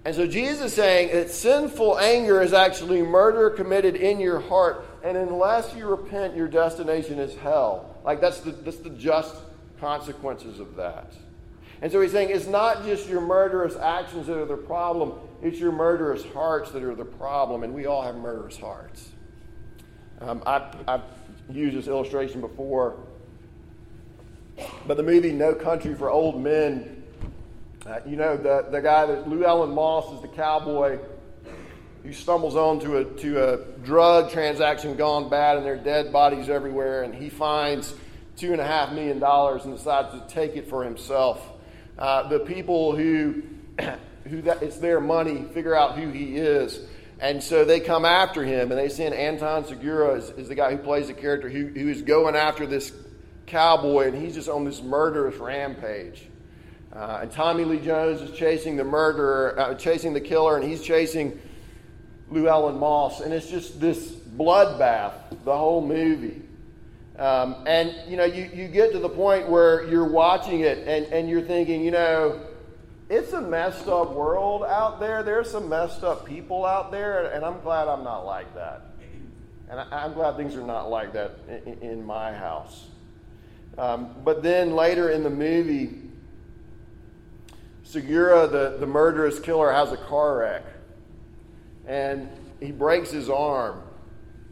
And 0.04 0.14
so 0.14 0.26
Jesus 0.26 0.66
is 0.66 0.72
saying 0.72 1.12
that 1.12 1.30
sinful 1.30 1.98
anger 1.98 2.40
is 2.40 2.52
actually 2.52 3.02
murder 3.02 3.50
committed 3.50 3.96
in 3.96 4.20
your 4.20 4.38
heart. 4.38 4.86
And 5.02 5.16
unless 5.16 5.74
you 5.74 5.86
repent, 5.86 6.36
your 6.36 6.46
destination 6.46 7.18
is 7.18 7.34
hell. 7.36 7.96
Like 8.04 8.20
that's 8.20 8.38
the, 8.40 8.52
that's 8.52 8.78
the 8.78 8.90
just 8.90 9.34
consequences 9.80 10.60
of 10.60 10.76
that. 10.76 11.12
And 11.82 11.92
so 11.92 12.00
he's 12.00 12.12
saying 12.12 12.30
it's 12.30 12.46
not 12.46 12.84
just 12.84 13.08
your 13.08 13.20
murderous 13.20 13.76
actions 13.76 14.26
that 14.26 14.38
are 14.38 14.46
the 14.46 14.56
problem, 14.56 15.12
it's 15.42 15.58
your 15.58 15.72
murderous 15.72 16.24
hearts 16.32 16.70
that 16.72 16.82
are 16.82 16.94
the 16.94 17.04
problem. 17.04 17.62
And 17.62 17.74
we 17.74 17.86
all 17.86 18.02
have 18.02 18.16
murderous 18.16 18.58
hearts. 18.58 19.10
Um, 20.20 20.42
I, 20.46 20.72
I've 20.88 21.02
used 21.50 21.76
this 21.76 21.86
illustration 21.86 22.40
before, 22.40 22.96
but 24.86 24.96
the 24.96 25.02
movie 25.02 25.32
No 25.32 25.54
Country 25.54 25.94
for 25.94 26.08
Old 26.08 26.40
Men 26.42 26.96
uh, 27.86 28.00
you 28.04 28.16
know, 28.16 28.36
the, 28.36 28.66
the 28.70 28.80
guy 28.80 29.06
that 29.06 29.28
Llewellyn 29.28 29.72
Moss 29.72 30.12
is 30.12 30.20
the 30.20 30.28
cowboy 30.28 30.98
who 32.02 32.12
stumbles 32.12 32.56
on 32.56 32.80
to 32.80 32.98
a, 32.98 33.04
to 33.04 33.52
a 33.52 33.56
drug 33.84 34.30
transaction 34.32 34.96
gone 34.96 35.28
bad 35.28 35.56
and 35.56 35.64
there 35.64 35.74
are 35.74 35.76
dead 35.76 36.12
bodies 36.12 36.48
everywhere. 36.48 37.04
And 37.04 37.14
he 37.14 37.28
finds 37.28 37.94
two 38.36 38.50
and 38.50 38.60
a 38.60 38.66
half 38.66 38.92
million 38.92 39.20
dollars 39.20 39.64
and 39.64 39.76
decides 39.76 40.12
to 40.12 40.26
take 40.28 40.56
it 40.56 40.68
for 40.68 40.82
himself. 40.82 41.40
Uh, 41.98 42.28
the 42.28 42.40
people 42.40 42.94
who, 42.94 43.42
who 44.28 44.42
that, 44.42 44.62
it's 44.62 44.78
their 44.78 45.00
money 45.00 45.44
figure 45.54 45.74
out 45.74 45.98
who 45.98 46.10
he 46.10 46.36
is. 46.36 46.80
And 47.18 47.42
so 47.42 47.64
they 47.64 47.80
come 47.80 48.04
after 48.04 48.44
him, 48.44 48.70
and 48.70 48.78
they 48.78 48.90
send 48.90 49.14
Anton 49.14 49.64
Chigurh 49.64 50.18
is, 50.18 50.30
is 50.30 50.48
the 50.48 50.54
guy 50.54 50.72
who 50.72 50.78
plays 50.78 51.06
the 51.06 51.14
character 51.14 51.48
who, 51.48 51.68
who 51.68 51.88
is 51.88 52.02
going 52.02 52.36
after 52.36 52.66
this 52.66 52.92
cowboy, 53.46 54.08
and 54.08 54.14
he's 54.14 54.34
just 54.34 54.48
on 54.48 54.64
this 54.64 54.82
murderous 54.82 55.36
rampage. 55.36 56.28
Uh, 56.92 57.20
and 57.22 57.32
Tommy 57.32 57.64
Lee 57.64 57.80
Jones 57.80 58.20
is 58.20 58.36
chasing 58.36 58.76
the 58.76 58.84
murderer, 58.84 59.58
uh, 59.58 59.74
chasing 59.74 60.12
the 60.12 60.20
killer, 60.20 60.56
and 60.56 60.64
he's 60.64 60.82
chasing 60.82 61.40
Llewellyn 62.30 62.78
Moss, 62.78 63.20
and 63.20 63.32
it's 63.32 63.48
just 63.48 63.80
this 63.80 64.10
bloodbath 64.10 65.12
the 65.44 65.56
whole 65.56 65.86
movie. 65.86 66.42
Um, 67.18 67.64
and 67.66 67.94
you 68.08 68.16
know, 68.16 68.24
you, 68.24 68.50
you 68.52 68.68
get 68.68 68.92
to 68.92 68.98
the 68.98 69.08
point 69.08 69.48
where 69.48 69.88
you're 69.88 70.08
watching 70.08 70.60
it 70.60 70.86
and, 70.86 71.06
and 71.12 71.28
you're 71.28 71.42
thinking, 71.42 71.82
you 71.82 71.90
know, 71.90 72.40
it's 73.08 73.32
a 73.32 73.40
messed 73.40 73.88
up 73.88 74.12
world 74.12 74.64
out 74.64 75.00
there. 75.00 75.22
There's 75.22 75.50
some 75.50 75.68
messed 75.68 76.02
up 76.02 76.26
people 76.26 76.66
out 76.66 76.90
there, 76.90 77.30
and 77.32 77.44
I'm 77.44 77.60
glad 77.60 77.88
I'm 77.88 78.04
not 78.04 78.26
like 78.26 78.52
that. 78.54 78.82
And 79.68 79.80
I, 79.80 80.04
am 80.04 80.12
glad 80.12 80.36
things 80.36 80.54
are 80.56 80.66
not 80.66 80.90
like 80.90 81.12
that 81.12 81.38
in, 81.66 81.78
in 81.82 82.04
my 82.04 82.32
house. 82.32 82.86
Um, 83.78 84.14
but 84.24 84.42
then 84.42 84.74
later 84.74 85.10
in 85.10 85.22
the 85.22 85.30
movie, 85.30 86.02
Chigurh, 87.84 88.50
the, 88.50 88.76
the 88.78 88.86
murderous 88.86 89.38
killer, 89.38 89.72
has 89.72 89.92
a 89.92 89.96
car 89.96 90.38
wreck. 90.38 90.62
And 91.86 92.28
he 92.60 92.72
breaks 92.72 93.10
his 93.10 93.28
arm. 93.28 93.82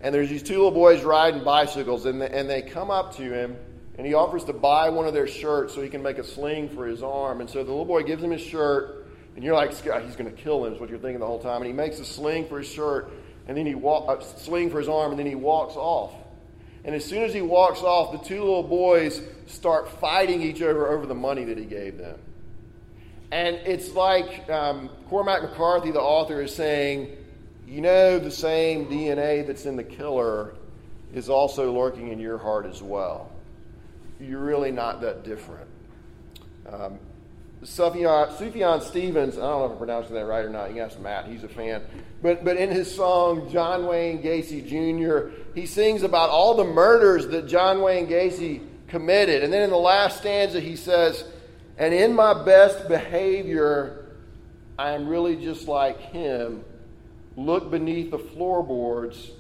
And 0.04 0.14
there's 0.14 0.28
these 0.28 0.42
two 0.42 0.56
little 0.56 0.70
boys 0.70 1.02
riding 1.02 1.42
bicycles, 1.42 2.04
and, 2.04 2.22
and 2.22 2.48
they 2.48 2.60
come 2.60 2.90
up 2.90 3.16
to 3.16 3.22
him, 3.22 3.56
and 3.96 4.06
he 4.06 4.12
offers 4.12 4.44
to 4.44 4.52
buy 4.52 4.90
one 4.90 5.06
of 5.06 5.14
their 5.14 5.26
shirts 5.26 5.72
so 5.74 5.80
he 5.80 5.88
can 5.88 6.02
make 6.02 6.18
a 6.18 6.24
sling 6.24 6.68
for 6.68 6.86
his 6.86 7.02
arm. 7.02 7.40
And 7.40 7.48
so 7.48 7.64
the 7.64 7.70
little 7.70 7.86
boy 7.86 8.02
gives 8.02 8.22
him 8.22 8.30
his 8.30 8.42
shirt, 8.42 9.06
and 9.34 9.42
you're 9.42 9.54
like, 9.54 9.70
he's 9.70 9.80
going 9.80 10.30
to 10.30 10.42
kill 10.42 10.66
him, 10.66 10.74
is 10.74 10.78
what 10.78 10.90
you're 10.90 10.98
thinking 10.98 11.20
the 11.20 11.26
whole 11.26 11.40
time. 11.40 11.62
And 11.62 11.66
he 11.66 11.72
makes 11.72 12.00
a 12.00 12.04
sling 12.04 12.46
for 12.48 12.58
his 12.58 12.68
shirt, 12.68 13.10
and 13.48 13.56
then 13.56 13.64
he 13.64 13.74
walk, 13.74 14.20
a 14.20 14.22
sling 14.40 14.68
for 14.68 14.78
his 14.78 14.90
arm, 14.90 15.12
and 15.12 15.18
then 15.18 15.26
he 15.26 15.36
walks 15.36 15.74
off. 15.74 16.12
And 16.84 16.94
as 16.94 17.02
soon 17.02 17.22
as 17.22 17.32
he 17.32 17.40
walks 17.40 17.80
off, 17.80 18.12
the 18.12 18.28
two 18.28 18.40
little 18.40 18.62
boys 18.62 19.22
start 19.46 19.88
fighting 20.02 20.42
each 20.42 20.60
other 20.60 20.86
over 20.86 21.06
the 21.06 21.14
money 21.14 21.44
that 21.44 21.56
he 21.56 21.64
gave 21.64 21.96
them. 21.96 22.18
And 23.32 23.56
it's 23.64 23.90
like 23.92 24.50
um, 24.50 24.90
Cormac 25.08 25.40
McCarthy, 25.40 25.92
the 25.92 26.02
author, 26.02 26.42
is 26.42 26.54
saying, 26.54 27.16
you 27.66 27.80
know, 27.80 28.18
the 28.18 28.30
same 28.30 28.86
DNA 28.86 29.46
that's 29.46 29.66
in 29.66 29.76
the 29.76 29.84
killer 29.84 30.54
is 31.14 31.28
also 31.28 31.72
lurking 31.72 32.08
in 32.08 32.18
your 32.18 32.38
heart 32.38 32.66
as 32.66 32.82
well. 32.82 33.30
You're 34.20 34.44
really 34.44 34.70
not 34.70 35.00
that 35.00 35.24
different. 35.24 35.68
Um, 36.70 36.98
Sufjan 37.62 38.82
Stevens, 38.82 39.38
I 39.38 39.40
don't 39.40 39.60
know 39.60 39.64
if 39.66 39.72
I'm 39.72 39.78
pronouncing 39.78 40.14
that 40.14 40.26
right 40.26 40.44
or 40.44 40.50
not. 40.50 40.68
You 40.68 40.74
can 40.74 40.84
ask 40.84 40.98
Matt, 41.00 41.26
he's 41.26 41.44
a 41.44 41.48
fan. 41.48 41.82
But, 42.20 42.44
but 42.44 42.56
in 42.56 42.70
his 42.70 42.94
song, 42.94 43.50
John 43.50 43.86
Wayne 43.86 44.22
Gacy 44.22 44.66
Jr., 44.66 45.34
he 45.54 45.66
sings 45.66 46.02
about 46.02 46.30
all 46.30 46.54
the 46.54 46.64
murders 46.64 47.28
that 47.28 47.46
John 47.48 47.80
Wayne 47.80 48.06
Gacy 48.06 48.66
committed. 48.88 49.42
And 49.42 49.52
then 49.52 49.62
in 49.62 49.70
the 49.70 49.76
last 49.76 50.18
stanza, 50.18 50.60
he 50.60 50.76
says, 50.76 51.24
And 51.78 51.94
in 51.94 52.14
my 52.14 52.44
best 52.44 52.86
behavior, 52.88 54.06
I 54.78 54.90
am 54.90 55.08
really 55.08 55.36
just 55.36 55.66
like 55.66 55.98
him 56.00 56.64
Look 57.36 57.70
beneath 57.70 58.10
the 58.10 58.18
floorboards 58.18 59.30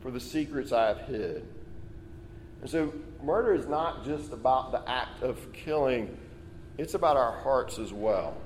for 0.00 0.10
the 0.10 0.20
secrets 0.20 0.72
I 0.72 0.88
have 0.88 1.00
hid. 1.02 1.46
And 2.60 2.70
so, 2.70 2.92
murder 3.22 3.54
is 3.54 3.66
not 3.66 4.04
just 4.04 4.32
about 4.32 4.72
the 4.72 4.88
act 4.88 5.22
of 5.22 5.52
killing, 5.52 6.16
it's 6.78 6.94
about 6.94 7.16
our 7.16 7.40
hearts 7.40 7.78
as 7.78 7.92
well. 7.92 8.36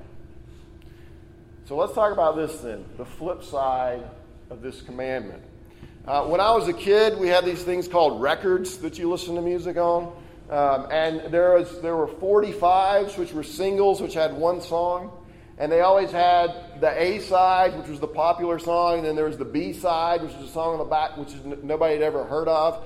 So, 1.65 1.77
let's 1.77 1.95
talk 1.95 2.13
about 2.13 2.37
this 2.37 2.61
then 2.61 2.85
the 2.97 3.05
flip 3.05 3.43
side 3.43 4.03
of 4.51 4.63
this 4.63 4.83
commandment. 4.83 5.43
Uh, 6.07 6.25
when 6.25 6.41
I 6.41 6.53
was 6.53 6.69
a 6.69 6.73
kid, 6.73 7.19
we 7.19 7.29
had 7.29 7.45
these 7.45 7.63
things 7.63 7.87
called 7.87 8.23
records 8.23 8.79
that 8.79 8.99
you 8.99 9.11
listen 9.11 9.35
to 9.35 9.43
music 9.43 9.77
on. 9.77 10.13
Um, 10.49 10.89
and 10.91 11.31
there, 11.33 11.59
was, 11.59 11.83
there 11.83 11.95
were 11.95 12.07
45s, 12.07 13.19
which 13.19 13.33
were 13.33 13.43
singles, 13.43 14.01
which 14.01 14.15
had 14.15 14.33
one 14.33 14.63
song. 14.63 15.13
And 15.59 15.73
they 15.73 15.81
always 15.81 16.13
had 16.13 16.55
the 16.81 17.01
A 17.01 17.19
side, 17.19 17.77
which 17.77 17.89
was 17.89 17.99
the 17.99 18.07
popular 18.07 18.59
song, 18.59 18.99
and 18.99 19.07
then 19.07 19.17
there 19.17 19.25
was 19.25 19.37
the 19.37 19.45
B 19.45 19.73
side, 19.73 20.23
which 20.23 20.33
was 20.35 20.49
a 20.49 20.53
song 20.53 20.75
on 20.75 20.79
the 20.79 20.85
back, 20.85 21.17
which 21.17 21.35
is 21.35 21.45
n- 21.45 21.59
nobody 21.65 21.95
had 21.95 22.03
ever 22.03 22.25
heard 22.25 22.47
of. 22.47 22.83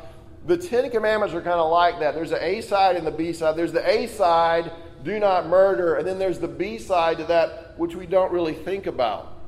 The 0.47 0.57
Ten 0.57 0.91
Commandments 0.91 1.35
are 1.35 1.43
kind 1.43 1.61
of 1.61 1.71
like 1.71 2.01
that. 2.01 2.15
There's 2.15 2.31
the 2.31 2.43
A 2.43 2.63
side 2.63 2.97
and 2.97 3.07
the 3.07 3.13
B 3.13 3.33
side. 3.33 3.57
There's 3.57 3.73
the 3.73 3.89
A 3.89 4.07
side, 4.09 4.73
do 5.05 5.19
not 5.19 5.49
murder, 5.49 5.97
and 5.97 6.07
then 6.07 6.19
there's 6.19 6.39
the 6.39 6.49
B 6.49 6.79
side 6.79 7.19
to 7.19 7.25
that, 7.25 7.79
which 7.79 7.95
we 7.95 8.07
don't 8.07 8.33
really 8.33 8.55
think 8.55 8.87
about. 8.87 9.39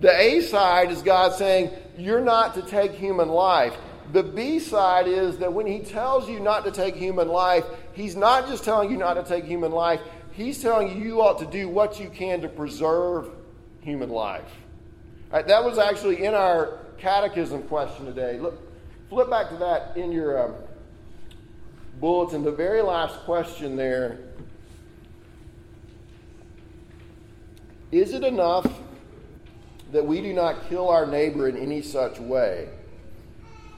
The 0.00 0.14
A 0.18 0.40
side 0.40 0.90
is 0.90 1.02
God 1.02 1.34
saying, 1.34 1.70
You're 1.96 2.20
not 2.20 2.54
to 2.54 2.62
take 2.62 2.92
human 2.92 3.28
life. 3.28 3.76
The 4.12 4.24
B 4.24 4.58
side 4.58 5.06
is 5.06 5.38
that 5.38 5.52
when 5.52 5.66
He 5.66 5.78
tells 5.78 6.28
you 6.28 6.40
not 6.40 6.64
to 6.64 6.72
take 6.72 6.96
human 6.96 7.28
life, 7.28 7.64
He's 7.92 8.16
not 8.16 8.48
just 8.48 8.64
telling 8.64 8.90
you 8.90 8.96
not 8.96 9.14
to 9.14 9.22
take 9.22 9.44
human 9.44 9.70
life, 9.70 10.00
he's 10.32 10.60
telling 10.60 10.96
you 10.96 11.04
you 11.04 11.22
ought 11.22 11.38
to 11.38 11.46
do 11.46 11.68
what 11.68 12.00
you 12.00 12.08
can 12.08 12.40
to 12.42 12.48
preserve 12.48 13.28
human 13.80 14.10
life. 14.10 14.50
Right, 15.30 15.46
that 15.46 15.64
was 15.64 15.78
actually 15.78 16.24
in 16.24 16.34
our 16.34 16.78
catechism 16.98 17.62
question 17.64 18.04
today. 18.04 18.38
Look, 18.38 18.60
flip 19.08 19.30
back 19.30 19.48
to 19.50 19.56
that 19.56 19.96
in 19.96 20.12
your 20.12 20.44
um, 20.44 20.54
bulletin. 22.00 22.44
The 22.44 22.52
very 22.52 22.82
last 22.82 23.20
question 23.20 23.76
there 23.76 24.18
Is 27.92 28.14
it 28.14 28.24
enough 28.24 28.66
that 29.92 30.06
we 30.06 30.22
do 30.22 30.32
not 30.32 30.66
kill 30.70 30.88
our 30.88 31.06
neighbor 31.06 31.46
in 31.46 31.58
any 31.58 31.82
such 31.82 32.18
way? 32.18 32.70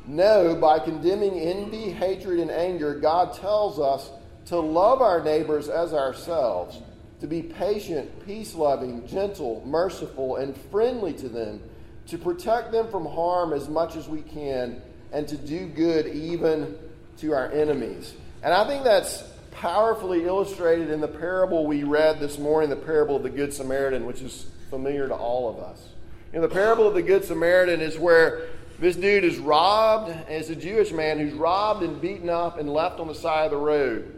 No, 0.06 0.54
by 0.54 0.78
condemning 0.78 1.38
envy, 1.38 1.90
hatred, 1.90 2.38
and 2.38 2.50
anger, 2.50 2.94
God 2.94 3.34
tells 3.34 3.80
us 3.80 4.10
to 4.46 4.58
love 4.58 5.00
our 5.00 5.22
neighbors 5.22 5.68
as 5.68 5.94
ourselves, 5.94 6.80
to 7.20 7.26
be 7.26 7.42
patient, 7.42 8.26
peace 8.26 8.54
loving, 8.54 9.06
gentle, 9.06 9.62
merciful, 9.66 10.36
and 10.36 10.56
friendly 10.70 11.12
to 11.14 11.28
them, 11.28 11.60
to 12.08 12.18
protect 12.18 12.70
them 12.70 12.88
from 12.88 13.06
harm 13.06 13.52
as 13.52 13.68
much 13.68 13.96
as 13.96 14.08
we 14.08 14.20
can, 14.20 14.80
and 15.12 15.26
to 15.28 15.36
do 15.36 15.66
good 15.66 16.06
even 16.08 16.76
to 17.18 17.32
our 17.32 17.50
enemies. 17.52 18.14
And 18.42 18.52
I 18.52 18.66
think 18.66 18.84
that's 18.84 19.24
powerfully 19.52 20.24
illustrated 20.24 20.90
in 20.90 21.00
the 21.00 21.08
parable 21.08 21.66
we 21.66 21.84
read 21.84 22.20
this 22.20 22.38
morning, 22.38 22.68
the 22.68 22.76
parable 22.76 23.16
of 23.16 23.22
the 23.22 23.30
Good 23.30 23.54
Samaritan, 23.54 24.04
which 24.04 24.20
is 24.20 24.46
familiar 24.68 25.08
to 25.08 25.14
all 25.14 25.48
of 25.48 25.58
us. 25.58 25.88
In 26.32 26.42
the 26.42 26.48
parable 26.48 26.88
of 26.88 26.94
the 26.94 27.02
Good 27.02 27.24
Samaritan 27.24 27.80
is 27.80 27.96
where 27.96 28.42
this 28.80 28.96
dude 28.96 29.24
is 29.24 29.38
robbed, 29.38 30.10
and 30.10 30.28
it's 30.28 30.50
a 30.50 30.56
Jewish 30.56 30.90
man 30.90 31.18
who's 31.18 31.32
robbed 31.32 31.84
and 31.84 32.00
beaten 32.00 32.28
up 32.28 32.58
and 32.58 32.68
left 32.68 32.98
on 32.98 33.06
the 33.06 33.14
side 33.14 33.46
of 33.46 33.52
the 33.52 33.56
road. 33.56 34.13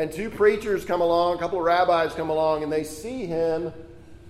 And 0.00 0.10
two 0.10 0.30
preachers 0.30 0.86
come 0.86 1.02
along, 1.02 1.36
a 1.36 1.38
couple 1.38 1.58
of 1.58 1.64
rabbis 1.66 2.14
come 2.14 2.30
along, 2.30 2.62
and 2.62 2.72
they 2.72 2.84
see 2.84 3.26
him, 3.26 3.70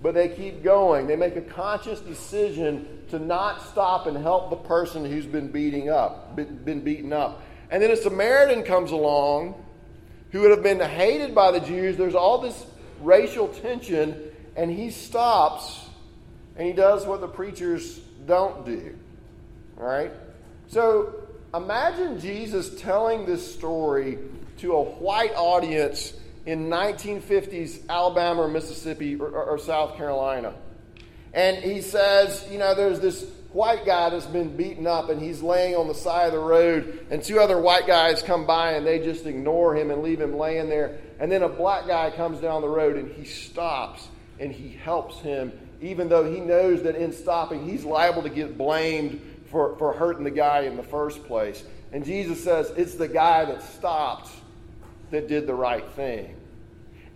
but 0.02 0.14
they 0.14 0.28
keep 0.28 0.64
going. 0.64 1.06
They 1.06 1.14
make 1.14 1.36
a 1.36 1.40
conscious 1.40 2.00
decision 2.00 3.04
to 3.10 3.20
not 3.20 3.62
stop 3.68 4.08
and 4.08 4.16
help 4.16 4.50
the 4.50 4.56
person 4.56 5.04
who's 5.04 5.26
been 5.26 5.46
beating 5.46 5.88
up, 5.88 6.34
been 6.34 6.80
beaten 6.80 7.12
up. 7.12 7.42
And 7.70 7.80
then 7.80 7.92
a 7.92 7.96
Samaritan 7.96 8.64
comes 8.64 8.90
along 8.90 9.64
who 10.32 10.40
would 10.40 10.50
have 10.50 10.64
been 10.64 10.80
hated 10.80 11.36
by 11.36 11.52
the 11.52 11.60
Jews. 11.60 11.96
There's 11.96 12.16
all 12.16 12.38
this 12.38 12.66
racial 13.00 13.46
tension, 13.46 14.20
and 14.56 14.72
he 14.72 14.90
stops 14.90 15.88
and 16.56 16.66
he 16.66 16.72
does 16.72 17.06
what 17.06 17.20
the 17.20 17.28
preachers 17.28 18.00
don't 18.26 18.66
do. 18.66 18.98
All 19.78 19.86
right? 19.86 20.10
So 20.66 21.28
imagine 21.54 22.18
Jesus 22.18 22.74
telling 22.80 23.24
this 23.24 23.54
story 23.54 24.18
to 24.60 24.74
a 24.74 24.82
white 24.82 25.34
audience 25.34 26.12
in 26.44 26.68
1950s 26.68 27.88
Alabama 27.88 28.42
or 28.42 28.48
Mississippi 28.48 29.16
or, 29.16 29.28
or, 29.28 29.44
or, 29.44 29.58
South 29.58 29.96
Carolina. 29.96 30.54
And 31.32 31.56
he 31.58 31.80
says, 31.80 32.46
you 32.50 32.58
know, 32.58 32.74
there's 32.74 33.00
this 33.00 33.24
white 33.52 33.86
guy 33.86 34.10
that's 34.10 34.26
been 34.26 34.56
beaten 34.56 34.86
up 34.86 35.08
and 35.08 35.20
he's 35.20 35.42
laying 35.42 35.76
on 35.76 35.88
the 35.88 35.94
side 35.94 36.26
of 36.26 36.32
the 36.32 36.38
road, 36.38 37.06
and 37.10 37.22
two 37.22 37.40
other 37.40 37.58
white 37.58 37.86
guys 37.86 38.22
come 38.22 38.46
by 38.46 38.72
and 38.72 38.86
they 38.86 38.98
just 38.98 39.26
ignore 39.26 39.74
him 39.74 39.90
and 39.90 40.02
leave 40.02 40.20
him 40.20 40.36
laying 40.36 40.68
there. 40.68 40.98
And 41.18 41.32
then 41.32 41.42
a 41.42 41.48
black 41.48 41.86
guy 41.86 42.10
comes 42.10 42.40
down 42.40 42.62
the 42.62 42.68
road 42.68 42.96
and 42.96 43.10
he 43.12 43.24
stops 43.24 44.08
and 44.38 44.52
he 44.52 44.68
helps 44.70 45.20
him, 45.20 45.52
even 45.80 46.08
though 46.08 46.30
he 46.30 46.40
knows 46.40 46.82
that 46.82 46.96
in 46.96 47.12
stopping 47.12 47.66
he's 47.66 47.84
liable 47.84 48.22
to 48.22 48.30
get 48.30 48.58
blamed 48.58 49.20
for, 49.50 49.76
for 49.78 49.92
hurting 49.92 50.24
the 50.24 50.30
guy 50.30 50.60
in 50.62 50.76
the 50.76 50.82
first 50.82 51.24
place. 51.24 51.62
And 51.92 52.04
Jesus 52.04 52.42
says, 52.42 52.72
It's 52.76 52.94
the 52.94 53.08
guy 53.08 53.44
that 53.46 53.62
stopped 53.62 54.30
that 55.10 55.28
did 55.28 55.46
the 55.46 55.54
right 55.54 55.88
thing. 55.92 56.36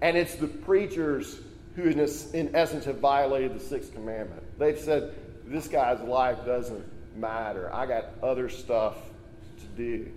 And 0.00 0.16
it's 0.16 0.34
the 0.36 0.48
preachers 0.48 1.40
who, 1.76 1.84
in 1.84 1.98
in 2.32 2.54
essence, 2.54 2.84
have 2.84 2.98
violated 2.98 3.54
the 3.54 3.60
sixth 3.60 3.94
commandment. 3.94 4.42
They've 4.58 4.78
said, 4.78 5.14
This 5.46 5.68
guy's 5.68 6.00
life 6.00 6.44
doesn't 6.44 6.84
matter. 7.16 7.72
I 7.72 7.86
got 7.86 8.06
other 8.22 8.48
stuff 8.48 8.96
to 9.58 9.66
do. 9.76 10.10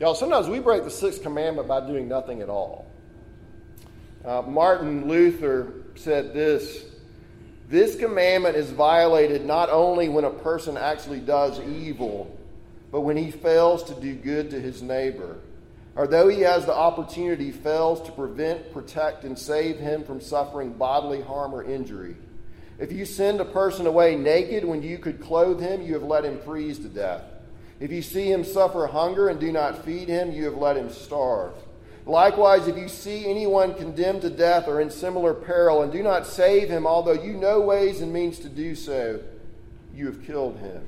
Y'all, 0.00 0.14
sometimes 0.14 0.48
we 0.48 0.58
break 0.58 0.84
the 0.84 0.90
sixth 0.90 1.22
commandment 1.22 1.68
by 1.68 1.86
doing 1.86 2.08
nothing 2.08 2.40
at 2.42 2.48
all. 2.48 2.86
Uh, 4.24 4.42
Martin 4.42 5.06
Luther 5.06 5.72
said 5.94 6.32
this 6.32 6.84
This 7.68 7.96
commandment 7.96 8.56
is 8.56 8.70
violated 8.70 9.44
not 9.44 9.70
only 9.70 10.08
when 10.08 10.24
a 10.24 10.30
person 10.30 10.76
actually 10.76 11.20
does 11.20 11.60
evil, 11.60 12.36
but 12.90 13.02
when 13.02 13.16
he 13.16 13.30
fails 13.30 13.84
to 13.84 13.94
do 14.00 14.14
good 14.14 14.50
to 14.50 14.60
his 14.60 14.82
neighbor, 14.82 15.36
or 15.96 16.06
though 16.06 16.28
he 16.28 16.40
has 16.40 16.66
the 16.66 16.74
opportunity, 16.74 17.52
fails 17.52 18.02
to 18.02 18.12
prevent, 18.12 18.72
protect, 18.72 19.24
and 19.24 19.38
save 19.38 19.78
him 19.78 20.02
from 20.04 20.20
suffering 20.20 20.72
bodily 20.72 21.22
harm 21.22 21.54
or 21.54 21.62
injury. 21.62 22.16
If 22.78 22.90
you 22.90 23.04
send 23.04 23.40
a 23.40 23.44
person 23.44 23.86
away 23.86 24.16
naked 24.16 24.64
when 24.64 24.82
you 24.82 24.98
could 24.98 25.20
clothe 25.20 25.60
him, 25.60 25.82
you 25.82 25.94
have 25.94 26.02
let 26.02 26.24
him 26.24 26.40
freeze 26.40 26.78
to 26.80 26.88
death. 26.88 27.22
If 27.78 27.92
you 27.92 28.02
see 28.02 28.30
him 28.30 28.44
suffer 28.44 28.86
hunger 28.86 29.28
and 29.28 29.38
do 29.38 29.52
not 29.52 29.84
feed 29.84 30.08
him, 30.08 30.32
you 30.32 30.44
have 30.44 30.56
let 30.56 30.76
him 30.76 30.90
starve. 30.90 31.54
Likewise, 32.06 32.66
if 32.68 32.76
you 32.76 32.88
see 32.88 33.26
anyone 33.26 33.74
condemned 33.74 34.22
to 34.22 34.30
death 34.30 34.68
or 34.68 34.80
in 34.80 34.90
similar 34.90 35.32
peril 35.32 35.82
and 35.82 35.92
do 35.92 36.02
not 36.02 36.26
save 36.26 36.68
him, 36.68 36.86
although 36.86 37.12
you 37.12 37.32
know 37.32 37.60
ways 37.60 38.00
and 38.00 38.12
means 38.12 38.38
to 38.40 38.48
do 38.48 38.74
so, 38.74 39.20
you 39.94 40.06
have 40.06 40.24
killed 40.24 40.58
him. 40.58 40.84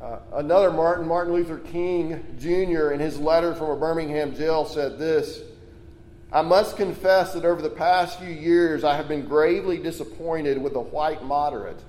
Uh, 0.00 0.18
another 0.32 0.70
Martin, 0.70 1.06
Martin 1.06 1.34
Luther 1.34 1.58
King 1.58 2.24
Jr., 2.38 2.92
in 2.92 3.00
his 3.00 3.18
letter 3.18 3.54
from 3.54 3.70
a 3.70 3.76
Birmingham 3.76 4.34
jail, 4.34 4.64
said 4.64 4.98
this 4.98 5.42
I 6.32 6.40
must 6.42 6.76
confess 6.76 7.34
that 7.34 7.44
over 7.44 7.60
the 7.60 7.68
past 7.68 8.18
few 8.18 8.32
years 8.32 8.82
I 8.82 8.96
have 8.96 9.08
been 9.08 9.26
gravely 9.26 9.76
disappointed 9.78 10.62
with 10.62 10.72
the 10.72 10.80
white 10.80 11.22
moderate. 11.24 11.82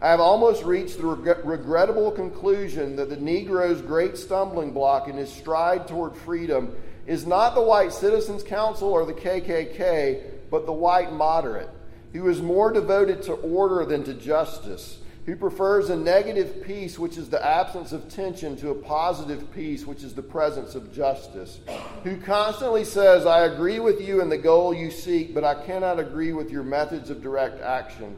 I 0.00 0.10
have 0.10 0.18
almost 0.18 0.64
reached 0.64 0.98
the 0.98 1.06
reg- 1.06 1.44
regrettable 1.44 2.10
conclusion 2.10 2.96
that 2.96 3.08
the 3.08 3.16
Negro's 3.16 3.80
great 3.80 4.16
stumbling 4.16 4.72
block 4.72 5.06
in 5.06 5.16
his 5.16 5.32
stride 5.32 5.86
toward 5.86 6.16
freedom 6.16 6.74
is 7.06 7.26
not 7.26 7.54
the 7.54 7.62
White 7.62 7.92
Citizens 7.92 8.42
Council 8.42 8.88
or 8.88 9.06
the 9.06 9.12
KKK, 9.12 10.22
but 10.50 10.66
the 10.66 10.72
white 10.72 11.12
moderate, 11.12 11.70
who 12.12 12.28
is 12.28 12.42
more 12.42 12.72
devoted 12.72 13.22
to 13.22 13.34
order 13.34 13.84
than 13.84 14.02
to 14.04 14.14
justice, 14.14 14.98
who 15.24 15.36
prefers 15.36 15.88
a 15.88 15.96
negative 15.96 16.64
peace, 16.64 16.98
which 16.98 17.16
is 17.16 17.28
the 17.28 17.44
absence 17.44 17.92
of 17.92 18.08
tension, 18.08 18.56
to 18.56 18.70
a 18.70 18.74
positive 18.74 19.52
peace, 19.52 19.86
which 19.86 20.02
is 20.02 20.14
the 20.14 20.22
presence 20.22 20.74
of 20.74 20.92
justice, 20.92 21.60
who 22.02 22.16
constantly 22.16 22.84
says, 22.84 23.24
I 23.24 23.44
agree 23.44 23.78
with 23.78 24.00
you 24.00 24.20
in 24.20 24.28
the 24.28 24.38
goal 24.38 24.74
you 24.74 24.90
seek, 24.90 25.32
but 25.32 25.44
I 25.44 25.54
cannot 25.64 26.00
agree 26.00 26.32
with 26.32 26.50
your 26.50 26.64
methods 26.64 27.08
of 27.08 27.22
direct 27.22 27.60
action, 27.60 28.16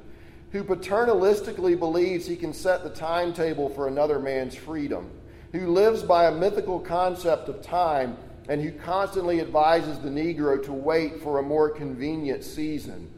who 0.52 0.64
paternalistically 0.64 1.78
believes 1.78 2.26
he 2.26 2.36
can 2.36 2.54
set 2.54 2.82
the 2.82 2.90
timetable 2.90 3.68
for 3.68 3.86
another 3.86 4.18
man's 4.18 4.54
freedom, 4.54 5.10
who 5.52 5.68
lives 5.68 6.02
by 6.02 6.24
a 6.24 6.32
mythical 6.32 6.80
concept 6.80 7.48
of 7.48 7.60
time 7.60 8.16
and 8.48 8.62
who 8.62 8.72
constantly 8.72 9.40
advises 9.40 9.98
the 9.98 10.08
Negro 10.08 10.62
to 10.64 10.72
wait 10.72 11.22
for 11.22 11.38
a 11.38 11.42
more 11.42 11.70
convenient 11.70 12.44
season. 12.44 13.10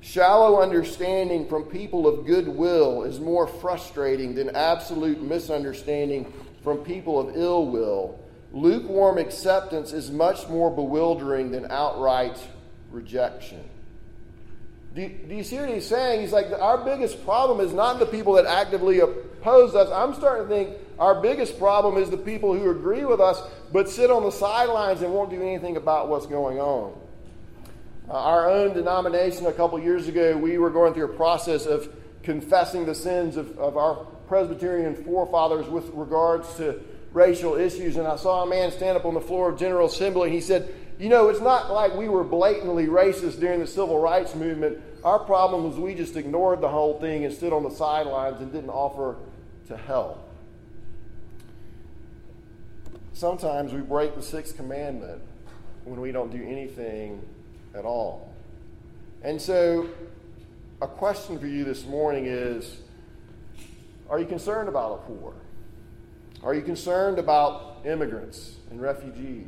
Shallow 0.00 0.60
understanding 0.60 1.46
from 1.46 1.64
people 1.64 2.06
of 2.06 2.26
goodwill 2.26 3.02
is 3.02 3.20
more 3.20 3.46
frustrating 3.46 4.34
than 4.34 4.56
absolute 4.56 5.20
misunderstanding 5.22 6.32
from 6.62 6.78
people 6.78 7.18
of 7.20 7.36
ill 7.36 7.66
will. 7.66 8.18
Lukewarm 8.52 9.18
acceptance 9.18 9.92
is 9.92 10.10
much 10.10 10.48
more 10.48 10.70
bewildering 10.70 11.50
than 11.50 11.70
outright 11.70 12.38
rejection. 12.90 13.62
Do, 14.94 15.08
do 15.08 15.34
you 15.34 15.44
see 15.44 15.56
what 15.56 15.68
he's 15.68 15.86
saying? 15.86 16.20
He's 16.20 16.32
like, 16.32 16.50
our 16.50 16.78
biggest 16.78 17.24
problem 17.24 17.64
is 17.64 17.72
not 17.72 18.00
the 18.00 18.06
people 18.06 18.32
that 18.34 18.46
actively 18.46 19.00
oppose 19.00 19.74
us. 19.74 19.88
I'm 19.90 20.14
starting 20.14 20.48
to 20.48 20.54
think 20.54 20.76
our 20.98 21.20
biggest 21.20 21.58
problem 21.58 21.96
is 21.96 22.10
the 22.10 22.16
people 22.16 22.58
who 22.58 22.70
agree 22.70 23.04
with 23.04 23.20
us 23.20 23.40
but 23.72 23.88
sit 23.88 24.10
on 24.10 24.24
the 24.24 24.32
sidelines 24.32 25.02
and 25.02 25.12
won't 25.12 25.30
do 25.30 25.40
anything 25.40 25.76
about 25.76 26.08
what's 26.08 26.26
going 26.26 26.58
on. 26.58 26.98
Uh, 28.10 28.14
our 28.14 28.50
own 28.50 28.74
denomination, 28.74 29.46
a 29.46 29.52
couple 29.52 29.78
years 29.78 30.08
ago, 30.08 30.36
we 30.36 30.58
were 30.58 30.70
going 30.70 30.92
through 30.92 31.04
a 31.04 31.16
process 31.16 31.64
of 31.64 31.94
confessing 32.24 32.84
the 32.84 32.94
sins 32.94 33.36
of, 33.36 33.56
of 33.56 33.76
our 33.76 34.04
Presbyterian 34.26 34.96
forefathers 35.04 35.68
with 35.68 35.88
regards 35.90 36.52
to 36.56 36.82
racial 37.12 37.54
issues. 37.54 37.96
And 37.96 38.08
I 38.08 38.16
saw 38.16 38.42
a 38.42 38.46
man 38.48 38.72
stand 38.72 38.96
up 38.96 39.04
on 39.04 39.14
the 39.14 39.20
floor 39.20 39.48
of 39.50 39.60
General 39.60 39.86
Assembly 39.86 40.24
and 40.24 40.34
he 40.34 40.40
said, 40.40 40.74
You 40.98 41.08
know, 41.08 41.28
it's 41.28 41.40
not 41.40 41.70
like 41.70 41.94
we 41.94 42.08
were 42.08 42.24
blatantly 42.24 42.86
racist 42.86 43.38
during 43.38 43.60
the 43.60 43.66
civil 43.66 44.00
rights 44.00 44.34
movement. 44.34 44.78
Our 45.04 45.20
problem 45.20 45.62
was 45.62 45.76
we 45.76 45.94
just 45.94 46.16
ignored 46.16 46.60
the 46.60 46.68
whole 46.68 46.98
thing 46.98 47.24
and 47.24 47.32
stood 47.32 47.52
on 47.52 47.62
the 47.62 47.70
sidelines 47.70 48.40
and 48.40 48.52
didn't 48.52 48.70
offer 48.70 49.18
to 49.68 49.76
help. 49.76 50.28
Sometimes 53.12 53.72
we 53.72 53.80
break 53.82 54.16
the 54.16 54.22
sixth 54.22 54.56
commandment 54.56 55.22
when 55.84 56.00
we 56.00 56.10
don't 56.10 56.32
do 56.32 56.42
anything 56.42 57.22
at 57.80 57.86
all. 57.86 58.32
And 59.22 59.40
so, 59.40 59.88
a 60.82 60.86
question 60.86 61.38
for 61.38 61.46
you 61.46 61.64
this 61.64 61.86
morning 61.86 62.26
is 62.26 62.76
Are 64.08 64.20
you 64.20 64.26
concerned 64.26 64.68
about 64.68 65.08
the 65.08 65.14
poor? 65.14 65.34
Are 66.44 66.54
you 66.54 66.62
concerned 66.62 67.18
about 67.18 67.78
immigrants 67.84 68.56
and 68.70 68.80
refugees? 68.80 69.46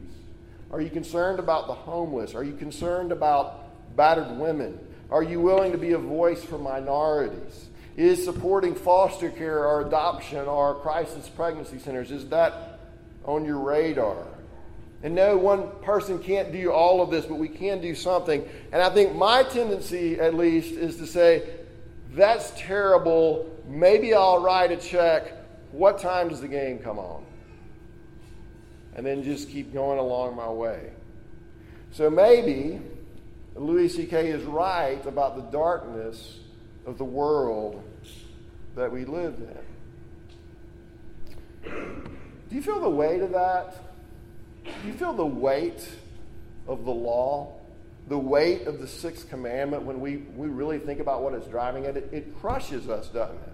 Are 0.71 0.81
you 0.81 0.91
concerned 0.91 1.39
about 1.39 1.67
the 1.67 1.75
homeless? 1.75 2.35
Are 2.35 2.43
you 2.43 2.55
concerned 2.55 3.13
about 3.13 3.97
battered 3.97 4.39
women? 4.39 4.79
Are 5.11 5.23
you 5.23 5.41
willing 5.41 5.73
to 5.73 5.79
be 5.79 5.93
a 5.93 5.99
voice 5.99 6.43
for 6.43 6.57
minorities? 6.57 7.69
Is 7.99 8.25
supporting 8.25 8.75
foster 8.75 9.29
care 9.29 9.67
or 9.67 9.87
adoption 9.87 10.47
or 10.47 10.77
crisis 10.77 11.29
pregnancy 11.29 11.79
centers, 11.79 12.11
is 12.11 12.27
that 12.31 12.81
on 13.27 13.45
your 13.45 13.59
radar? 13.59 14.25
And 15.03 15.15
no, 15.15 15.37
one 15.37 15.69
person 15.83 16.19
can't 16.21 16.53
do 16.53 16.71
all 16.71 17.03
of 17.03 17.11
this, 17.11 17.27
but 17.27 17.37
we 17.37 17.49
can 17.49 17.81
do 17.81 17.95
something. 17.95 18.49
And 18.71 18.81
I 18.81 18.89
think 18.91 19.15
my 19.15 19.43
tendency, 19.43 20.21
at 20.21 20.35
least, 20.35 20.73
is 20.75 20.97
to 20.99 21.07
say, 21.07 21.49
that's 22.13 22.53
terrible. 22.57 23.51
Maybe 23.67 24.15
I'll 24.15 24.43
write 24.43 24.71
a 24.71 24.77
check. 24.77 25.33
What 25.73 25.99
time 25.99 26.29
does 26.29 26.41
the 26.41 26.49
game 26.49 26.79
come 26.79 26.99
on? 26.99 27.25
And 28.95 29.05
then 29.05 29.23
just 29.25 29.51
keep 29.51 29.73
going 29.73 29.99
along 29.99 30.37
my 30.37 30.49
way. 30.49 30.93
So 31.91 32.09
maybe 32.09 32.81
Louis 33.57 33.89
C.K. 33.89 34.29
is 34.29 34.45
right 34.45 35.05
about 35.07 35.37
the 35.37 35.43
darkness 35.43 36.39
of 36.87 36.97
the 36.99 37.05
world 37.05 37.83
that 38.77 38.91
we 38.93 39.05
live 39.05 39.35
in. 41.65 41.73
Do 42.49 42.57
you 42.57 42.63
feel 42.63 42.81
the 42.81 42.89
weight 42.91 43.23
of 43.23 43.33
that? 43.33 43.77
You 44.65 44.93
feel 44.93 45.13
the 45.13 45.27
weight 45.27 45.89
of 46.67 46.85
the 46.85 46.91
law? 46.91 47.55
The 48.09 48.19
weight 48.19 48.67
of 48.67 48.81
the 48.81 48.87
sixth 48.87 49.29
commandment 49.29 49.85
when 49.85 50.01
we, 50.01 50.19
we 50.37 50.49
really 50.49 50.79
think 50.79 51.01
about 51.01 51.23
what 51.23 51.35
it's 51.35 51.47
driving 51.47 51.87
at? 51.87 51.97
It, 51.97 52.09
it 52.13 52.41
crushes 52.41 52.89
us, 52.89 53.09
doesn't 53.09 53.37
it? 53.37 53.53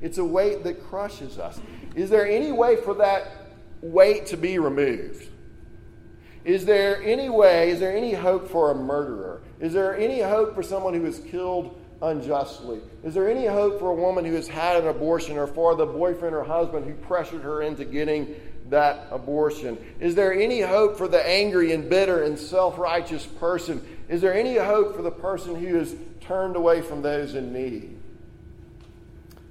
It's 0.00 0.18
a 0.18 0.24
weight 0.24 0.64
that 0.64 0.82
crushes 0.88 1.38
us. 1.38 1.60
Is 1.94 2.08
there 2.08 2.26
any 2.26 2.52
way 2.52 2.76
for 2.76 2.94
that 2.94 3.50
weight 3.82 4.26
to 4.26 4.36
be 4.36 4.58
removed? 4.58 5.28
Is 6.44 6.64
there 6.64 7.02
any 7.02 7.28
way, 7.28 7.70
is 7.70 7.80
there 7.80 7.94
any 7.94 8.14
hope 8.14 8.48
for 8.48 8.70
a 8.70 8.74
murderer? 8.74 9.42
Is 9.60 9.74
there 9.74 9.96
any 9.96 10.20
hope 10.20 10.54
for 10.54 10.62
someone 10.62 10.94
who 10.94 11.04
is 11.04 11.18
killed 11.18 11.78
unjustly? 12.00 12.80
Is 13.04 13.12
there 13.12 13.30
any 13.30 13.44
hope 13.46 13.78
for 13.78 13.90
a 13.90 13.94
woman 13.94 14.24
who 14.24 14.34
has 14.34 14.48
had 14.48 14.82
an 14.82 14.88
abortion 14.88 15.36
or 15.36 15.46
for 15.46 15.74
the 15.74 15.84
boyfriend 15.84 16.34
or 16.34 16.42
husband 16.42 16.86
who 16.86 16.94
pressured 16.94 17.42
her 17.42 17.60
into 17.60 17.84
getting 17.84 18.34
that 18.70 19.08
abortion? 19.10 19.78
Is 20.00 20.14
there 20.14 20.32
any 20.32 20.60
hope 20.60 20.96
for 20.96 21.08
the 21.08 21.24
angry 21.26 21.72
and 21.72 21.88
bitter 21.88 22.22
and 22.22 22.38
self 22.38 22.78
righteous 22.78 23.26
person? 23.26 23.86
Is 24.08 24.20
there 24.20 24.34
any 24.34 24.56
hope 24.56 24.96
for 24.96 25.02
the 25.02 25.10
person 25.10 25.54
who 25.54 25.76
has 25.76 25.94
turned 26.20 26.56
away 26.56 26.80
from 26.80 27.02
those 27.02 27.34
in 27.34 27.52
need? 27.52 27.96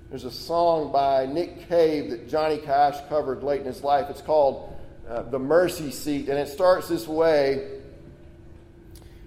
There's 0.09 0.25
a 0.25 0.31
song 0.31 0.91
by 0.91 1.27
Nick 1.27 1.69
Cave 1.69 2.09
that 2.09 2.27
Johnny 2.27 2.57
Cash 2.57 2.97
covered 3.09 3.43
late 3.43 3.61
in 3.61 3.67
his 3.67 3.83
life. 3.83 4.09
It's 4.09 4.21
called 4.21 4.75
uh, 5.07 5.21
The 5.23 5.37
Mercy 5.37 5.91
Seat, 5.91 6.29
and 6.29 6.39
it 6.39 6.47
starts 6.47 6.87
this 6.87 7.07
way. 7.07 7.79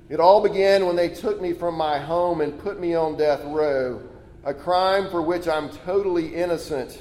It 0.09 0.18
all 0.18 0.43
began 0.43 0.86
when 0.86 0.97
they 0.97 1.09
took 1.09 1.40
me 1.40 1.53
from 1.53 1.76
my 1.76 1.99
home 1.99 2.40
and 2.40 2.59
put 2.59 2.80
me 2.80 2.95
on 2.95 3.16
death 3.16 3.45
row, 3.45 4.03
a 4.45 4.53
crime 4.53 5.09
for 5.11 5.22
which 5.22 5.47
I'm 5.47 5.70
totally 5.70 6.34
innocent 6.34 7.01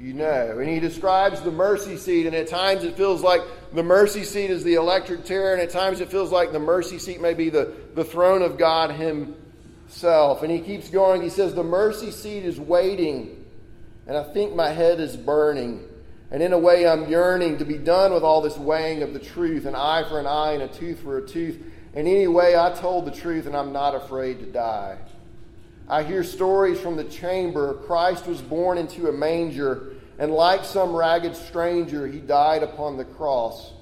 you 0.00 0.14
know. 0.14 0.58
And 0.58 0.68
he 0.68 0.80
describes 0.80 1.42
the 1.42 1.50
mercy 1.50 1.96
seat, 1.96 2.26
and 2.26 2.34
at 2.34 2.48
times 2.48 2.84
it 2.84 2.96
feels 2.96 3.22
like 3.22 3.42
the 3.72 3.82
mercy 3.82 4.24
seat 4.24 4.50
is 4.50 4.64
the 4.64 4.74
electric 4.74 5.24
chair, 5.26 5.52
and 5.52 5.60
at 5.60 5.70
times 5.70 6.00
it 6.00 6.10
feels 6.10 6.32
like 6.32 6.52
the 6.52 6.58
mercy 6.58 6.98
seat 6.98 7.20
may 7.20 7.34
be 7.34 7.50
the, 7.50 7.74
the 7.94 8.04
throne 8.04 8.40
of 8.40 8.56
God 8.56 8.92
Himself. 8.92 10.42
And 10.42 10.50
he 10.50 10.60
keeps 10.60 10.88
going. 10.88 11.20
He 11.20 11.28
says, 11.28 11.54
The 11.54 11.62
mercy 11.62 12.10
seat 12.10 12.44
is 12.44 12.58
waiting, 12.58 13.44
and 14.06 14.16
I 14.16 14.22
think 14.32 14.54
my 14.54 14.70
head 14.70 15.00
is 15.00 15.16
burning. 15.16 15.86
And 16.30 16.42
in 16.42 16.52
a 16.52 16.58
way, 16.58 16.86
I'm 16.86 17.10
yearning 17.10 17.58
to 17.58 17.64
be 17.64 17.76
done 17.76 18.14
with 18.14 18.22
all 18.22 18.40
this 18.40 18.56
weighing 18.56 19.02
of 19.02 19.12
the 19.12 19.18
truth 19.18 19.66
an 19.66 19.74
eye 19.74 20.04
for 20.08 20.18
an 20.18 20.26
eye 20.26 20.52
and 20.52 20.62
a 20.62 20.68
tooth 20.68 21.00
for 21.00 21.18
a 21.18 21.26
tooth. 21.26 21.60
And 21.92 22.06
anyway, 22.06 22.56
I 22.56 22.72
told 22.72 23.04
the 23.04 23.10
truth, 23.10 23.46
and 23.46 23.56
I'm 23.56 23.72
not 23.72 23.94
afraid 23.96 24.38
to 24.38 24.46
die. 24.46 24.96
I 25.90 26.04
hear 26.04 26.24
stories 26.24 26.80
from 26.80 26.96
the 26.96 27.04
chamber. 27.04 27.74
Christ 27.74 28.26
was 28.26 28.40
born 28.40 28.78
into 28.78 29.08
a 29.08 29.12
manger 29.12 29.96
and 30.20 30.32
like 30.32 30.66
some 30.66 30.94
ragged 30.94 31.34
stranger, 31.34 32.06
he 32.06 32.18
died 32.18 32.62
upon 32.62 32.98
the 32.98 33.06
cross. 33.06 33.72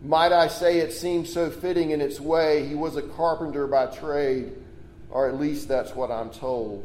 Might 0.00 0.30
I 0.30 0.46
say 0.46 0.78
it 0.78 0.92
seems 0.92 1.32
so 1.32 1.50
fitting 1.50 1.90
in 1.90 2.00
its 2.00 2.20
way, 2.20 2.64
he 2.64 2.76
was 2.76 2.96
a 2.96 3.02
carpenter 3.02 3.66
by 3.66 3.86
trade, 3.86 4.52
or 5.10 5.28
at 5.28 5.40
least 5.40 5.66
that's 5.66 5.96
what 5.96 6.12
I'm 6.12 6.30
told. 6.30 6.84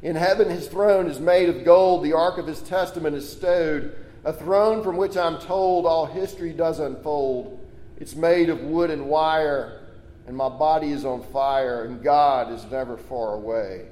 In 0.00 0.14
heaven, 0.14 0.48
his 0.48 0.68
throne 0.68 1.10
is 1.10 1.18
made 1.18 1.48
of 1.48 1.64
gold, 1.64 2.04
the 2.04 2.12
ark 2.12 2.38
of 2.38 2.46
his 2.46 2.62
testament 2.62 3.16
is 3.16 3.28
stowed, 3.28 3.96
a 4.24 4.32
throne 4.32 4.84
from 4.84 4.96
which 4.96 5.16
I'm 5.16 5.38
told 5.40 5.84
all 5.84 6.06
history 6.06 6.52
does 6.52 6.78
unfold. 6.78 7.58
It's 7.98 8.14
made 8.14 8.48
of 8.48 8.60
wood 8.60 8.90
and 8.90 9.08
wire, 9.08 9.88
and 10.28 10.36
my 10.36 10.48
body 10.50 10.92
is 10.92 11.04
on 11.04 11.24
fire, 11.32 11.82
and 11.82 12.00
God 12.00 12.52
is 12.52 12.64
never 12.70 12.96
far 12.96 13.34
away. 13.34 13.86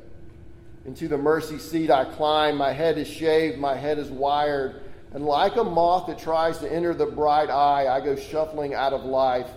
Into 0.87 1.09
the 1.09 1.17
mercy 1.17 1.59
seat 1.59 1.91
I 1.91 2.05
climb, 2.05 2.57
my 2.57 2.73
head 2.73 2.99
is 2.99 3.09
shaved, 3.09 3.59
my 3.59 3.75
head 3.75 3.99
is 3.99 4.11
wired, 4.11 4.83
and 5.15 5.25
like 5.25 5.57
a 5.57 5.65
moth 5.65 6.09
that 6.09 6.19
tries 6.19 6.59
to 6.59 6.71
enter 6.71 6.93
the 6.93 7.07
bright 7.07 7.49
eye, 7.49 7.87
I 7.89 8.01
go 8.01 8.17
shuffling 8.17 8.75
out 8.75 8.93
of 8.93 9.05
life 9.05 9.49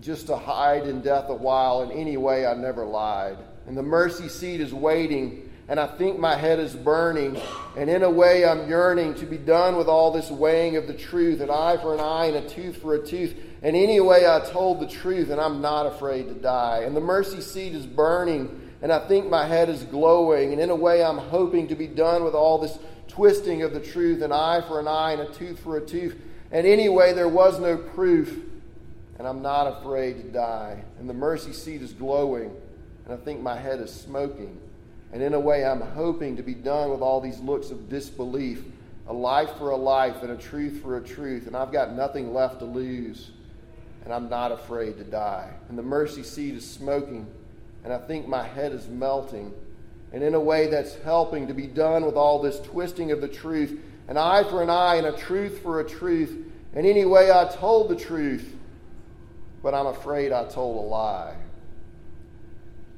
just 0.00 0.28
to 0.28 0.36
hide 0.36 0.86
in 0.86 1.00
death 1.00 1.30
a 1.30 1.34
while, 1.34 1.80
and 1.80 1.90
anyway, 1.90 2.46
I 2.46 2.54
never 2.54 2.84
lied. 2.84 3.38
And 3.66 3.76
the 3.76 3.82
mercy 3.82 4.28
seat 4.28 4.60
is 4.60 4.72
waiting, 4.72 5.50
and 5.66 5.80
I 5.80 5.88
think 5.88 6.20
my 6.20 6.36
head 6.36 6.60
is 6.60 6.76
burning, 6.76 7.40
and 7.76 7.90
in 7.90 8.04
a 8.04 8.10
way 8.10 8.44
I'm 8.44 8.68
yearning 8.68 9.14
to 9.14 9.26
be 9.26 9.38
done 9.38 9.76
with 9.76 9.88
all 9.88 10.12
this 10.12 10.30
weighing 10.30 10.76
of 10.76 10.86
the 10.86 10.94
truth, 10.94 11.40
an 11.40 11.50
eye 11.50 11.76
for 11.78 11.92
an 11.92 12.00
eye 12.00 12.26
and 12.26 12.36
a 12.36 12.48
tooth 12.48 12.76
for 12.76 12.94
a 12.94 13.04
tooth. 13.04 13.34
And 13.62 13.74
anyway, 13.74 14.26
I 14.26 14.48
told 14.48 14.78
the 14.78 14.86
truth, 14.86 15.30
and 15.30 15.40
I'm 15.40 15.60
not 15.60 15.86
afraid 15.86 16.28
to 16.28 16.34
die. 16.34 16.82
And 16.84 16.94
the 16.94 17.00
mercy 17.00 17.40
seat 17.40 17.74
is 17.74 17.84
burning 17.84 18.60
and 18.82 18.92
I 18.92 19.06
think 19.06 19.28
my 19.28 19.46
head 19.46 19.68
is 19.68 19.84
glowing. 19.84 20.52
And 20.52 20.60
in 20.60 20.70
a 20.70 20.76
way, 20.76 21.02
I'm 21.02 21.18
hoping 21.18 21.68
to 21.68 21.74
be 21.74 21.86
done 21.86 22.24
with 22.24 22.34
all 22.34 22.58
this 22.58 22.78
twisting 23.08 23.62
of 23.62 23.72
the 23.72 23.80
truth 23.80 24.22
an 24.22 24.32
eye 24.32 24.60
for 24.60 24.78
an 24.78 24.88
eye 24.88 25.12
and 25.12 25.22
a 25.22 25.32
tooth 25.32 25.58
for 25.60 25.76
a 25.76 25.80
tooth. 25.80 26.16
And 26.52 26.66
anyway, 26.66 27.12
there 27.12 27.28
was 27.28 27.58
no 27.58 27.76
proof, 27.76 28.38
and 29.18 29.26
I'm 29.26 29.42
not 29.42 29.66
afraid 29.66 30.18
to 30.18 30.28
die. 30.28 30.84
And 30.98 31.08
the 31.08 31.14
mercy 31.14 31.52
seat 31.52 31.82
is 31.82 31.92
glowing, 31.92 32.54
and 33.04 33.14
I 33.14 33.16
think 33.16 33.40
my 33.40 33.56
head 33.56 33.80
is 33.80 33.92
smoking. 33.92 34.60
And 35.12 35.22
in 35.22 35.34
a 35.34 35.40
way, 35.40 35.64
I'm 35.64 35.80
hoping 35.80 36.36
to 36.36 36.42
be 36.42 36.54
done 36.54 36.90
with 36.90 37.00
all 37.00 37.20
these 37.20 37.40
looks 37.40 37.70
of 37.70 37.88
disbelief 37.88 38.62
a 39.08 39.12
life 39.12 39.56
for 39.56 39.70
a 39.70 39.76
life 39.76 40.22
and 40.22 40.32
a 40.32 40.36
truth 40.36 40.82
for 40.82 40.96
a 40.96 41.00
truth. 41.00 41.46
And 41.46 41.56
I've 41.56 41.72
got 41.72 41.92
nothing 41.92 42.34
left 42.34 42.58
to 42.58 42.64
lose, 42.64 43.30
and 44.04 44.12
I'm 44.12 44.28
not 44.28 44.52
afraid 44.52 44.98
to 44.98 45.04
die. 45.04 45.52
And 45.68 45.78
the 45.78 45.82
mercy 45.82 46.22
seat 46.22 46.54
is 46.54 46.68
smoking 46.68 47.26
and 47.86 47.94
I 47.94 47.98
think 47.98 48.26
my 48.26 48.42
head 48.42 48.72
is 48.72 48.88
melting. 48.88 49.54
And 50.12 50.20
in 50.24 50.34
a 50.34 50.40
way 50.40 50.66
that's 50.66 50.96
helping 51.04 51.46
to 51.46 51.54
be 51.54 51.68
done 51.68 52.04
with 52.04 52.16
all 52.16 52.42
this 52.42 52.58
twisting 52.58 53.12
of 53.12 53.20
the 53.20 53.28
truth 53.28 53.78
an 54.08 54.16
eye 54.16 54.42
for 54.42 54.60
an 54.60 54.70
eye 54.70 54.96
and 54.96 55.06
a 55.06 55.12
truth 55.12 55.62
for 55.62 55.78
a 55.78 55.88
truth. 55.88 56.36
And 56.74 56.84
anyway, 56.84 57.30
I 57.30 57.48
told 57.54 57.88
the 57.88 57.94
truth, 57.94 58.56
but 59.62 59.72
I'm 59.72 59.86
afraid 59.86 60.32
I 60.32 60.46
told 60.46 60.84
a 60.84 60.88
lie. 60.88 61.36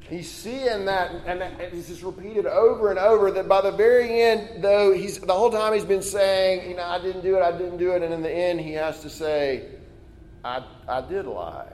He's 0.01 0.31
seeing 0.31 0.87
that, 0.87 1.11
and 1.27 1.43
it's 1.61 1.89
just 1.89 2.03
repeated 2.03 2.47
over 2.47 2.89
and 2.89 2.99
over 2.99 3.31
that 3.33 3.47
by 3.47 3.61
the 3.61 3.73
very 3.73 4.23
end, 4.23 4.65
though, 4.65 4.95
he's 4.95 5.19
the 5.19 5.35
whole 5.35 5.51
time 5.51 5.75
he's 5.75 5.85
been 5.85 6.03
saying, 6.03 6.71
you 6.71 6.77
know, 6.77 6.85
I 6.85 6.99
didn't 6.99 7.23
do 7.23 7.37
it, 7.37 7.43
I 7.43 7.53
didn't 7.53 7.77
do 7.77 7.93
it, 7.93 8.03
and 8.03 8.15
in 8.15 8.23
the 8.23 8.33
end, 8.33 8.59
he 8.59 8.73
has 8.73 9.03
to 9.03 9.11
say, 9.11 9.67
I, 10.43 10.65
I 10.89 11.03
did 11.03 11.27
lie. 11.27 11.73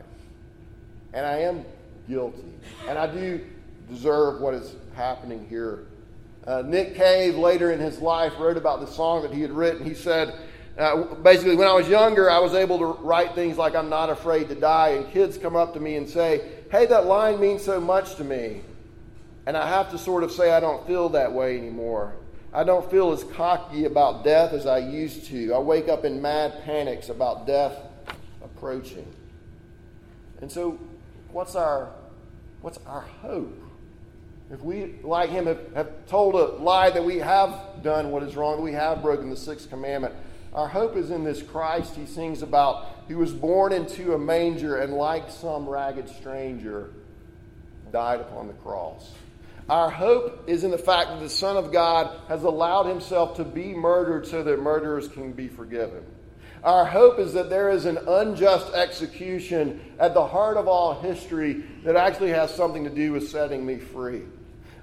And 1.13 1.25
I 1.25 1.43
am 1.43 1.65
guilty. 2.09 2.45
And 2.89 2.99
I 2.99 3.07
do 3.07 3.45
deserve 3.89 4.41
what 4.41 4.55
is 4.55 4.75
happening 4.95 5.47
here. 5.49 5.87
Uh, 6.47 6.63
Nick 6.63 6.95
Cave, 6.95 7.37
later 7.37 7.73
in 7.73 7.81
his 7.81 8.01
life, 8.01 8.33
wrote 8.39 8.57
about 8.57 8.81
the 8.81 8.87
song 8.87 9.23
that 9.23 9.33
he 9.33 9.41
had 9.41 9.51
written. 9.51 9.85
He 9.85 9.95
said, 9.95 10.39
uh, 10.77 11.15
basically, 11.17 11.57
when 11.57 11.69
I 11.69 11.73
was 11.73 11.89
younger, 11.89 12.31
I 12.31 12.41
was 12.41 12.55
able 12.55 12.79
to 12.79 12.87
write 13.03 13.35
things 13.35 13.57
like, 13.57 13.75
I'm 13.75 13.89
not 13.89 14.11
afraid 14.11 14.49
to 14.49 14.55
die. 14.55 14.89
And 14.91 15.11
kids 15.11 15.39
come 15.39 15.55
up 15.55 15.73
to 15.75 15.81
me 15.81 15.97
and 15.97 16.09
say, 16.09 16.51
Hey, 16.71 16.87
that 16.87 17.07
line 17.07 17.41
means 17.41 17.63
so 17.63 17.81
much 17.81 18.17
to 18.17 18.25
me. 18.25 18.63
And 19.47 19.57
I 19.57 19.69
have 19.69 19.91
to 19.93 19.99
sort 19.99 20.25
of 20.25 20.33
say, 20.33 20.51
I 20.51 20.59
don't 20.59 20.85
feel 20.87 21.11
that 21.11 21.33
way 21.33 21.57
anymore. 21.57 22.15
I 22.53 22.65
don't 22.65 22.89
feel 22.91 23.13
as 23.13 23.23
cocky 23.25 23.85
about 23.85 24.25
death 24.25 24.53
as 24.53 24.67
I 24.67 24.79
used 24.79 25.27
to. 25.27 25.55
I 25.55 25.59
wake 25.59 25.89
up 25.89 26.05
in 26.05 26.21
mad 26.21 26.65
panics 26.65 27.09
about 27.09 27.47
death 27.47 27.77
approaching. 28.43 29.07
And 30.41 30.51
so 30.51 30.79
what's 31.35 31.57
our, 31.57 31.91
what's 32.63 32.79
our 32.87 33.03
hope? 33.21 33.61
If 34.51 34.61
we, 34.61 34.95
like 35.03 35.31
him, 35.31 35.47
have, 35.47 35.75
have 35.75 36.07
told 36.07 36.35
a 36.37 36.63
lie 36.63 36.91
that 36.91 37.05
we 37.05 37.19
have 37.19 37.83
done 37.83 38.11
what 38.11 38.23
is 38.23 38.37
wrong, 38.37 38.57
that 38.57 38.63
we 38.63 38.73
have 38.73 39.03
broken 39.03 39.31
the 39.31 39.37
sixth 39.37 39.69
commandment, 39.69 40.15
our 40.53 40.69
hope 40.69 40.97
is 40.97 41.11
in 41.11 41.25
this 41.25 41.43
Christ 41.43 41.97
he 41.97 42.07
sings 42.07 42.43
about, 42.43 42.87
who 43.09 43.19
was 43.19 43.33
born 43.33 43.73
into 43.73 44.15
a 44.15 44.19
manger 44.19 44.79
and, 44.79 44.95
like 44.95 45.29
some 45.29 45.69
ragged 45.69 46.09
stranger, 46.09 46.91
died 47.91 48.21
upon 48.21 48.47
the 48.47 48.53
cross. 48.55 49.11
Our 49.69 49.91
hope 49.91 50.45
is 50.47 50.63
in 50.63 50.71
the 50.71 50.79
fact 50.79 51.09
that 51.09 51.21
the 51.21 51.29
Son 51.29 51.57
of 51.57 51.73
God 51.73 52.17
has 52.29 52.45
allowed 52.45 52.85
himself 52.85 53.37
to 53.37 53.45
be 53.45 53.75
murdered 53.75 54.27
so 54.27 54.45
that 54.45 54.61
murderers 54.61 55.09
can 55.09 55.33
be 55.33 55.49
forgiven. 55.49 56.05
Our 56.65 56.87
hope 56.87 57.19
is 57.19 57.35
that 57.35 57.51
there 57.51 57.69
is 57.69 57.85
an 57.85 57.99
unjust 58.09 58.73
execution 58.73 59.81
at 59.99 60.15
the 60.15 60.27
heart 60.27 60.57
of 60.57 60.67
all 60.67 60.99
history 60.99 61.63
that 61.85 61.95
actually 61.95 62.31
has 62.31 62.55
something 62.55 62.85
to 62.85 62.91
do 62.91 63.13
with 63.13 63.29
setting 63.29 63.67
me 63.67 63.77
free. 63.77 64.23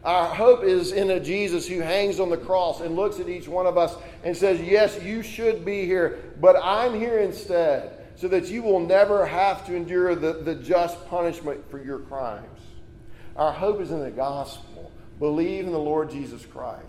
Our 0.04 0.28
hope 0.28 0.64
is 0.64 0.92
in 0.92 1.10
a 1.10 1.20
Jesus 1.20 1.68
who 1.68 1.80
hangs 1.80 2.20
on 2.20 2.30
the 2.30 2.38
cross 2.38 2.82
and 2.82 2.96
looks 2.96 3.20
at 3.20 3.30
each 3.30 3.48
one 3.48 3.66
of 3.66 3.80
us 3.80 3.96
and 4.24 4.38
says, 4.38 4.62
Yes, 4.62 5.02
you 5.04 5.24
should 5.24 5.66
be 5.66 5.86
here, 5.86 6.20
but 6.40 6.56
I'm 6.62 6.94
here 6.94 7.18
instead, 7.18 7.98
so 8.16 8.28
that 8.28 8.48
you 8.48 8.62
will 8.62 8.80
never 8.80 9.26
have 9.26 9.66
to 9.66 9.76
endure 9.76 10.14
the, 10.14 10.34
the 10.34 10.56
just 10.56 11.08
punishment 11.08 11.70
for 11.72 11.84
your 11.84 12.00
crimes. 12.00 12.60
Our 13.36 13.52
hope 13.52 13.82
is 13.82 13.90
in 13.90 14.02
the 14.02 14.12
gospel. 14.12 14.92
Believe 15.18 15.66
in 15.66 15.72
the 15.72 15.80
Lord 15.80 16.12
Jesus 16.12 16.46
Christ, 16.46 16.84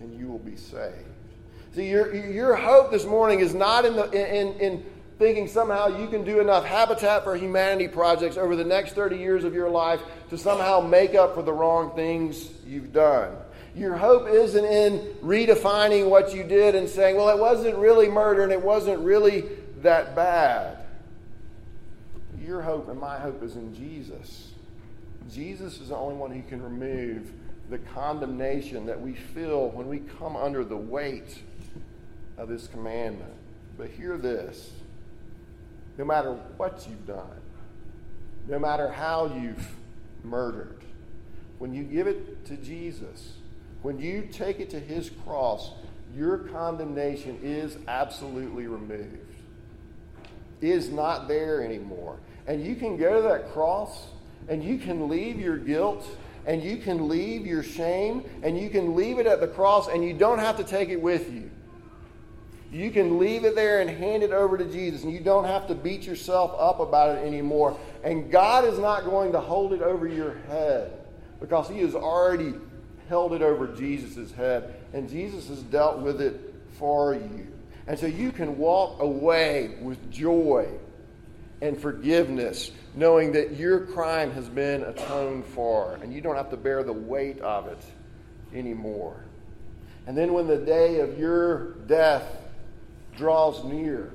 and 0.00 0.18
you 0.18 0.26
will 0.26 0.38
be 0.38 0.56
saved. 0.56 1.06
See, 1.74 1.88
your, 1.88 2.12
your 2.14 2.56
hope 2.56 2.90
this 2.90 3.04
morning 3.04 3.40
is 3.40 3.54
not 3.54 3.84
in, 3.84 3.94
the, 3.94 4.10
in, 4.10 4.58
in 4.58 4.84
thinking 5.20 5.46
somehow 5.46 6.00
you 6.00 6.08
can 6.08 6.24
do 6.24 6.40
enough 6.40 6.64
Habitat 6.64 7.22
for 7.22 7.36
Humanity 7.36 7.86
projects 7.86 8.36
over 8.36 8.56
the 8.56 8.64
next 8.64 8.94
30 8.94 9.16
years 9.16 9.44
of 9.44 9.54
your 9.54 9.70
life 9.70 10.00
to 10.30 10.38
somehow 10.38 10.80
make 10.80 11.14
up 11.14 11.34
for 11.34 11.42
the 11.42 11.52
wrong 11.52 11.94
things 11.94 12.50
you've 12.66 12.92
done. 12.92 13.36
Your 13.76 13.96
hope 13.96 14.28
isn't 14.28 14.64
in 14.64 14.98
redefining 15.22 16.10
what 16.10 16.34
you 16.34 16.42
did 16.42 16.74
and 16.74 16.88
saying, 16.88 17.16
well, 17.16 17.28
it 17.28 17.38
wasn't 17.38 17.76
really 17.76 18.08
murder 18.08 18.42
and 18.42 18.50
it 18.50 18.60
wasn't 18.60 18.98
really 19.00 19.44
that 19.82 20.16
bad. 20.16 20.78
Your 22.44 22.62
hope 22.62 22.88
and 22.88 22.98
my 22.98 23.16
hope 23.16 23.44
is 23.44 23.54
in 23.54 23.72
Jesus. 23.76 24.50
Jesus 25.32 25.80
is 25.80 25.90
the 25.90 25.96
only 25.96 26.16
one 26.16 26.32
who 26.32 26.42
can 26.48 26.60
remove 26.60 27.30
the 27.68 27.78
condemnation 27.78 28.86
that 28.86 29.00
we 29.00 29.14
feel 29.14 29.68
when 29.68 29.86
we 29.86 30.00
come 30.18 30.34
under 30.34 30.64
the 30.64 30.76
weight 30.76 31.38
of 32.40 32.48
this 32.48 32.66
commandment. 32.66 33.32
But 33.78 33.90
hear 33.90 34.16
this 34.16 34.70
no 35.98 36.04
matter 36.04 36.32
what 36.56 36.86
you've 36.88 37.06
done, 37.06 37.40
no 38.48 38.58
matter 38.58 38.90
how 38.90 39.26
you've 39.26 39.68
murdered, 40.24 40.82
when 41.58 41.74
you 41.74 41.82
give 41.82 42.06
it 42.06 42.46
to 42.46 42.56
Jesus, 42.56 43.34
when 43.82 43.98
you 43.98 44.26
take 44.32 44.60
it 44.60 44.70
to 44.70 44.80
his 44.80 45.10
cross, 45.24 45.72
your 46.16 46.38
condemnation 46.38 47.38
is 47.42 47.76
absolutely 47.86 48.66
removed. 48.66 49.18
Is 50.62 50.90
not 50.90 51.28
there 51.28 51.62
anymore. 51.62 52.18
And 52.46 52.64
you 52.64 52.76
can 52.76 52.96
go 52.96 53.16
to 53.16 53.28
that 53.28 53.52
cross 53.52 54.08
and 54.48 54.64
you 54.64 54.78
can 54.78 55.08
leave 55.08 55.38
your 55.38 55.58
guilt 55.58 56.06
and 56.46 56.62
you 56.62 56.78
can 56.78 57.08
leave 57.08 57.46
your 57.46 57.62
shame 57.62 58.24
and 58.42 58.58
you 58.58 58.70
can 58.70 58.96
leave 58.96 59.18
it 59.18 59.26
at 59.26 59.40
the 59.40 59.48
cross 59.48 59.88
and 59.88 60.02
you 60.02 60.14
don't 60.14 60.38
have 60.38 60.56
to 60.56 60.64
take 60.64 60.88
it 60.88 61.00
with 61.00 61.30
you. 61.30 61.50
You 62.72 62.90
can 62.92 63.18
leave 63.18 63.44
it 63.44 63.56
there 63.56 63.80
and 63.80 63.90
hand 63.90 64.22
it 64.22 64.30
over 64.30 64.56
to 64.56 64.64
Jesus, 64.64 65.02
and 65.02 65.12
you 65.12 65.20
don't 65.20 65.44
have 65.44 65.66
to 65.68 65.74
beat 65.74 66.06
yourself 66.06 66.54
up 66.56 66.78
about 66.78 67.16
it 67.16 67.26
anymore. 67.26 67.76
And 68.04 68.30
God 68.30 68.64
is 68.64 68.78
not 68.78 69.04
going 69.04 69.32
to 69.32 69.40
hold 69.40 69.72
it 69.72 69.82
over 69.82 70.06
your 70.06 70.34
head 70.48 70.92
because 71.40 71.68
He 71.68 71.80
has 71.80 71.94
already 71.94 72.54
held 73.08 73.32
it 73.32 73.42
over 73.42 73.66
Jesus' 73.66 74.30
head, 74.32 74.76
and 74.92 75.08
Jesus 75.08 75.48
has 75.48 75.62
dealt 75.64 75.98
with 75.98 76.20
it 76.20 76.54
for 76.78 77.14
you. 77.14 77.48
And 77.88 77.98
so 77.98 78.06
you 78.06 78.30
can 78.30 78.56
walk 78.56 79.00
away 79.00 79.76
with 79.80 80.12
joy 80.12 80.68
and 81.60 81.76
forgiveness, 81.76 82.70
knowing 82.94 83.32
that 83.32 83.56
your 83.56 83.80
crime 83.86 84.30
has 84.30 84.48
been 84.48 84.84
atoned 84.84 85.44
for, 85.44 85.98
and 86.02 86.14
you 86.14 86.20
don't 86.20 86.36
have 86.36 86.50
to 86.50 86.56
bear 86.56 86.84
the 86.84 86.92
weight 86.92 87.40
of 87.40 87.66
it 87.66 87.84
anymore. 88.54 89.24
And 90.06 90.16
then 90.16 90.32
when 90.32 90.46
the 90.46 90.56
day 90.56 91.00
of 91.00 91.18
your 91.18 91.72
death 91.86 92.24
draws 93.20 93.62
near. 93.64 94.10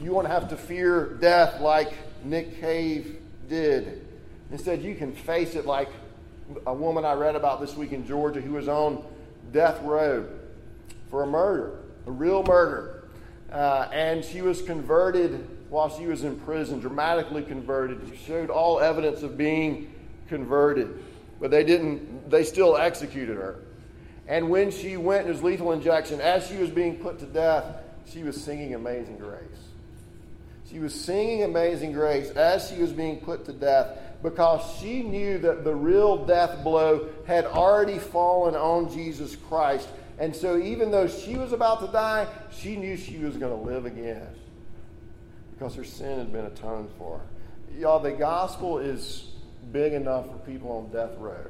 You 0.00 0.12
won't 0.12 0.26
have 0.26 0.48
to 0.48 0.56
fear 0.56 1.18
death 1.20 1.60
like 1.60 1.92
Nick 2.24 2.60
Cave 2.60 3.20
did. 3.48 4.06
Instead, 4.50 4.82
you 4.82 4.94
can 4.94 5.12
face 5.12 5.54
it 5.54 5.66
like 5.66 5.90
a 6.66 6.72
woman 6.72 7.04
I 7.04 7.12
read 7.12 7.36
about 7.36 7.60
this 7.60 7.76
week 7.76 7.92
in 7.92 8.06
Georgia 8.06 8.40
who 8.40 8.52
was 8.52 8.68
on 8.68 9.04
death 9.52 9.80
row 9.82 10.26
for 11.10 11.22
a 11.22 11.26
murder, 11.26 11.80
a 12.06 12.10
real 12.10 12.42
murder. 12.42 13.04
Uh, 13.52 13.88
and 13.92 14.24
she 14.24 14.40
was 14.40 14.62
converted 14.62 15.46
while 15.68 15.90
she 15.90 16.06
was 16.06 16.24
in 16.24 16.40
prison, 16.40 16.80
dramatically 16.80 17.42
converted. 17.42 18.00
She 18.10 18.16
showed 18.24 18.48
all 18.48 18.80
evidence 18.80 19.22
of 19.22 19.36
being 19.36 19.92
converted, 20.28 21.04
but 21.38 21.50
they 21.50 21.64
didn't, 21.64 22.30
they 22.30 22.44
still 22.44 22.78
executed 22.78 23.36
her. 23.36 23.56
And 24.26 24.48
when 24.48 24.70
she 24.70 24.96
went, 24.96 25.28
it 25.28 25.42
lethal 25.42 25.72
injection, 25.72 26.18
as 26.22 26.46
she 26.46 26.56
was 26.56 26.70
being 26.70 26.96
put 26.96 27.18
to 27.18 27.26
death, 27.26 27.66
she 28.06 28.22
was 28.22 28.42
singing 28.42 28.74
Amazing 28.74 29.18
Grace. 29.18 29.40
She 30.70 30.78
was 30.78 30.94
singing 30.94 31.42
Amazing 31.44 31.92
Grace 31.92 32.30
as 32.30 32.68
she 32.68 32.80
was 32.80 32.92
being 32.92 33.20
put 33.20 33.44
to 33.46 33.52
death 33.52 33.98
because 34.22 34.62
she 34.80 35.02
knew 35.02 35.38
that 35.38 35.64
the 35.64 35.74
real 35.74 36.24
death 36.24 36.62
blow 36.62 37.08
had 37.26 37.44
already 37.44 37.98
fallen 37.98 38.54
on 38.54 38.92
Jesus 38.92 39.36
Christ. 39.36 39.88
And 40.18 40.34
so, 40.34 40.58
even 40.58 40.90
though 40.90 41.08
she 41.08 41.36
was 41.36 41.52
about 41.52 41.80
to 41.80 41.88
die, 41.88 42.26
she 42.52 42.76
knew 42.76 42.96
she 42.96 43.18
was 43.18 43.36
going 43.36 43.52
to 43.52 43.70
live 43.70 43.86
again 43.86 44.28
because 45.52 45.74
her 45.74 45.84
sin 45.84 46.18
had 46.18 46.32
been 46.32 46.46
atoned 46.46 46.90
for. 46.98 47.20
Y'all, 47.78 48.00
the 48.00 48.12
gospel 48.12 48.78
is 48.78 49.30
big 49.72 49.92
enough 49.92 50.26
for 50.26 50.38
people 50.38 50.70
on 50.70 50.90
death 50.92 51.16
row. 51.18 51.46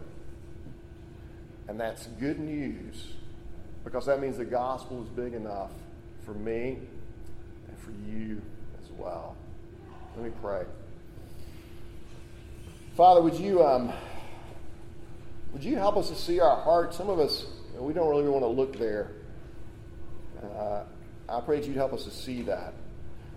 And 1.69 1.79
that's 1.79 2.07
good 2.19 2.39
news 2.39 3.07
because 3.85 4.07
that 4.07 4.21
means 4.21 4.37
the 4.37 4.45
gospel 4.45 5.03
is 5.03 5.09
big 5.09 5.35
enough 5.35 5.71
for 6.25 6.35
me 6.35 6.79
and 7.69 7.79
for 7.79 7.93
you 8.11 8.41
as 8.83 8.91
well. 8.93 9.37
Let 10.17 10.27
me 10.27 10.33
pray. 10.41 10.65
Father, 12.97 13.23
would 13.23 13.35
you, 13.35 13.65
um, 13.65 13.93
would 15.53 15.65
you 15.65 15.77
help 15.77 15.97
us 15.97 16.09
to 16.09 16.15
see 16.15 16.41
our 16.41 16.61
heart? 16.61 16.95
Some 16.95 17.09
of 17.09 17.19
us, 17.19 17.47
we 17.79 17.93
don't 17.93 18.09
really 18.09 18.29
want 18.29 18.43
to 18.43 18.49
look 18.49 18.79
there. 18.79 19.13
Uh, 20.43 20.83
I 21.29 21.41
pray 21.41 21.61
that 21.61 21.67
you'd 21.67 21.77
help 21.77 21.93
us 21.93 22.05
to 22.05 22.11
see 22.11 22.43
that. 22.43 22.75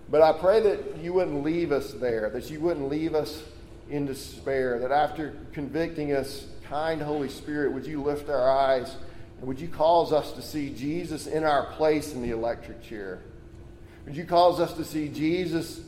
But 0.08 0.22
I 0.22 0.32
pray 0.32 0.60
that 0.60 0.98
you 0.98 1.12
wouldn't 1.14 1.42
leave 1.42 1.72
us 1.72 1.92
there, 1.92 2.30
that 2.30 2.50
you 2.50 2.60
wouldn't 2.60 2.88
leave 2.88 3.14
us 3.14 3.42
in 3.88 4.06
despair, 4.06 4.78
that 4.80 4.92
after 4.92 5.34
convicting 5.52 6.12
us, 6.12 6.46
kind 6.68 7.00
Holy 7.00 7.28
Spirit, 7.28 7.72
would 7.72 7.86
you 7.86 8.02
lift 8.02 8.28
our 8.28 8.50
eyes 8.50 8.96
would 9.42 9.60
you 9.60 9.68
cause 9.68 10.12
us 10.12 10.32
to 10.32 10.42
see 10.42 10.70
Jesus 10.70 11.26
in 11.26 11.44
our 11.44 11.66
place 11.72 12.12
in 12.12 12.22
the 12.22 12.30
electric 12.30 12.82
chair? 12.82 13.20
Would 14.06 14.16
you 14.16 14.24
cause 14.24 14.60
us 14.60 14.72
to 14.74 14.84
see 14.84 15.08
Jesus 15.08 15.80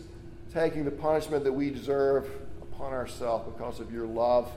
taking 0.52 0.84
the 0.84 0.90
punishment 0.90 1.44
that 1.44 1.52
we 1.52 1.70
deserve 1.70 2.28
upon 2.60 2.92
ourselves 2.92 3.50
because 3.52 3.80
of 3.80 3.92
your 3.92 4.06
love 4.06 4.50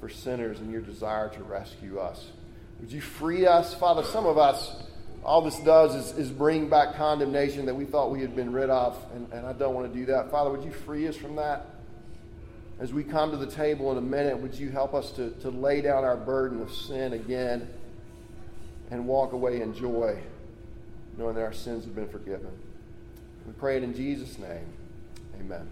for 0.00 0.08
sinners 0.08 0.60
and 0.60 0.70
your 0.70 0.80
desire 0.80 1.28
to 1.30 1.42
rescue 1.42 1.98
us. 1.98 2.28
Would 2.80 2.92
you 2.92 3.00
free 3.00 3.46
us? 3.46 3.74
Father, 3.74 4.02
some 4.04 4.26
of 4.26 4.38
us, 4.38 4.76
all 5.24 5.42
this 5.42 5.58
does 5.60 5.94
is, 5.94 6.18
is 6.18 6.30
bring 6.30 6.68
back 6.68 6.96
condemnation 6.96 7.66
that 7.66 7.74
we 7.74 7.84
thought 7.84 8.10
we 8.10 8.20
had 8.20 8.36
been 8.36 8.52
rid 8.52 8.70
of, 8.70 8.98
and, 9.14 9.32
and 9.32 9.46
I 9.46 9.52
don't 9.52 9.74
want 9.74 9.92
to 9.92 9.98
do 9.98 10.06
that. 10.06 10.30
Father, 10.30 10.50
would 10.50 10.64
you 10.64 10.70
free 10.70 11.08
us 11.08 11.16
from 11.16 11.36
that? 11.36 11.66
As 12.78 12.92
we 12.92 13.04
come 13.04 13.30
to 13.30 13.38
the 13.38 13.50
table 13.50 13.90
in 13.92 13.98
a 13.98 14.02
minute, 14.02 14.38
would 14.38 14.54
you 14.54 14.70
help 14.70 14.92
us 14.92 15.10
to, 15.12 15.30
to 15.40 15.48
lay 15.48 15.80
down 15.80 16.04
our 16.04 16.16
burden 16.16 16.60
of 16.60 16.70
sin 16.70 17.14
again 17.14 17.68
and 18.90 19.06
walk 19.06 19.32
away 19.32 19.60
in 19.60 19.74
joy, 19.74 20.18
knowing 21.16 21.34
that 21.34 21.42
our 21.42 21.52
sins 21.52 21.84
have 21.84 21.94
been 21.94 22.08
forgiven? 22.08 22.50
We 23.46 23.52
pray 23.52 23.76
it 23.76 23.82
in 23.82 23.94
Jesus' 23.94 24.38
name. 24.38 24.66
Amen. 25.40 25.70